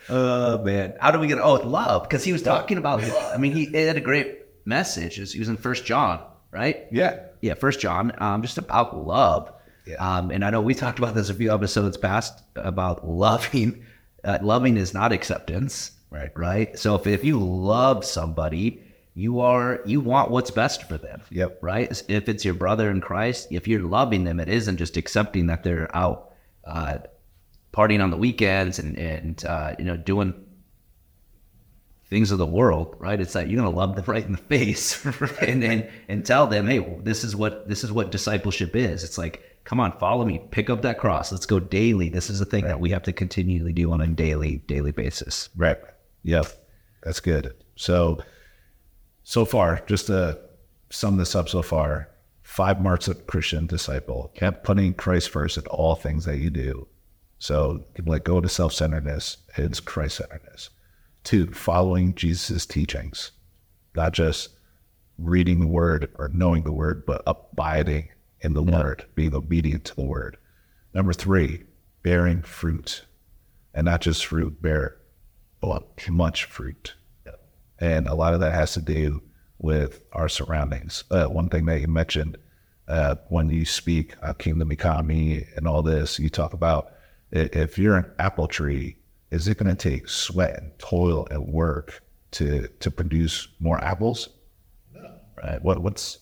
oh 0.08 0.62
man, 0.62 0.94
how 1.00 1.10
do 1.10 1.18
we 1.18 1.26
get? 1.26 1.38
Oh, 1.38 1.54
love, 1.54 2.02
because 2.04 2.24
he 2.24 2.32
was 2.32 2.42
talking 2.42 2.78
about. 2.78 3.02
Love. 3.02 3.32
I 3.34 3.36
mean, 3.36 3.52
he 3.52 3.66
had 3.72 3.96
a 3.96 4.00
great 4.00 4.38
message. 4.64 5.14
He 5.32 5.38
was 5.38 5.48
in 5.48 5.56
First 5.56 5.84
John, 5.84 6.20
right? 6.50 6.86
Yeah, 6.90 7.20
Yeah, 7.40 7.54
First 7.54 7.80
John, 7.80 8.12
um, 8.18 8.42
just 8.42 8.58
about 8.58 9.06
love. 9.06 9.52
Yeah. 9.86 9.96
Um, 9.96 10.30
and 10.30 10.44
I 10.44 10.50
know 10.50 10.60
we 10.60 10.74
talked 10.74 10.98
about 10.98 11.14
this 11.14 11.30
a 11.30 11.34
few 11.34 11.52
episodes 11.52 11.96
past 11.96 12.42
about 12.56 13.06
loving. 13.06 13.84
Uh, 14.22 14.38
loving 14.42 14.76
is 14.76 14.92
not 14.92 15.12
acceptance, 15.12 15.92
Right. 16.10 16.30
Right. 16.36 16.78
So 16.78 16.96
if 16.96 17.06
if 17.06 17.24
you 17.24 17.38
love 17.38 18.04
somebody, 18.04 18.82
you 19.14 19.40
are 19.40 19.80
you 19.86 20.00
want 20.00 20.30
what's 20.30 20.50
best 20.50 20.88
for 20.88 20.98
them. 20.98 21.22
Yep. 21.30 21.58
Right. 21.62 22.02
If 22.08 22.28
it's 22.28 22.44
your 22.44 22.54
brother 22.54 22.90
in 22.90 23.00
Christ, 23.00 23.48
if 23.50 23.68
you're 23.68 23.82
loving 23.82 24.24
them, 24.24 24.40
it 24.40 24.48
isn't 24.48 24.76
just 24.76 24.96
accepting 24.96 25.46
that 25.46 25.62
they're 25.62 25.94
out 25.96 26.32
uh, 26.64 26.98
partying 27.72 28.02
on 28.02 28.10
the 28.10 28.16
weekends 28.16 28.78
and 28.78 28.98
and 28.98 29.44
uh, 29.44 29.74
you 29.78 29.84
know 29.84 29.96
doing 29.96 30.34
things 32.10 32.32
of 32.32 32.38
the 32.38 32.46
world, 32.46 32.96
right? 32.98 33.20
It's 33.20 33.34
like 33.34 33.48
you're 33.48 33.62
gonna 33.62 33.74
love 33.74 33.94
them 33.94 34.04
right 34.08 34.24
in 34.24 34.32
the 34.32 34.38
face, 34.38 35.04
and, 35.40 35.62
and 35.64 35.88
and 36.08 36.26
tell 36.26 36.46
them, 36.46 36.66
hey, 36.66 36.80
this 37.02 37.24
is 37.24 37.34
what 37.34 37.68
this 37.68 37.84
is 37.84 37.92
what 37.92 38.10
discipleship 38.10 38.76
is. 38.76 39.04
It's 39.04 39.16
like, 39.16 39.58
come 39.64 39.80
on, 39.80 39.96
follow 39.98 40.24
me, 40.24 40.42
pick 40.50 40.68
up 40.68 40.82
that 40.82 40.98
cross, 40.98 41.32
let's 41.32 41.46
go 41.46 41.60
daily. 41.60 42.08
This 42.10 42.28
is 42.28 42.40
a 42.40 42.44
thing 42.44 42.64
that 42.64 42.80
we 42.80 42.90
have 42.90 43.04
to 43.04 43.12
continually 43.12 43.72
do 43.72 43.92
on 43.92 44.00
a 44.00 44.06
daily 44.08 44.56
daily 44.66 44.92
basis. 44.92 45.48
right. 45.56 45.78
Yep, 46.22 46.48
that's 47.02 47.20
good. 47.20 47.54
So, 47.76 48.18
so 49.22 49.46
far, 49.46 49.82
just 49.86 50.08
to 50.08 50.38
sum 50.90 51.16
this 51.16 51.34
up, 51.34 51.48
so 51.48 51.62
far, 51.62 52.10
five 52.42 52.78
marks 52.78 53.08
of 53.08 53.26
Christian 53.26 53.66
disciple: 53.66 54.30
kept 54.34 54.64
putting 54.64 54.92
Christ 54.92 55.30
first 55.30 55.56
in 55.56 55.64
all 55.66 55.94
things 55.94 56.26
that 56.26 56.38
you 56.38 56.50
do. 56.50 56.86
So, 57.40 57.86
you 57.88 57.94
can 57.94 58.04
let 58.04 58.22
go 58.22 58.40
to 58.40 58.48
self-centeredness; 58.48 59.38
it's 59.56 59.80
Christ-centeredness. 59.80 60.70
Two, 61.24 61.46
following 61.48 62.14
Jesus' 62.14 62.66
teachings, 62.66 63.32
not 63.96 64.12
just 64.12 64.50
reading 65.18 65.60
the 65.60 65.66
word 65.66 66.10
or 66.18 66.30
knowing 66.32 66.62
the 66.64 66.72
word, 66.72 67.04
but 67.06 67.22
abiding 67.26 68.10
in 68.40 68.52
the 68.52 68.62
word, 68.62 69.06
being 69.14 69.34
obedient 69.34 69.84
to 69.86 69.96
the 69.96 70.04
word. 70.04 70.36
Number 70.94 71.12
three, 71.12 71.64
bearing 72.02 72.42
fruit, 72.42 73.04
and 73.74 73.86
not 73.86 74.02
just 74.02 74.26
fruit, 74.26 74.62
bear 74.62 74.98
much 76.08 76.44
fruit. 76.44 76.94
And 77.78 78.06
a 78.06 78.14
lot 78.14 78.34
of 78.34 78.40
that 78.40 78.52
has 78.52 78.74
to 78.74 78.82
do 78.82 79.22
with 79.58 80.02
our 80.12 80.28
surroundings. 80.28 81.04
Uh, 81.10 81.26
one 81.26 81.48
thing 81.48 81.64
that 81.66 81.80
you 81.80 81.88
mentioned 81.88 82.36
uh, 82.88 83.16
when 83.28 83.48
you 83.48 83.64
speak 83.64 84.14
uh, 84.22 84.34
kingdom 84.34 84.72
economy 84.72 85.46
and 85.56 85.66
all 85.66 85.82
this, 85.82 86.18
you 86.18 86.28
talk 86.28 86.52
about 86.52 86.92
if 87.32 87.78
you're 87.78 87.96
an 87.96 88.10
apple 88.18 88.48
tree, 88.48 88.96
is 89.30 89.46
it 89.48 89.58
going 89.58 89.74
to 89.74 89.90
take 89.90 90.08
sweat 90.08 90.58
and 90.60 90.78
toil 90.78 91.26
and 91.30 91.46
work 91.46 92.02
to 92.32 92.68
to 92.80 92.90
produce 92.90 93.48
more 93.60 93.82
apples? 93.82 94.28
No. 94.94 95.14
Right. 95.42 95.62
What 95.62 95.82
what's 95.82 96.18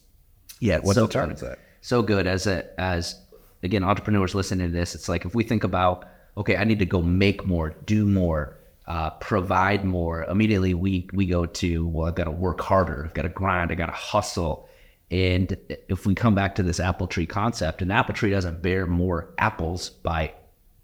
Yeah, 0.61 0.79
what 0.79 0.95
so 0.95 1.07
determines 1.07 1.41
that? 1.41 1.59
so 1.81 2.03
good 2.03 2.27
as 2.27 2.47
a 2.47 2.81
as 2.81 3.21
again 3.63 3.85
entrepreneurs 3.85 4.35
listening 4.35 4.69
to 4.69 4.73
this 4.73 4.95
it's 4.95 5.09
like 5.09 5.25
if 5.25 5.35
we 5.35 5.45
think 5.45 5.65
about 5.65 6.05
okay 6.37 6.57
i 6.57 6.65
need 6.65 6.79
to 6.79 6.85
go 6.87 7.01
make 7.01 7.47
more 7.47 7.71
do 7.87 8.05
more 8.05 8.59
uh, 8.87 9.11
provide 9.11 9.85
more 9.85 10.25
immediately 10.25 10.75
we 10.75 11.09
we 11.13 11.27
go 11.27 11.47
to 11.47 11.87
well 11.89 12.07
i've 12.09 12.15
got 12.15 12.25
to 12.25 12.31
work 12.31 12.61
harder 12.61 13.05
i've 13.05 13.15
got 13.15 13.23
to 13.23 13.29
grind 13.29 13.71
i 13.71 13.75
got 13.75 13.87
to 13.87 13.93
hustle 13.93 14.69
and 15.11 15.57
if 15.89 16.05
we 16.05 16.15
come 16.15 16.35
back 16.35 16.55
to 16.55 16.63
this 16.63 16.81
apple 16.81 17.07
tree 17.07 17.27
concept 17.27 17.81
an 17.81 17.91
apple 17.91 18.15
tree 18.15 18.31
doesn't 18.31 18.61
bear 18.61 18.87
more 18.87 19.33
apples 19.39 19.91
by 19.91 20.33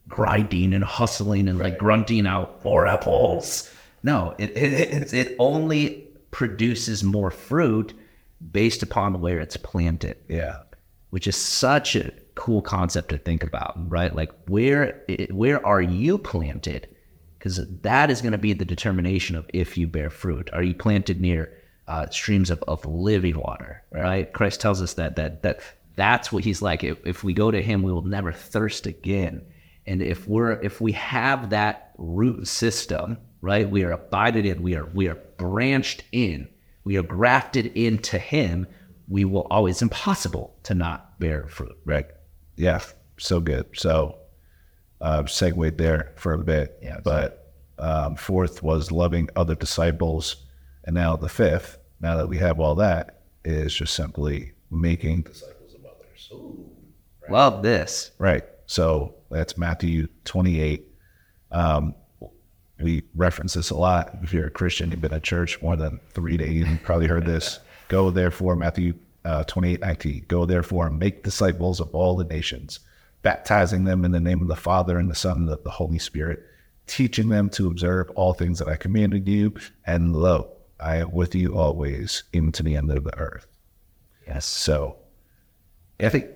grinding 0.09 0.75
and 0.75 0.85
hustling 0.85 1.49
and 1.49 1.59
like 1.59 1.79
grunting 1.79 2.27
out 2.27 2.63
more 2.65 2.87
apples 2.87 3.71
no 4.03 4.35
it, 4.39 4.51
it, 4.51 4.73
it, 4.93 5.15
it 5.15 5.37
only 5.39 6.07
produces 6.31 7.03
more 7.03 7.31
fruit 7.31 7.95
based 8.53 8.83
upon 8.83 9.21
where 9.21 9.41
it's 9.41 9.57
planted 9.57 10.17
Yeah. 10.29 10.59
which 11.11 11.27
is 11.27 11.37
such 11.37 11.97
a 11.97 12.13
cool 12.35 12.61
concept 12.61 13.11
to 13.11 13.19
think 13.19 13.45
about, 13.45 13.75
right? 13.89 14.13
Like 14.15 14.33
where 14.49 15.01
where 15.31 15.65
are 15.65 15.81
you 15.81 16.19
planted? 16.19 16.89
Because 17.39 17.61
that 17.83 18.11
is 18.11 18.21
going 18.21 18.33
to 18.33 18.39
be 18.39 18.53
the 18.55 18.65
determination 18.65 19.37
of 19.37 19.49
if 19.55 19.79
you 19.79 19.87
bear 19.87 20.11
fruit. 20.11 20.51
Are 20.53 20.63
you 20.65 20.75
planted 20.75 21.21
near 21.21 21.53
uh, 21.87 22.09
streams 22.11 22.51
of, 22.51 22.61
of 22.67 22.85
living 22.85 23.39
water? 23.39 23.85
Right? 23.93 24.33
Christ 24.33 24.61
tells 24.61 24.83
us 24.83 24.95
that 24.95 25.15
that 25.15 25.43
that 25.45 25.61
that's 25.95 26.33
what 26.33 26.43
He's 26.43 26.61
like. 26.61 26.83
If, 26.83 26.99
if 27.07 27.23
we 27.23 27.33
go 27.35 27.53
to 27.53 27.63
Him, 27.63 27.85
we 27.85 27.93
will 27.93 28.03
never 28.03 28.33
thirst 28.33 28.87
again. 28.89 29.43
And 29.87 30.03
if 30.03 30.27
we're 30.27 30.53
if 30.53 30.81
we 30.81 30.93
have 30.93 31.51
that 31.51 31.93
root 31.99 32.49
system, 32.49 33.19
right? 33.41 33.69
We 33.69 33.85
are 33.85 33.93
abided 33.93 34.47
in. 34.47 34.63
We 34.63 34.77
are 34.77 34.87
we 34.87 35.09
are 35.09 35.19
branched 35.37 36.05
in. 36.13 36.49
We 36.85 36.97
are 36.97 37.03
grafted 37.03 37.67
into 37.77 38.19
Him 38.19 38.67
we 39.09 39.25
will 39.25 39.47
always 39.51 39.83
impossible 39.83 40.57
to 40.65 40.75
not 40.75 41.19
bear 41.19 41.47
fruit. 41.49 41.77
Right. 41.85 42.07
Yeah. 42.57 42.81
So 43.19 43.41
good. 43.41 43.67
So, 43.75 44.19
uh, 45.01 45.27
segued 45.27 45.79
there 45.79 46.13
for 46.17 46.33
a 46.33 46.39
bit. 46.39 46.79
Yeah, 46.83 47.01
But 47.03 47.53
um, 47.79 48.17
fourth 48.17 48.63
was 48.63 48.91
loving 48.91 49.29
other 49.37 49.55
disciples. 49.55 50.37
And 50.85 50.95
now 50.95 51.17
the 51.17 51.29
fifth, 51.29 51.79
now 52.01 52.17
that 52.17 52.29
we 52.29 52.39
have 52.39 52.61
all 52.61 52.75
that, 52.77 53.21
is 53.45 53.75
just 53.75 53.95
simply 53.95 54.53
making 54.71 55.23
disciples 55.23 55.75
of 55.75 55.85
others. 55.85 56.33
Love 57.29 57.63
this. 57.63 58.13
Right. 58.19 58.45
So 58.67 59.15
that's 59.35 59.59
Matthew 59.59 60.09
28. 60.25 60.87
Um, 61.51 61.95
we 62.81 63.03
reference 63.15 63.55
this 63.55 63.71
a 63.71 63.77
lot. 63.77 64.17
If 64.23 64.33
you're 64.33 64.47
a 64.47 64.51
Christian, 64.51 64.91
you've 64.91 65.01
been 65.01 65.13
at 65.13 65.23
church 65.23 65.61
more 65.63 65.77
than 65.77 66.01
three 66.11 66.37
days, 66.37 66.67
you've 66.69 66.83
probably 66.83 67.07
heard 67.07 67.27
this. 67.27 67.61
Go 67.89 68.11
therefore, 68.11 68.57
Matthew 68.57 68.95
uh, 69.25 69.45
28, 69.45 69.81
19. 69.81 70.25
Go 70.29 70.47
therefore 70.47 70.87
and 70.87 70.99
make 70.99 71.23
disciples 71.23 71.81
of 71.81 71.95
all 71.95 72.17
the 72.17 72.25
nations, 72.25 72.81
baptizing 73.23 73.85
them 73.85 74.05
in 74.05 74.11
the 74.11 74.21
name 74.21 74.41
of 74.41 74.49
the 74.49 74.57
Father 74.57 74.99
and 74.99 75.11
the 75.11 75.15
Son 75.15 75.49
and 75.49 75.49
the 75.49 75.71
Holy 75.71 75.99
Spirit, 75.99 76.43
teaching 76.87 77.29
them 77.29 77.49
to 77.51 77.67
observe 77.67 78.11
all 78.11 78.35
things 78.35 78.59
that 78.59 78.69
I 78.69 78.77
commanded 78.77 79.29
you. 79.29 79.55
And 79.87 80.15
lo, 80.15 80.53
I 80.81 80.97
am 80.97 81.13
with 81.13 81.35
you 81.35 81.57
always, 81.57 82.25
even 82.33 82.53
to 82.53 82.63
the 82.63 82.77
end 82.77 82.91
of 82.91 83.05
the 83.05 83.19
earth. 83.19 83.47
Yes. 84.27 84.47
So, 84.47 84.97
I 86.01 86.09
think 86.09 86.27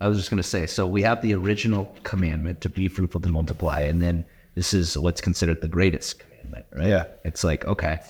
I 0.00 0.08
was 0.08 0.16
just 0.16 0.30
going 0.30 0.42
to 0.42 0.48
say 0.48 0.66
so 0.66 0.86
we 0.86 1.02
have 1.02 1.20
the 1.20 1.34
original 1.34 1.94
commandment 2.04 2.60
to 2.62 2.68
be 2.68 2.88
fruitful 2.88 3.22
and 3.22 3.32
multiply, 3.32 3.80
and 3.80 4.00
then 4.00 4.24
this 4.54 4.74
is 4.74 4.96
what's 4.98 5.20
considered 5.20 5.60
the 5.60 5.68
greatest 5.68 6.18
commandment, 6.18 6.66
right? 6.72 6.88
Yeah. 6.88 7.04
It's 7.24 7.44
like, 7.44 7.64
okay, 7.66 8.00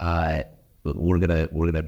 uh, 0.00 0.42
we're 0.84 1.18
going 1.18 1.30
to, 1.30 1.48
we're 1.52 1.72
to 1.72 1.86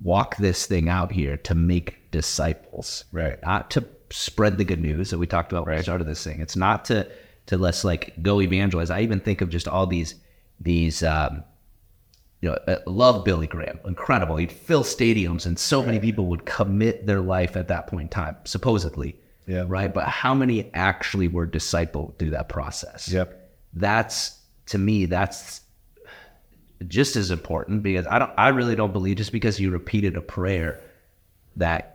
walk 0.00 0.36
this 0.36 0.66
thing 0.66 0.88
out 0.88 1.12
here 1.12 1.36
to 1.38 1.54
make 1.54 2.10
disciples, 2.10 3.04
Right. 3.12 3.38
Not 3.42 3.70
to 3.72 3.84
spread 4.10 4.58
the 4.58 4.64
good 4.64 4.80
news 4.80 5.10
that 5.10 5.18
we 5.18 5.26
talked 5.26 5.52
about 5.52 5.66
when 5.66 5.76
we 5.76 5.82
started 5.82 6.06
this 6.06 6.22
thing. 6.24 6.40
It's 6.40 6.56
not 6.56 6.84
to, 6.86 7.08
to 7.46 7.56
let's 7.56 7.84
like 7.84 8.20
go 8.20 8.40
evangelize. 8.40 8.90
I 8.90 9.00
even 9.00 9.20
think 9.20 9.40
of 9.40 9.48
just 9.48 9.68
all 9.68 9.86
these, 9.86 10.16
these, 10.60 11.02
um, 11.02 11.44
you 12.42 12.50
know, 12.50 12.58
uh, 12.66 12.78
love 12.86 13.24
Billy 13.24 13.46
Graham, 13.46 13.78
incredible. 13.86 14.36
He'd 14.36 14.52
fill 14.52 14.82
stadiums, 14.82 15.46
and 15.46 15.58
so 15.58 15.82
many 15.82 16.00
people 16.00 16.26
would 16.26 16.44
commit 16.44 17.06
their 17.06 17.20
life 17.20 17.56
at 17.56 17.68
that 17.68 17.86
point 17.86 18.02
in 18.02 18.08
time, 18.08 18.36
supposedly. 18.44 19.16
Yeah. 19.46 19.64
Right. 19.66 19.92
But 19.92 20.08
how 20.08 20.34
many 20.34 20.70
actually 20.74 21.28
were 21.28 21.46
discipled 21.46 22.18
through 22.18 22.30
that 22.30 22.48
process? 22.48 23.08
Yep. 23.08 23.50
That's 23.72 24.38
to 24.66 24.78
me, 24.78 25.06
that's 25.06 25.62
just 26.86 27.16
as 27.16 27.30
important 27.30 27.82
because 27.82 28.06
I 28.06 28.18
don't, 28.18 28.32
I 28.36 28.48
really 28.48 28.76
don't 28.76 28.92
believe 28.92 29.16
just 29.16 29.32
because 29.32 29.60
you 29.60 29.70
repeated 29.70 30.16
a 30.16 30.20
prayer 30.20 30.80
that 31.56 31.91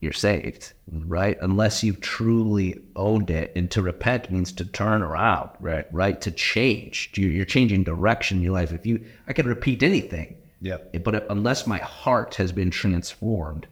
you're 0.00 0.12
saved, 0.12 0.72
right? 1.06 1.36
Unless 1.42 1.84
you've 1.84 2.00
truly 2.00 2.80
owned 2.96 3.30
it. 3.30 3.52
And 3.54 3.70
to 3.72 3.82
repent 3.82 4.30
means 4.30 4.50
to 4.52 4.64
turn 4.64 5.02
around, 5.02 5.50
Right. 5.60 5.86
Right. 5.92 6.20
To 6.22 6.30
change. 6.30 7.10
You- 7.16 7.28
You're 7.28 7.44
changing 7.44 7.84
direction 7.84 8.38
in 8.38 8.42
your 8.44 8.52
life. 8.54 8.72
If 8.72 8.86
you, 8.86 9.04
I 9.28 9.32
can 9.34 9.46
repeat 9.46 9.82
anything. 9.82 10.36
Yep. 10.62 11.02
But 11.04 11.30
unless 11.30 11.66
my 11.66 11.78
heart 11.78 12.34
has 12.36 12.50
been 12.52 12.70
transformed, 12.70 13.66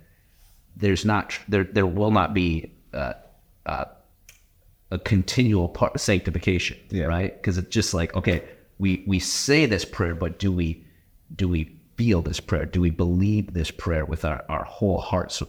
there's 0.76 1.04
not, 1.04 1.38
there, 1.48 1.64
there 1.64 1.86
will 1.86 2.10
not 2.10 2.34
be 2.34 2.72
uh, 2.94 3.14
uh, 3.66 3.86
a 4.90 4.98
continual 4.98 5.68
part 5.68 5.98
sanctification, 6.00 6.78
Yeah. 6.90 7.04
right? 7.04 7.34
Because 7.34 7.58
it's 7.58 7.68
just 7.74 7.92
like, 7.94 8.14
okay, 8.16 8.42
we, 8.78 9.02
we 9.06 9.18
say 9.18 9.66
this 9.66 9.84
prayer, 9.84 10.14
but 10.14 10.38
do 10.38 10.52
we, 10.52 10.84
do 11.34 11.48
we 11.48 11.76
feel 11.96 12.22
this 12.22 12.40
prayer? 12.40 12.64
Do 12.64 12.80
we 12.80 12.90
believe 12.90 13.52
this 13.52 13.70
prayer 13.70 14.04
with 14.04 14.24
our, 14.24 14.44
our 14.48 14.64
whole 14.64 14.98
heart, 15.00 15.32
so- 15.32 15.48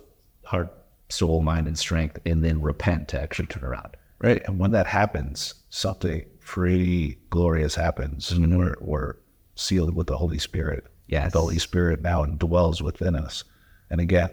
heart, 0.50 0.74
soul, 1.10 1.42
mind, 1.42 1.68
and 1.68 1.78
strength, 1.78 2.20
and 2.26 2.44
then 2.44 2.62
repent 2.62 3.08
to 3.10 3.22
actually 3.22 3.46
turn 3.46 3.64
around? 3.64 3.96
Right. 4.20 4.42
And 4.46 4.60
when 4.60 4.72
that 4.72 4.88
happens, 4.88 5.54
something 5.70 6.26
pretty 6.40 7.20
glorious 7.30 7.76
happens. 7.76 8.32
Mm-hmm. 8.32 8.44
And 8.44 8.58
we're, 8.58 8.76
we're 8.82 9.14
sealed 9.56 9.96
with 9.96 10.08
the 10.08 10.18
Holy 10.18 10.40
Spirit. 10.40 10.86
Yes. 11.08 11.34
The 11.34 11.40
Holy 11.40 11.60
Spirit 11.60 12.02
now 12.02 12.26
dwells 12.26 12.82
within 12.82 13.16
us. 13.16 13.44
And 13.92 14.02
again, 14.02 14.30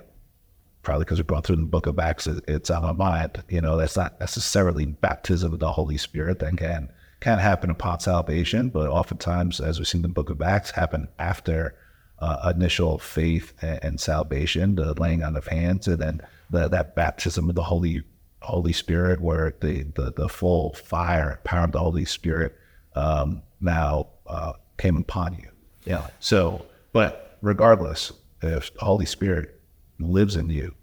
probably 0.83 1.05
because 1.05 1.19
we've 1.19 1.27
gone 1.27 1.43
through 1.43 1.57
the 1.57 1.63
book 1.63 1.87
of 1.87 1.99
Acts, 1.99 2.27
it- 2.27 2.45
it's 2.49 2.71
on 2.71 2.83
my 2.83 2.93
mind. 2.93 3.45
You 3.49 3.61
know, 3.61 3.77
that's 3.77 3.97
not 3.97 4.19
necessarily 4.19 4.87
baptism 4.87 5.53
of 5.53 5.59
the 5.59 5.73
Holy 5.73 5.99
Spirit 5.99 6.39
that 6.39 6.57
can 6.57 6.89
can 7.21 7.39
happen 7.39 7.71
upon 7.71 7.99
salvation, 7.99 8.69
but 8.69 8.91
oftentimes, 8.91 9.59
as 9.59 9.79
we 9.79 9.87
see 9.87 9.99
in 9.99 10.03
the 10.03 10.09
book 10.09 10.29
of 10.29 10.43
Acts, 10.43 10.71
happen 10.71 11.09
after 11.19 11.75
uh, 12.19 12.53
initial 12.55 12.99
faith 12.99 13.53
and, 13.63 13.79
and 13.83 14.01
salvation, 14.01 14.77
the 14.77 14.95
laying 14.95 15.23
on 15.23 15.37
of 15.37 15.47
hands, 15.47 15.87
and 15.87 15.99
then 15.99 16.21
the, 16.51 16.69
that 16.69 16.95
baptism 16.95 17.49
of 17.49 17.55
the 17.55 17.63
Holy 17.63 18.03
Holy 18.43 18.73
Spirit, 18.73 19.21
where 19.21 19.55
the 19.61 19.85
the, 19.95 20.13
the 20.13 20.29
full 20.29 20.75
fire 20.75 21.31
and 21.31 21.45
power 21.45 21.65
of 21.65 21.73
the 21.73 21.79
Holy 21.79 22.05
Spirit 22.05 22.57
um, 22.95 23.43
now 23.61 24.09
uh, 24.27 24.53
came 24.79 24.97
upon 24.97 25.35
you. 25.35 25.49
Yeah. 25.85 26.07
So, 26.21 26.67
but 26.93 27.39
regardless, 27.43 28.13
if 28.43 28.73
the 28.75 28.85
Holy 28.85 29.07
Spirit 29.07 29.61
lives 29.99 30.37
in 30.37 30.51
you, 30.51 30.75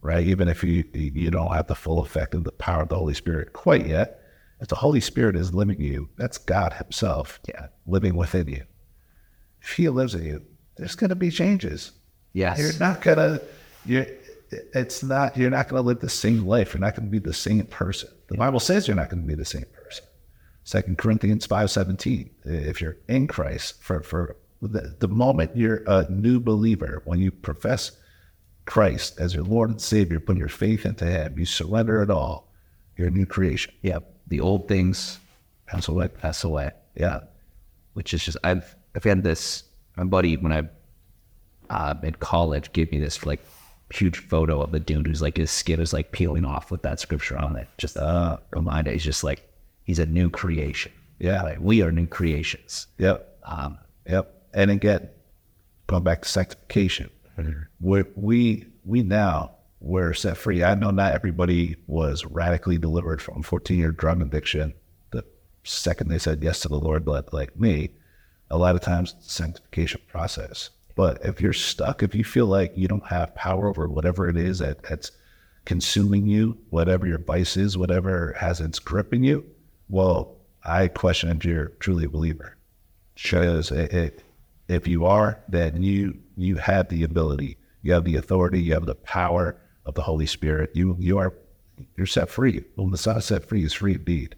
right? 0.00 0.26
Even 0.26 0.48
if 0.48 0.62
you 0.62 0.84
you 0.92 1.30
don't 1.30 1.52
have 1.52 1.66
the 1.66 1.74
full 1.74 2.00
effect 2.00 2.34
of 2.34 2.44
the 2.44 2.52
power 2.52 2.82
of 2.82 2.88
the 2.88 2.96
Holy 2.98 3.14
Spirit 3.14 3.52
quite 3.52 3.86
yet, 3.86 4.20
if 4.60 4.68
the 4.68 4.76
Holy 4.76 5.00
Spirit 5.00 5.36
is 5.36 5.54
living 5.54 5.80
in 5.80 5.84
you, 5.84 6.08
that's 6.16 6.38
God 6.38 6.74
Himself, 6.74 7.40
yeah, 7.48 7.68
living 7.86 8.14
within 8.16 8.48
you. 8.48 8.64
If 9.60 9.72
He 9.72 9.88
lives 9.88 10.14
in 10.14 10.24
you, 10.24 10.44
there's 10.76 10.94
going 10.94 11.10
to 11.10 11.16
be 11.16 11.30
changes. 11.30 11.92
Yes. 12.32 12.58
You're 12.58 12.78
not 12.80 13.00
gonna. 13.02 13.40
You're. 13.84 14.06
It's 14.74 15.02
not. 15.02 15.36
You're 15.36 15.50
not 15.50 15.68
going 15.68 15.82
to 15.82 15.86
live 15.86 16.00
the 16.00 16.08
same 16.10 16.46
life. 16.46 16.74
You're 16.74 16.80
not 16.80 16.94
going 16.94 17.06
to 17.06 17.10
be 17.10 17.18
the 17.18 17.32
same 17.32 17.64
person. 17.66 18.10
The 18.28 18.36
Bible 18.36 18.60
says 18.60 18.86
you're 18.86 18.96
not 18.96 19.08
going 19.10 19.22
to 19.22 19.26
be 19.28 19.34
the 19.34 19.44
same 19.44 19.64
person. 19.72 20.04
Second 20.64 20.98
Corinthians 20.98 21.46
five 21.46 21.70
seventeen. 21.70 22.30
If 22.44 22.80
you're 22.80 22.96
in 23.08 23.26
Christ, 23.26 23.82
for 23.82 24.02
for 24.02 24.36
the, 24.60 24.94
the 24.98 25.08
moment 25.08 25.56
you're 25.56 25.82
a 25.86 26.08
new 26.10 26.38
believer, 26.38 27.02
when 27.04 27.18
you 27.18 27.30
profess 27.30 27.92
Christ 28.66 29.18
as 29.18 29.34
your 29.34 29.44
Lord 29.44 29.70
and 29.70 29.80
Savior, 29.80 30.20
put 30.20 30.36
your 30.36 30.48
faith 30.48 30.86
into 30.86 31.04
Him, 31.04 31.38
you 31.38 31.44
surrender 31.46 32.02
it 32.02 32.10
all. 32.10 32.48
You're 32.96 33.08
a 33.08 33.10
new 33.10 33.26
creation. 33.26 33.74
Yep. 33.82 34.08
The 34.28 34.40
old 34.40 34.68
things 34.68 35.18
Pass 35.66 35.88
away. 35.88 36.08
pass 36.08 36.44
away. 36.44 36.70
Yeah. 36.94 37.20
which 37.94 38.12
is 38.14 38.24
just 38.24 38.36
I've 38.44 38.76
I've 38.94 39.04
had 39.04 39.22
this. 39.24 39.64
My 40.02 40.08
buddy 40.08 40.36
when 40.36 40.52
I 40.52 40.68
uh, 41.70 41.94
in 42.02 42.14
college 42.16 42.72
gave 42.72 42.90
me 42.90 42.98
this 42.98 43.24
like 43.24 43.38
huge 43.94 44.18
photo 44.18 44.60
of 44.60 44.72
the 44.72 44.80
dude 44.80 45.06
who's 45.06 45.22
like 45.22 45.36
his 45.36 45.50
skin 45.50 45.78
is 45.78 45.92
like 45.92 46.10
peeling 46.10 46.44
off 46.44 46.72
with 46.72 46.82
that 46.82 46.98
scripture 46.98 47.38
on 47.38 47.54
it. 47.54 47.68
Just 47.78 47.96
uh, 47.96 48.38
reminder, 48.50 48.90
he's 48.90 49.04
just 49.04 49.22
like 49.22 49.48
he's 49.84 50.00
a 50.00 50.06
new 50.06 50.28
creation. 50.28 50.90
Yeah. 51.20 51.44
like 51.44 51.60
we 51.60 51.82
are 51.82 51.92
new 51.92 52.08
creations. 52.08 52.88
Yep. 52.98 53.38
Um, 53.44 53.78
Yep. 54.08 54.48
And 54.54 54.72
again, 54.72 55.08
going 55.86 56.02
back 56.02 56.22
to 56.22 56.28
sanctification, 56.28 57.08
we 57.80 58.02
we 58.16 58.66
we 58.84 59.04
now 59.04 59.52
we're 59.78 60.14
set 60.14 60.36
free. 60.36 60.64
I 60.64 60.74
know 60.74 60.90
not 60.90 61.12
everybody 61.12 61.76
was 61.86 62.26
radically 62.26 62.76
delivered 62.76 63.22
from 63.22 63.44
14 63.44 63.78
year 63.78 63.92
drug 63.92 64.20
addiction 64.20 64.74
the 65.12 65.24
second 65.62 66.08
they 66.08 66.18
said 66.18 66.42
yes 66.42 66.58
to 66.62 66.68
the 66.68 66.80
Lord, 66.80 67.04
but 67.04 67.32
like 67.32 67.56
me, 67.56 67.90
a 68.52 68.58
lot 68.58 68.76
of 68.76 68.80
times 68.80 69.14
it's 69.18 69.26
a 69.26 69.30
sanctification 69.30 70.00
process. 70.06 70.70
But 70.94 71.24
if 71.24 71.40
you're 71.40 71.52
stuck, 71.54 72.02
if 72.02 72.14
you 72.14 72.22
feel 72.22 72.46
like 72.46 72.72
you 72.76 72.86
don't 72.86 73.06
have 73.06 73.34
power 73.34 73.68
over 73.68 73.88
whatever 73.88 74.28
it 74.28 74.36
is 74.36 74.58
that, 74.58 74.82
that's 74.82 75.10
consuming 75.64 76.26
you, 76.26 76.58
whatever 76.70 77.06
your 77.06 77.18
vice 77.18 77.56
is, 77.56 77.78
whatever 77.78 78.36
has 78.38 78.60
its 78.60 78.78
grip 78.78 79.14
in 79.14 79.24
you, 79.24 79.44
well, 79.88 80.36
I 80.64 80.88
question 80.88 81.30
if 81.30 81.44
you're 81.44 81.68
truly 81.80 82.04
a 82.04 82.08
believer 82.08 82.56
it, 83.24 83.70
it, 83.72 84.24
if 84.68 84.86
you 84.86 85.04
are, 85.04 85.42
then 85.48 85.82
you 85.82 86.18
you 86.36 86.56
have 86.56 86.88
the 86.88 87.02
ability, 87.02 87.58
you 87.82 87.92
have 87.92 88.04
the 88.04 88.16
authority, 88.16 88.60
you 88.60 88.74
have 88.74 88.86
the 88.86 88.94
power 88.94 89.56
of 89.84 89.94
the 89.94 90.02
Holy 90.02 90.26
Spirit. 90.26 90.70
You 90.74 90.96
you 90.98 91.18
are 91.18 91.34
you're 91.96 92.06
set 92.06 92.30
free. 92.30 92.64
When 92.76 92.90
the 92.90 92.98
Son 92.98 93.16
is 93.16 93.24
set 93.24 93.44
free, 93.44 93.64
is 93.64 93.72
free 93.72 93.94
indeed. 93.94 94.36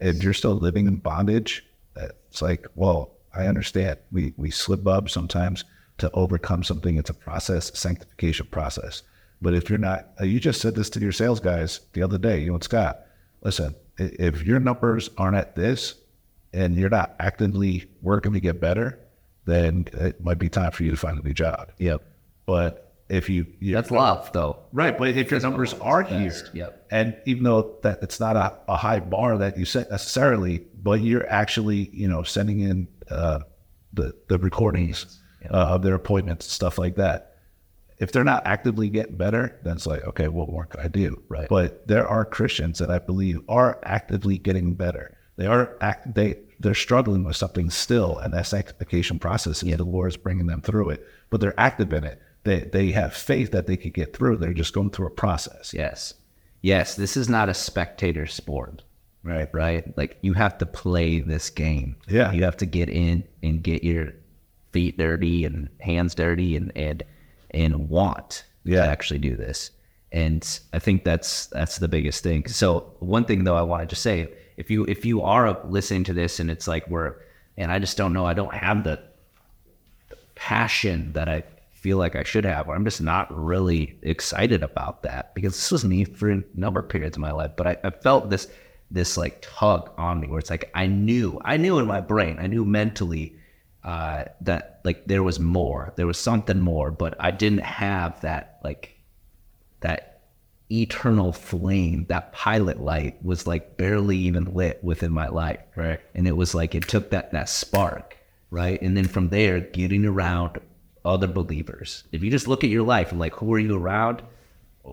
If 0.00 0.22
you're 0.22 0.34
still 0.34 0.54
living 0.54 0.86
in 0.86 0.96
bondage, 0.96 1.64
it's 1.96 2.42
like, 2.42 2.66
well, 2.74 3.15
I 3.36 3.46
understand. 3.46 3.98
We 4.12 4.32
we 4.36 4.50
slip 4.50 4.86
up 4.86 5.08
sometimes 5.10 5.64
to 5.98 6.10
overcome 6.12 6.62
something. 6.62 6.96
It's 6.96 7.10
a 7.10 7.14
process, 7.14 7.76
sanctification 7.78 8.46
process. 8.50 9.02
But 9.42 9.54
if 9.54 9.68
you're 9.70 9.78
not, 9.78 10.08
uh, 10.20 10.24
you 10.24 10.40
just 10.40 10.60
said 10.60 10.74
this 10.74 10.90
to 10.90 11.00
your 11.00 11.12
sales 11.12 11.40
guys 11.40 11.80
the 11.92 12.02
other 12.02 12.18
day, 12.18 12.40
you 12.40 12.54
and 12.54 12.62
Scott. 12.64 13.00
Listen, 13.42 13.74
if 13.98 14.42
your 14.42 14.60
numbers 14.60 15.10
aren't 15.18 15.36
at 15.36 15.54
this, 15.56 15.94
and 16.52 16.74
you're 16.76 16.88
not 16.90 17.14
actively 17.20 17.88
working 18.02 18.32
to 18.32 18.40
get 18.40 18.60
better, 18.60 18.98
then 19.44 19.86
it 19.92 20.22
might 20.22 20.38
be 20.38 20.48
time 20.48 20.70
for 20.72 20.84
you 20.84 20.90
to 20.90 20.96
find 20.96 21.18
a 21.18 21.22
new 21.22 21.34
job. 21.34 21.70
yep. 21.78 22.02
But 22.46 22.94
if 23.08 23.28
you, 23.28 23.46
you 23.60 23.74
That's 23.74 23.90
love, 23.90 24.32
though. 24.32 24.58
right, 24.72 24.96
but 24.96 25.08
if 25.08 25.30
your 25.30 25.38
numbers 25.40 25.74
are 25.74 26.02
here, 26.02 26.32
Yep. 26.54 26.86
and 26.90 27.16
even 27.26 27.44
though 27.44 27.76
that 27.82 27.98
it's 28.02 28.18
not 28.18 28.36
a, 28.36 28.54
a 28.68 28.76
high 28.76 29.00
bar 29.00 29.38
that 29.38 29.56
you 29.58 29.64
set 29.64 29.90
necessarily, 29.90 30.64
but 30.82 31.00
you're 31.00 31.28
actually 31.30 31.90
you 31.92 32.08
know 32.08 32.22
sending 32.22 32.60
in 32.60 32.88
uh, 33.10 33.40
the 33.92 34.14
the 34.28 34.38
recordings 34.38 35.20
uh, 35.50 35.74
of 35.74 35.82
their 35.82 35.94
appointments, 35.94 36.46
stuff 36.46 36.78
like 36.78 36.96
that. 36.96 37.36
if 37.98 38.12
they're 38.12 38.24
not 38.24 38.46
actively 38.46 38.90
getting 38.90 39.16
better, 39.16 39.58
then 39.64 39.76
it's 39.76 39.86
like, 39.86 40.04
okay, 40.04 40.28
what 40.28 40.50
more 40.50 40.66
could 40.66 40.80
I 40.80 40.88
do? 40.88 41.22
Right. 41.28 41.48
But 41.48 41.86
there 41.88 42.06
are 42.06 42.24
Christians 42.24 42.78
that 42.78 42.90
I 42.90 42.98
believe 42.98 43.40
are 43.48 43.78
actively 43.84 44.38
getting 44.38 44.74
better. 44.74 45.16
They 45.36 45.46
are 45.46 45.76
act 45.80 46.14
they 46.14 46.36
they're 46.60 46.74
struggling 46.74 47.24
with 47.24 47.36
something 47.36 47.70
still, 47.70 48.18
and 48.18 48.32
that 48.34 48.46
sanctification 48.46 49.18
process, 49.18 49.62
and 49.62 49.72
the 49.72 49.84
Lord's 49.84 50.16
bringing 50.16 50.46
them 50.46 50.62
through 50.62 50.90
it. 50.90 51.06
But 51.30 51.40
they're 51.40 51.58
active 51.60 51.92
in 51.92 52.04
it. 52.04 52.20
They 52.44 52.60
they 52.60 52.90
have 52.92 53.14
faith 53.14 53.50
that 53.52 53.66
they 53.66 53.76
could 53.76 53.94
get 53.94 54.14
through. 54.16 54.36
They're 54.38 54.52
just 54.54 54.74
going 54.74 54.90
through 54.90 55.08
a 55.08 55.10
process. 55.10 55.72
Yes. 55.74 56.14
Yes, 56.62 56.96
this 56.96 57.16
is 57.16 57.28
not 57.28 57.48
a 57.48 57.54
spectator 57.54 58.26
sport, 58.26 58.82
Right. 59.26 59.48
right? 59.52 59.96
Like 59.98 60.18
you 60.22 60.32
have 60.34 60.56
to 60.58 60.66
play 60.66 61.20
this 61.20 61.50
game. 61.50 61.96
Yeah. 62.08 62.32
You 62.32 62.44
have 62.44 62.56
to 62.58 62.66
get 62.66 62.88
in 62.88 63.24
and 63.42 63.62
get 63.62 63.82
your 63.84 64.12
feet 64.72 64.96
dirty 64.98 65.44
and 65.44 65.68
hands 65.80 66.14
dirty 66.14 66.56
and 66.56 66.70
and 66.76 67.02
and 67.50 67.88
want 67.88 68.44
Yeah. 68.64 68.84
to 68.84 68.88
actually 68.88 69.18
do 69.18 69.36
this. 69.36 69.70
And 70.12 70.60
I 70.72 70.78
think 70.78 71.02
that's 71.04 71.46
that's 71.46 71.78
the 71.78 71.88
biggest 71.88 72.22
thing. 72.22 72.46
So 72.48 72.94
one 73.00 73.24
thing 73.24 73.44
though 73.44 73.56
I 73.56 73.62
wanted 73.62 73.88
to 73.90 73.96
say, 73.96 74.28
if 74.56 74.70
you 74.70 74.84
if 74.84 75.04
you 75.04 75.22
are 75.22 75.58
listening 75.66 76.04
to 76.04 76.12
this 76.14 76.38
and 76.40 76.50
it's 76.50 76.68
like 76.68 76.88
we're 76.88 77.16
and 77.56 77.72
I 77.72 77.78
just 77.80 77.96
don't 77.96 78.12
know, 78.12 78.24
I 78.26 78.34
don't 78.34 78.54
have 78.54 78.84
the 78.84 79.00
passion 80.34 81.12
that 81.14 81.28
I 81.28 81.42
feel 81.72 81.98
like 81.98 82.16
I 82.16 82.22
should 82.24 82.44
have, 82.44 82.68
or 82.68 82.74
I'm 82.74 82.84
just 82.84 83.00
not 83.00 83.26
really 83.36 83.96
excited 84.02 84.62
about 84.62 85.02
that 85.04 85.34
because 85.34 85.54
this 85.54 85.70
was 85.70 85.84
me 85.84 86.04
for 86.04 86.30
a 86.30 86.42
number 86.54 86.80
of 86.80 86.88
periods 86.88 87.16
of 87.16 87.20
my 87.20 87.32
life. 87.32 87.52
But 87.56 87.66
I, 87.66 87.76
I 87.84 87.90
felt 87.90 88.30
this 88.30 88.48
this 88.90 89.16
like 89.16 89.42
tug 89.42 89.90
on 89.98 90.20
me 90.20 90.28
where 90.28 90.38
it's 90.38 90.50
like 90.50 90.70
I 90.74 90.86
knew, 90.86 91.40
I 91.44 91.56
knew 91.56 91.78
in 91.78 91.86
my 91.86 92.00
brain, 92.00 92.38
I 92.38 92.46
knew 92.46 92.64
mentally 92.64 93.36
uh, 93.84 94.24
that 94.42 94.80
like 94.84 95.06
there 95.06 95.22
was 95.22 95.40
more, 95.40 95.92
there 95.96 96.06
was 96.06 96.18
something 96.18 96.60
more, 96.60 96.90
but 96.90 97.14
I 97.20 97.30
didn't 97.30 97.60
have 97.60 98.20
that 98.22 98.60
like 98.62 98.96
that 99.80 100.16
eternal 100.70 101.32
flame, 101.32 102.06
that 102.08 102.32
pilot 102.32 102.80
light 102.80 103.24
was 103.24 103.46
like 103.46 103.76
barely 103.76 104.16
even 104.16 104.54
lit 104.54 104.82
within 104.82 105.12
my 105.12 105.28
life. 105.28 105.60
Right. 105.76 106.00
And 106.14 106.26
it 106.26 106.36
was 106.36 106.54
like 106.54 106.74
it 106.74 106.88
took 106.88 107.10
that 107.10 107.32
that 107.32 107.48
spark, 107.48 108.16
right? 108.50 108.80
And 108.82 108.96
then 108.96 109.06
from 109.06 109.28
there, 109.28 109.60
getting 109.60 110.04
around 110.04 110.58
other 111.04 111.28
believers. 111.28 112.04
If 112.10 112.22
you 112.24 112.30
just 112.30 112.48
look 112.48 112.64
at 112.64 112.70
your 112.70 112.82
life 112.82 113.10
and 113.10 113.20
like 113.20 113.34
who 113.34 113.52
are 113.54 113.58
you 113.58 113.76
around? 113.76 114.22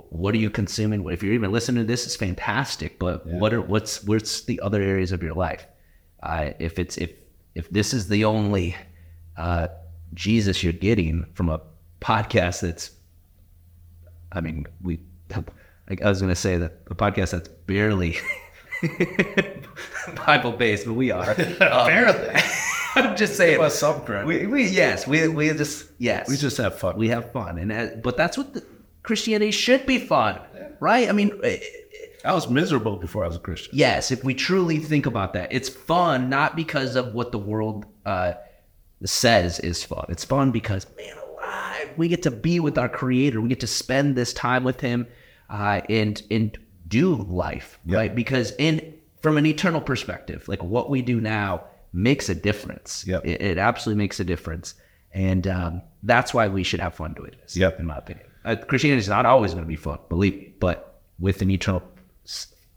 What 0.09 0.33
are 0.33 0.39
you 0.39 0.49
consuming? 0.49 1.07
If 1.09 1.21
you're 1.21 1.33
even 1.33 1.51
listening 1.51 1.83
to 1.83 1.87
this, 1.87 2.05
it's 2.05 2.15
fantastic. 2.15 2.99
But 2.99 3.25
what 3.27 3.53
are 3.53 3.61
what's 3.61 4.03
what's 4.03 4.41
the 4.41 4.59
other 4.61 4.81
areas 4.81 5.11
of 5.11 5.21
your 5.21 5.33
life? 5.33 5.65
Uh, 6.21 6.51
if 6.59 6.79
it's 6.79 6.97
if 6.97 7.11
if 7.53 7.69
this 7.69 7.93
is 7.93 8.07
the 8.07 8.25
only 8.25 8.75
uh, 9.37 9.67
Jesus 10.13 10.63
you're 10.63 10.73
getting 10.73 11.25
from 11.33 11.49
a 11.49 11.61
podcast 12.01 12.61
that's 12.61 12.91
I 14.31 14.41
mean, 14.41 14.65
we. 14.81 14.99
Like 15.89 16.01
I 16.01 16.09
was 16.09 16.21
going 16.21 16.31
to 16.31 16.35
say 16.35 16.57
that 16.57 16.79
a 16.87 16.95
podcast 16.95 17.31
that's 17.31 17.49
barely 17.49 18.17
Bible 20.25 20.53
based, 20.53 20.85
but 20.85 20.93
we 20.93 21.11
are 21.11 21.31
apparently. 21.59 22.41
I'm 22.95 23.15
just 23.17 23.35
saying. 23.35 23.59
us 23.59 23.79
some 23.79 24.01
credit. 24.01 24.27
We, 24.27 24.47
we 24.47 24.67
yes, 24.67 25.07
we 25.07 25.27
we 25.27 25.49
just 25.49 25.87
yes, 25.97 26.29
We 26.29 26.37
just 26.37 26.57
have 26.57 26.77
fun. 26.77 26.95
we 26.95 27.09
have 27.09 27.31
fun, 27.31 27.57
and 27.57 27.71
uh, 27.71 27.87
but 28.01 28.15
that's 28.17 28.37
what 28.37 28.53
the, 28.53 28.63
Christianity 29.03 29.51
should 29.51 29.85
be 29.85 29.99
fun, 29.99 30.39
right? 30.79 31.09
I 31.09 31.11
mean, 31.11 31.31
eh, 31.43 31.59
I 32.25 32.33
was 32.33 32.49
miserable 32.49 32.95
before 32.97 33.23
I 33.25 33.27
was 33.27 33.35
a 33.35 33.39
Christian. 33.39 33.71
yes, 33.77 34.11
if 34.11 34.23
we 34.23 34.33
truly 34.33 34.79
think 34.79 35.05
about 35.05 35.33
that, 35.33 35.51
it's 35.51 35.69
fun 35.69 36.29
not 36.29 36.55
because 36.55 36.95
of 36.95 37.13
what 37.13 37.31
the 37.31 37.37
world 37.37 37.85
uh, 38.05 38.33
says 39.05 39.59
is 39.59 39.83
fun. 39.83 40.05
It's 40.09 40.23
fun 40.23 40.51
because 40.51 40.87
man 40.97 41.17
alive, 41.17 41.89
we 41.97 42.07
get 42.07 42.23
to 42.23 42.31
be 42.31 42.59
with 42.59 42.77
our 42.77 42.89
Creator. 42.89 43.41
We 43.41 43.49
get 43.49 43.59
to 43.59 43.67
spend 43.67 44.15
this 44.15 44.31
time 44.33 44.63
with 44.63 44.79
Him, 44.79 45.07
uh, 45.49 45.81
and 45.89 46.21
and 46.31 46.57
do 46.87 47.15
life 47.15 47.79
Yep. 47.85 47.97
right. 47.97 48.15
Because 48.15 48.53
in 48.57 48.93
from 49.21 49.37
an 49.37 49.45
eternal 49.45 49.81
perspective, 49.81 50.47
like 50.47 50.63
what 50.63 50.89
we 50.89 51.01
do 51.01 51.19
now 51.19 51.65
makes 51.91 52.29
a 52.29 52.35
difference. 52.35 53.03
Yep. 53.07 53.25
It, 53.25 53.41
it 53.41 53.57
absolutely 53.57 54.01
makes 54.01 54.19
a 54.19 54.23
difference, 54.23 54.75
and 55.13 55.45
um, 55.47 55.81
that's 56.03 56.33
why 56.33 56.47
we 56.47 56.63
should 56.63 56.79
have 56.79 56.95
fun 56.95 57.13
doing 57.13 57.31
this. 57.41 57.57
Yep. 57.57 57.79
in 57.81 57.85
my 57.85 57.97
opinion, 57.97 58.27
uh, 58.45 58.55
Christianity 58.55 58.99
is 58.99 59.09
not 59.09 59.25
always 59.25 59.53
going 59.53 59.63
to 59.63 59.67
be 59.67 59.75
fun, 59.75 59.99
believe 60.09 60.35
me, 60.35 60.53
but 60.59 61.01
with 61.19 61.41
an 61.41 61.49
eternal 61.49 61.83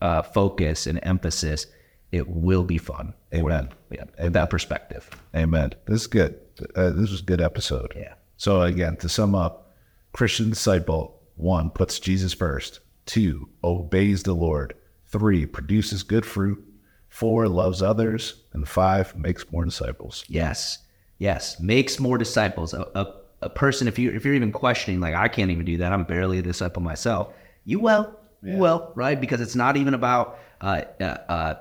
uh, 0.00 0.22
focus 0.22 0.86
and 0.86 1.00
emphasis, 1.02 1.66
it 2.12 2.28
will 2.28 2.64
be 2.64 2.78
fun. 2.78 3.14
Amen. 3.34 3.70
Yeah, 3.90 4.04
with 4.22 4.32
that 4.32 4.50
perspective. 4.50 5.08
Amen. 5.34 5.72
This 5.86 6.02
is 6.02 6.06
good. 6.06 6.38
Uh, 6.74 6.90
this 6.90 7.10
was 7.10 7.20
a 7.20 7.24
good 7.24 7.40
episode. 7.40 7.92
Yeah. 7.96 8.14
So 8.36 8.62
again, 8.62 8.96
to 8.98 9.08
sum 9.08 9.34
up, 9.34 9.74
Christian 10.12 10.50
disciple 10.50 11.20
one 11.36 11.70
puts 11.70 11.98
Jesus 11.98 12.32
first. 12.32 12.80
Two 13.04 13.48
obeys 13.62 14.22
the 14.22 14.34
Lord. 14.34 14.74
Three 15.08 15.46
produces 15.46 16.02
good 16.02 16.26
fruit. 16.26 16.62
Four 17.08 17.48
loves 17.48 17.82
others, 17.82 18.42
and 18.52 18.68
five 18.68 19.16
makes 19.16 19.50
more 19.50 19.64
disciples. 19.64 20.24
Yes, 20.28 20.78
yes, 21.18 21.58
makes 21.60 21.98
more 21.98 22.18
disciples. 22.18 22.74
A, 22.74 22.86
a, 22.94 23.14
a 23.42 23.50
person, 23.50 23.86
if 23.88 23.98
you 23.98 24.10
if 24.10 24.24
you're 24.24 24.34
even 24.34 24.52
questioning, 24.52 25.00
like 25.00 25.14
I 25.14 25.28
can't 25.28 25.50
even 25.50 25.64
do 25.64 25.78
that. 25.78 25.92
I'm 25.92 26.04
barely 26.04 26.38
a 26.38 26.42
disciple 26.42 26.82
myself. 26.82 27.32
You 27.64 27.80
will, 27.80 28.18
you 28.42 28.56
will, 28.56 28.92
right? 28.94 29.20
Because 29.20 29.40
it's 29.40 29.56
not 29.56 29.76
even 29.76 29.94
about 29.94 30.38
uh, 30.60 30.82
uh, 31.00 31.04
uh, 31.04 31.54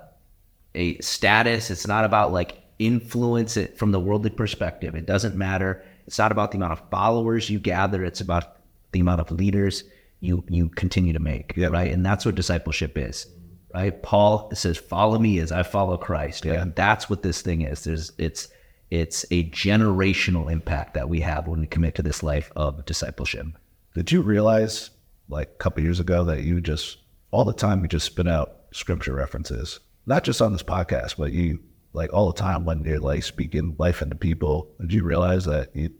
a 0.73 0.97
status. 0.99 1.69
It's 1.71 1.87
not 1.87 2.05
about 2.05 2.31
like 2.31 2.61
influence 2.79 3.57
it 3.57 3.77
from 3.77 3.91
the 3.91 3.99
worldly 3.99 4.29
perspective. 4.29 4.95
It 4.95 5.05
doesn't 5.05 5.35
matter. 5.35 5.83
It's 6.07 6.17
not 6.19 6.31
about 6.31 6.51
the 6.51 6.57
amount 6.57 6.73
of 6.73 6.81
followers 6.89 7.49
you 7.49 7.59
gather. 7.59 8.03
It's 8.03 8.21
about 8.21 8.57
the 8.91 8.99
amount 8.99 9.21
of 9.21 9.31
leaders 9.31 9.83
you 10.21 10.43
you 10.47 10.69
continue 10.69 11.13
to 11.13 11.19
make, 11.19 11.53
Yep. 11.57 11.71
right? 11.71 11.91
And 11.91 12.05
that's 12.05 12.25
what 12.25 12.35
discipleship 12.35 12.97
is, 12.97 13.27
right? 13.73 14.01
Paul 14.01 14.49
says, 14.53 14.77
"Follow 14.77 15.19
me 15.19 15.39
as 15.39 15.51
I 15.51 15.63
follow 15.63 15.97
Christ." 15.97 16.45
Yeah. 16.45 16.61
And 16.61 16.73
that's 16.75 17.09
what 17.09 17.21
this 17.21 17.41
thing 17.41 17.61
is. 17.61 17.83
There's 17.83 18.11
it's 18.17 18.47
it's 18.91 19.25
a 19.31 19.49
generational 19.49 20.51
impact 20.51 20.93
that 20.93 21.09
we 21.09 21.21
have 21.21 21.47
when 21.47 21.59
we 21.59 21.67
commit 21.67 21.95
to 21.95 22.03
this 22.03 22.23
life 22.23 22.51
of 22.55 22.85
discipleship. 22.85 23.47
Did 23.93 24.11
you 24.11 24.21
realize, 24.21 24.91
like 25.29 25.49
a 25.49 25.57
couple 25.57 25.83
years 25.83 25.99
ago, 25.99 26.23
that 26.25 26.43
you 26.43 26.61
just 26.61 26.97
all 27.31 27.45
the 27.45 27.53
time 27.53 27.81
you 27.81 27.87
just 27.87 28.05
spit 28.05 28.27
out 28.27 28.57
scripture 28.71 29.13
references, 29.13 29.79
not 30.05 30.23
just 30.23 30.41
on 30.41 30.51
this 30.51 30.63
podcast, 30.63 31.17
but 31.17 31.31
you 31.31 31.59
like 31.93 32.13
all 32.13 32.31
the 32.31 32.39
time 32.39 32.65
when 32.65 32.83
you're 32.83 32.99
like 32.99 33.23
speaking 33.23 33.75
life 33.79 34.01
into 34.01 34.15
people. 34.15 34.69
Did 34.79 34.93
you 34.93 35.03
realize 35.03 35.45
that 35.45 35.75
you 35.75 35.91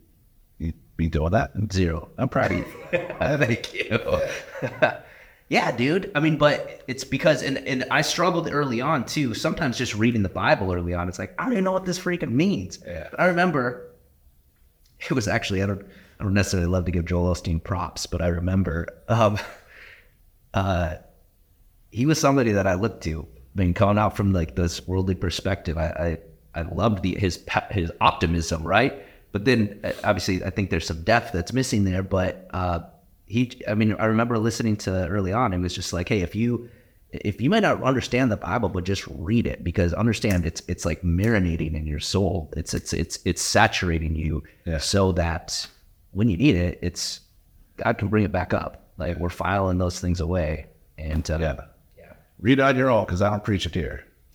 you 0.58 0.72
be 0.96 1.08
doing 1.08 1.32
that? 1.32 1.52
Zero. 1.72 2.10
I'm 2.18 2.28
proud 2.28 2.52
of 2.52 2.58
you. 2.58 2.64
Thank 2.90 3.74
you. 3.74 4.20
yeah, 5.48 5.70
dude. 5.70 6.10
I 6.14 6.20
mean, 6.20 6.38
but 6.38 6.82
it's 6.88 7.04
because, 7.04 7.42
and, 7.42 7.58
and 7.58 7.84
I 7.90 8.02
struggled 8.02 8.48
early 8.50 8.80
on 8.80 9.04
too. 9.04 9.34
Sometimes 9.34 9.78
just 9.78 9.94
reading 9.94 10.22
the 10.22 10.28
Bible 10.28 10.72
early 10.72 10.94
on, 10.94 11.08
it's 11.08 11.18
like, 11.18 11.34
I 11.38 11.44
don't 11.44 11.52
even 11.52 11.64
know 11.64 11.72
what 11.72 11.84
this 11.84 11.98
freaking 11.98 12.32
means. 12.32 12.80
Yeah. 12.84 13.08
I 13.18 13.26
remember 13.26 13.92
it 15.08 15.12
was 15.12 15.28
actually, 15.28 15.62
I 15.62 15.66
don't, 15.66 15.86
I 16.18 16.24
don't 16.24 16.34
necessarily 16.34 16.68
love 16.68 16.86
to 16.86 16.90
give 16.90 17.04
Joel 17.04 17.34
Osteen 17.34 17.62
props, 17.62 18.06
but 18.06 18.22
I 18.22 18.28
remember 18.28 18.88
um, 19.08 19.38
uh, 20.54 20.96
he 21.90 22.06
was 22.06 22.20
somebody 22.20 22.52
that 22.52 22.66
I 22.66 22.74
looked 22.74 23.02
to. 23.04 23.26
I 23.56 23.60
mean, 23.60 23.74
coming 23.74 23.98
out 23.98 24.16
from 24.16 24.32
like 24.32 24.54
this 24.54 24.86
worldly 24.86 25.14
perspective, 25.14 25.78
I 25.78 26.18
I, 26.54 26.60
I 26.60 26.62
loved 26.62 27.02
the, 27.02 27.14
his 27.14 27.42
his 27.70 27.90
optimism, 28.00 28.62
right? 28.62 29.02
But 29.32 29.44
then 29.44 29.80
uh, 29.84 29.92
obviously, 30.04 30.42
I 30.44 30.50
think 30.50 30.70
there's 30.70 30.86
some 30.86 31.02
depth 31.02 31.32
that's 31.32 31.52
missing 31.52 31.84
there. 31.84 32.02
But 32.02 32.48
uh, 32.52 32.80
he, 33.26 33.60
I 33.68 33.74
mean, 33.74 33.94
I 33.98 34.06
remember 34.06 34.38
listening 34.38 34.76
to 34.78 35.06
early 35.08 35.32
on. 35.32 35.52
It 35.52 35.58
was 35.58 35.74
just 35.74 35.92
like, 35.92 36.08
hey, 36.08 36.20
if 36.20 36.34
you 36.34 36.68
if 37.12 37.40
you 37.40 37.48
might 37.48 37.60
not 37.62 37.82
understand 37.82 38.30
the 38.30 38.36
Bible, 38.36 38.68
but 38.68 38.84
just 38.84 39.06
read 39.08 39.46
it 39.46 39.62
because 39.64 39.92
understand 39.94 40.44
it's 40.46 40.62
it's 40.68 40.84
like 40.84 41.02
marinating 41.02 41.74
in 41.74 41.86
your 41.86 42.00
soul. 42.00 42.52
It's 42.56 42.74
it's 42.74 42.92
it's 42.92 43.18
it's 43.24 43.42
saturating 43.42 44.14
you 44.14 44.42
Yeah. 44.64 44.78
so 44.78 45.12
that 45.12 45.66
when 46.12 46.28
you 46.28 46.36
need 46.36 46.56
it, 46.56 46.78
it's 46.82 47.20
God 47.76 47.98
can 47.98 48.08
bring 48.08 48.24
it 48.24 48.32
back 48.32 48.52
up. 48.54 48.84
Like 48.98 49.18
we're 49.18 49.28
filing 49.28 49.78
those 49.78 50.00
things 50.00 50.20
away, 50.20 50.66
and 50.98 51.28
uh, 51.30 51.38
Yeah. 51.40 52.12
Read 52.38 52.60
on 52.60 52.76
your 52.76 52.90
own 52.90 53.04
because 53.06 53.22
I 53.22 53.30
don't 53.30 53.42
preach 53.44 53.66
it 53.66 53.74
here. 53.74 54.04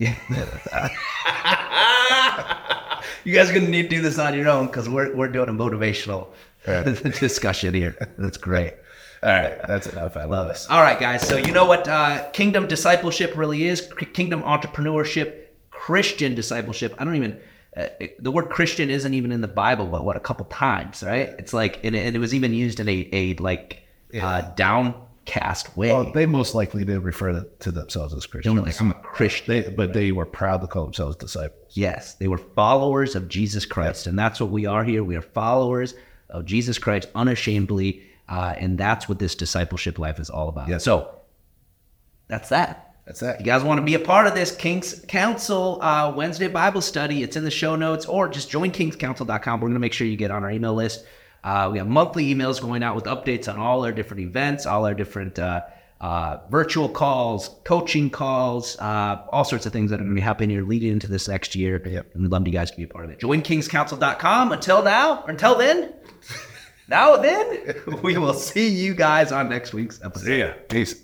You 3.24 3.32
guys 3.34 3.50
are 3.50 3.54
gonna 3.54 3.68
need 3.68 3.84
to 3.84 3.88
do 3.88 4.02
this 4.02 4.18
on 4.18 4.36
your 4.36 4.48
own 4.48 4.66
because 4.66 4.88
we're 4.88 5.14
we're 5.14 5.28
doing 5.28 5.48
a 5.48 5.52
motivational 5.52 6.26
discussion 7.20 7.72
here. 7.72 7.94
That's 8.18 8.36
great. 8.36 8.74
All 9.22 9.30
right, 9.30 9.56
that's 9.68 9.86
enough. 9.86 10.16
I 10.16 10.24
love 10.24 10.50
it. 10.50 10.66
All 10.68 10.82
right, 10.82 10.98
guys. 10.98 11.26
So 11.26 11.36
you 11.36 11.52
know 11.52 11.64
what 11.66 11.86
uh, 11.86 12.28
kingdom 12.32 12.66
discipleship 12.66 13.36
really 13.36 13.64
is? 13.64 13.88
K- 13.96 14.06
Kingdom 14.06 14.42
entrepreneurship, 14.42 15.44
Christian 15.70 16.34
discipleship. 16.34 16.94
I 16.98 17.04
don't 17.04 17.16
even. 17.16 17.40
Uh, 17.76 17.86
the 18.18 18.30
word 18.30 18.50
Christian 18.50 18.90
isn't 18.90 19.14
even 19.14 19.32
in 19.32 19.40
the 19.40 19.48
Bible, 19.48 19.86
but 19.86 20.04
what 20.04 20.16
a 20.16 20.20
couple 20.20 20.44
times, 20.46 21.02
right? 21.02 21.28
It's 21.38 21.52
like, 21.54 21.82
and 21.84 21.94
it, 21.94 22.04
and 22.06 22.14
it 22.16 22.18
was 22.18 22.34
even 22.34 22.52
used 22.52 22.80
in 22.80 22.88
a 22.88 23.08
a 23.12 23.34
like 23.36 23.82
uh, 24.20 24.42
downcast 24.56 25.76
way. 25.76 25.92
Well, 25.92 26.12
they 26.12 26.26
most 26.26 26.54
likely 26.54 26.84
did 26.84 26.98
refer 27.00 27.32
to- 27.32 27.46
to 27.60 27.70
themselves 27.70 28.12
as 28.14 28.24
They 28.24 28.28
Christians. 28.28 28.54
were 28.56 28.66
like, 28.66 28.80
I'm 28.80 28.90
a 28.90 28.94
Christian. 28.94 29.62
They, 29.62 29.70
but 29.70 29.92
they 29.92 30.12
were 30.12 30.26
proud 30.26 30.60
to 30.62 30.66
call 30.66 30.84
themselves 30.84 31.16
disciples. 31.16 31.70
Yes, 31.70 32.14
they 32.14 32.28
were 32.28 32.38
followers 32.38 33.14
of 33.14 33.28
Jesus 33.28 33.64
Christ, 33.64 34.06
and 34.06 34.18
that's 34.18 34.40
what 34.40 34.50
we 34.50 34.66
are 34.66 34.84
here. 34.84 35.02
We 35.04 35.16
are 35.16 35.22
followers 35.22 35.94
of 36.28 36.44
Jesus 36.44 36.76
Christ 36.78 37.08
unashamedly. 37.14 38.02
Uh, 38.28 38.54
and 38.56 38.78
that's 38.78 39.08
what 39.08 39.18
this 39.18 39.34
discipleship 39.34 39.98
life 39.98 40.18
is 40.18 40.30
all 40.30 40.48
about. 40.48 40.68
Yes. 40.68 40.84
So 40.84 41.14
that's 42.28 42.48
that. 42.50 42.96
That's 43.06 43.20
that. 43.20 43.40
You 43.40 43.46
guys 43.46 43.64
want 43.64 43.78
to 43.78 43.84
be 43.84 43.94
a 43.94 43.98
part 43.98 44.26
of 44.26 44.34
this 44.34 44.54
King's 44.54 45.04
Council 45.06 45.82
uh, 45.82 46.12
Wednesday 46.14 46.48
Bible 46.48 46.80
study, 46.80 47.22
it's 47.22 47.36
in 47.36 47.44
the 47.44 47.50
show 47.50 47.74
notes, 47.74 48.06
or 48.06 48.28
just 48.28 48.48
join 48.48 48.70
kingscouncil.com. 48.70 49.60
We're 49.60 49.68
going 49.68 49.74
to 49.74 49.80
make 49.80 49.92
sure 49.92 50.06
you 50.06 50.16
get 50.16 50.30
on 50.30 50.44
our 50.44 50.50
email 50.50 50.74
list. 50.74 51.04
Uh, 51.42 51.68
we 51.72 51.78
have 51.78 51.88
monthly 51.88 52.32
emails 52.32 52.60
going 52.60 52.84
out 52.84 52.94
with 52.94 53.04
updates 53.04 53.52
on 53.52 53.58
all 53.58 53.84
our 53.84 53.90
different 53.92 54.22
events, 54.22 54.64
all 54.64 54.86
our 54.86 54.94
different 54.94 55.38
uh, 55.38 55.62
uh, 56.00 56.38
virtual 56.50 56.88
calls, 56.88 57.50
coaching 57.64 58.08
calls, 58.08 58.78
uh, 58.78 59.24
all 59.30 59.44
sorts 59.44 59.66
of 59.66 59.72
things 59.72 59.90
that 59.90 59.96
are 59.96 60.04
going 60.04 60.10
to 60.10 60.14
be 60.14 60.20
happening 60.20 60.50
here 60.50 60.64
leading 60.64 60.92
into 60.92 61.08
this 61.08 61.26
next 61.28 61.56
year. 61.56 61.82
Yep. 61.84 62.14
And 62.14 62.22
we'd 62.22 62.30
love 62.30 62.46
you 62.46 62.52
guys 62.52 62.70
to 62.70 62.76
be 62.76 62.84
a 62.84 62.88
part 62.88 63.04
of 63.04 63.10
it. 63.10 63.18
Join 63.18 63.42
kingscouncil.com. 63.42 64.52
Until 64.52 64.82
now, 64.82 65.22
or 65.22 65.30
until 65.30 65.56
then, 65.56 65.92
now 66.92 67.16
then, 67.16 67.74
we 68.02 68.18
will 68.18 68.34
see 68.34 68.68
you 68.68 68.94
guys 68.94 69.32
on 69.32 69.48
next 69.48 69.72
week's 69.72 70.04
episode. 70.04 70.26
See 70.26 70.38
ya. 70.40 70.52
Peace. 70.68 71.02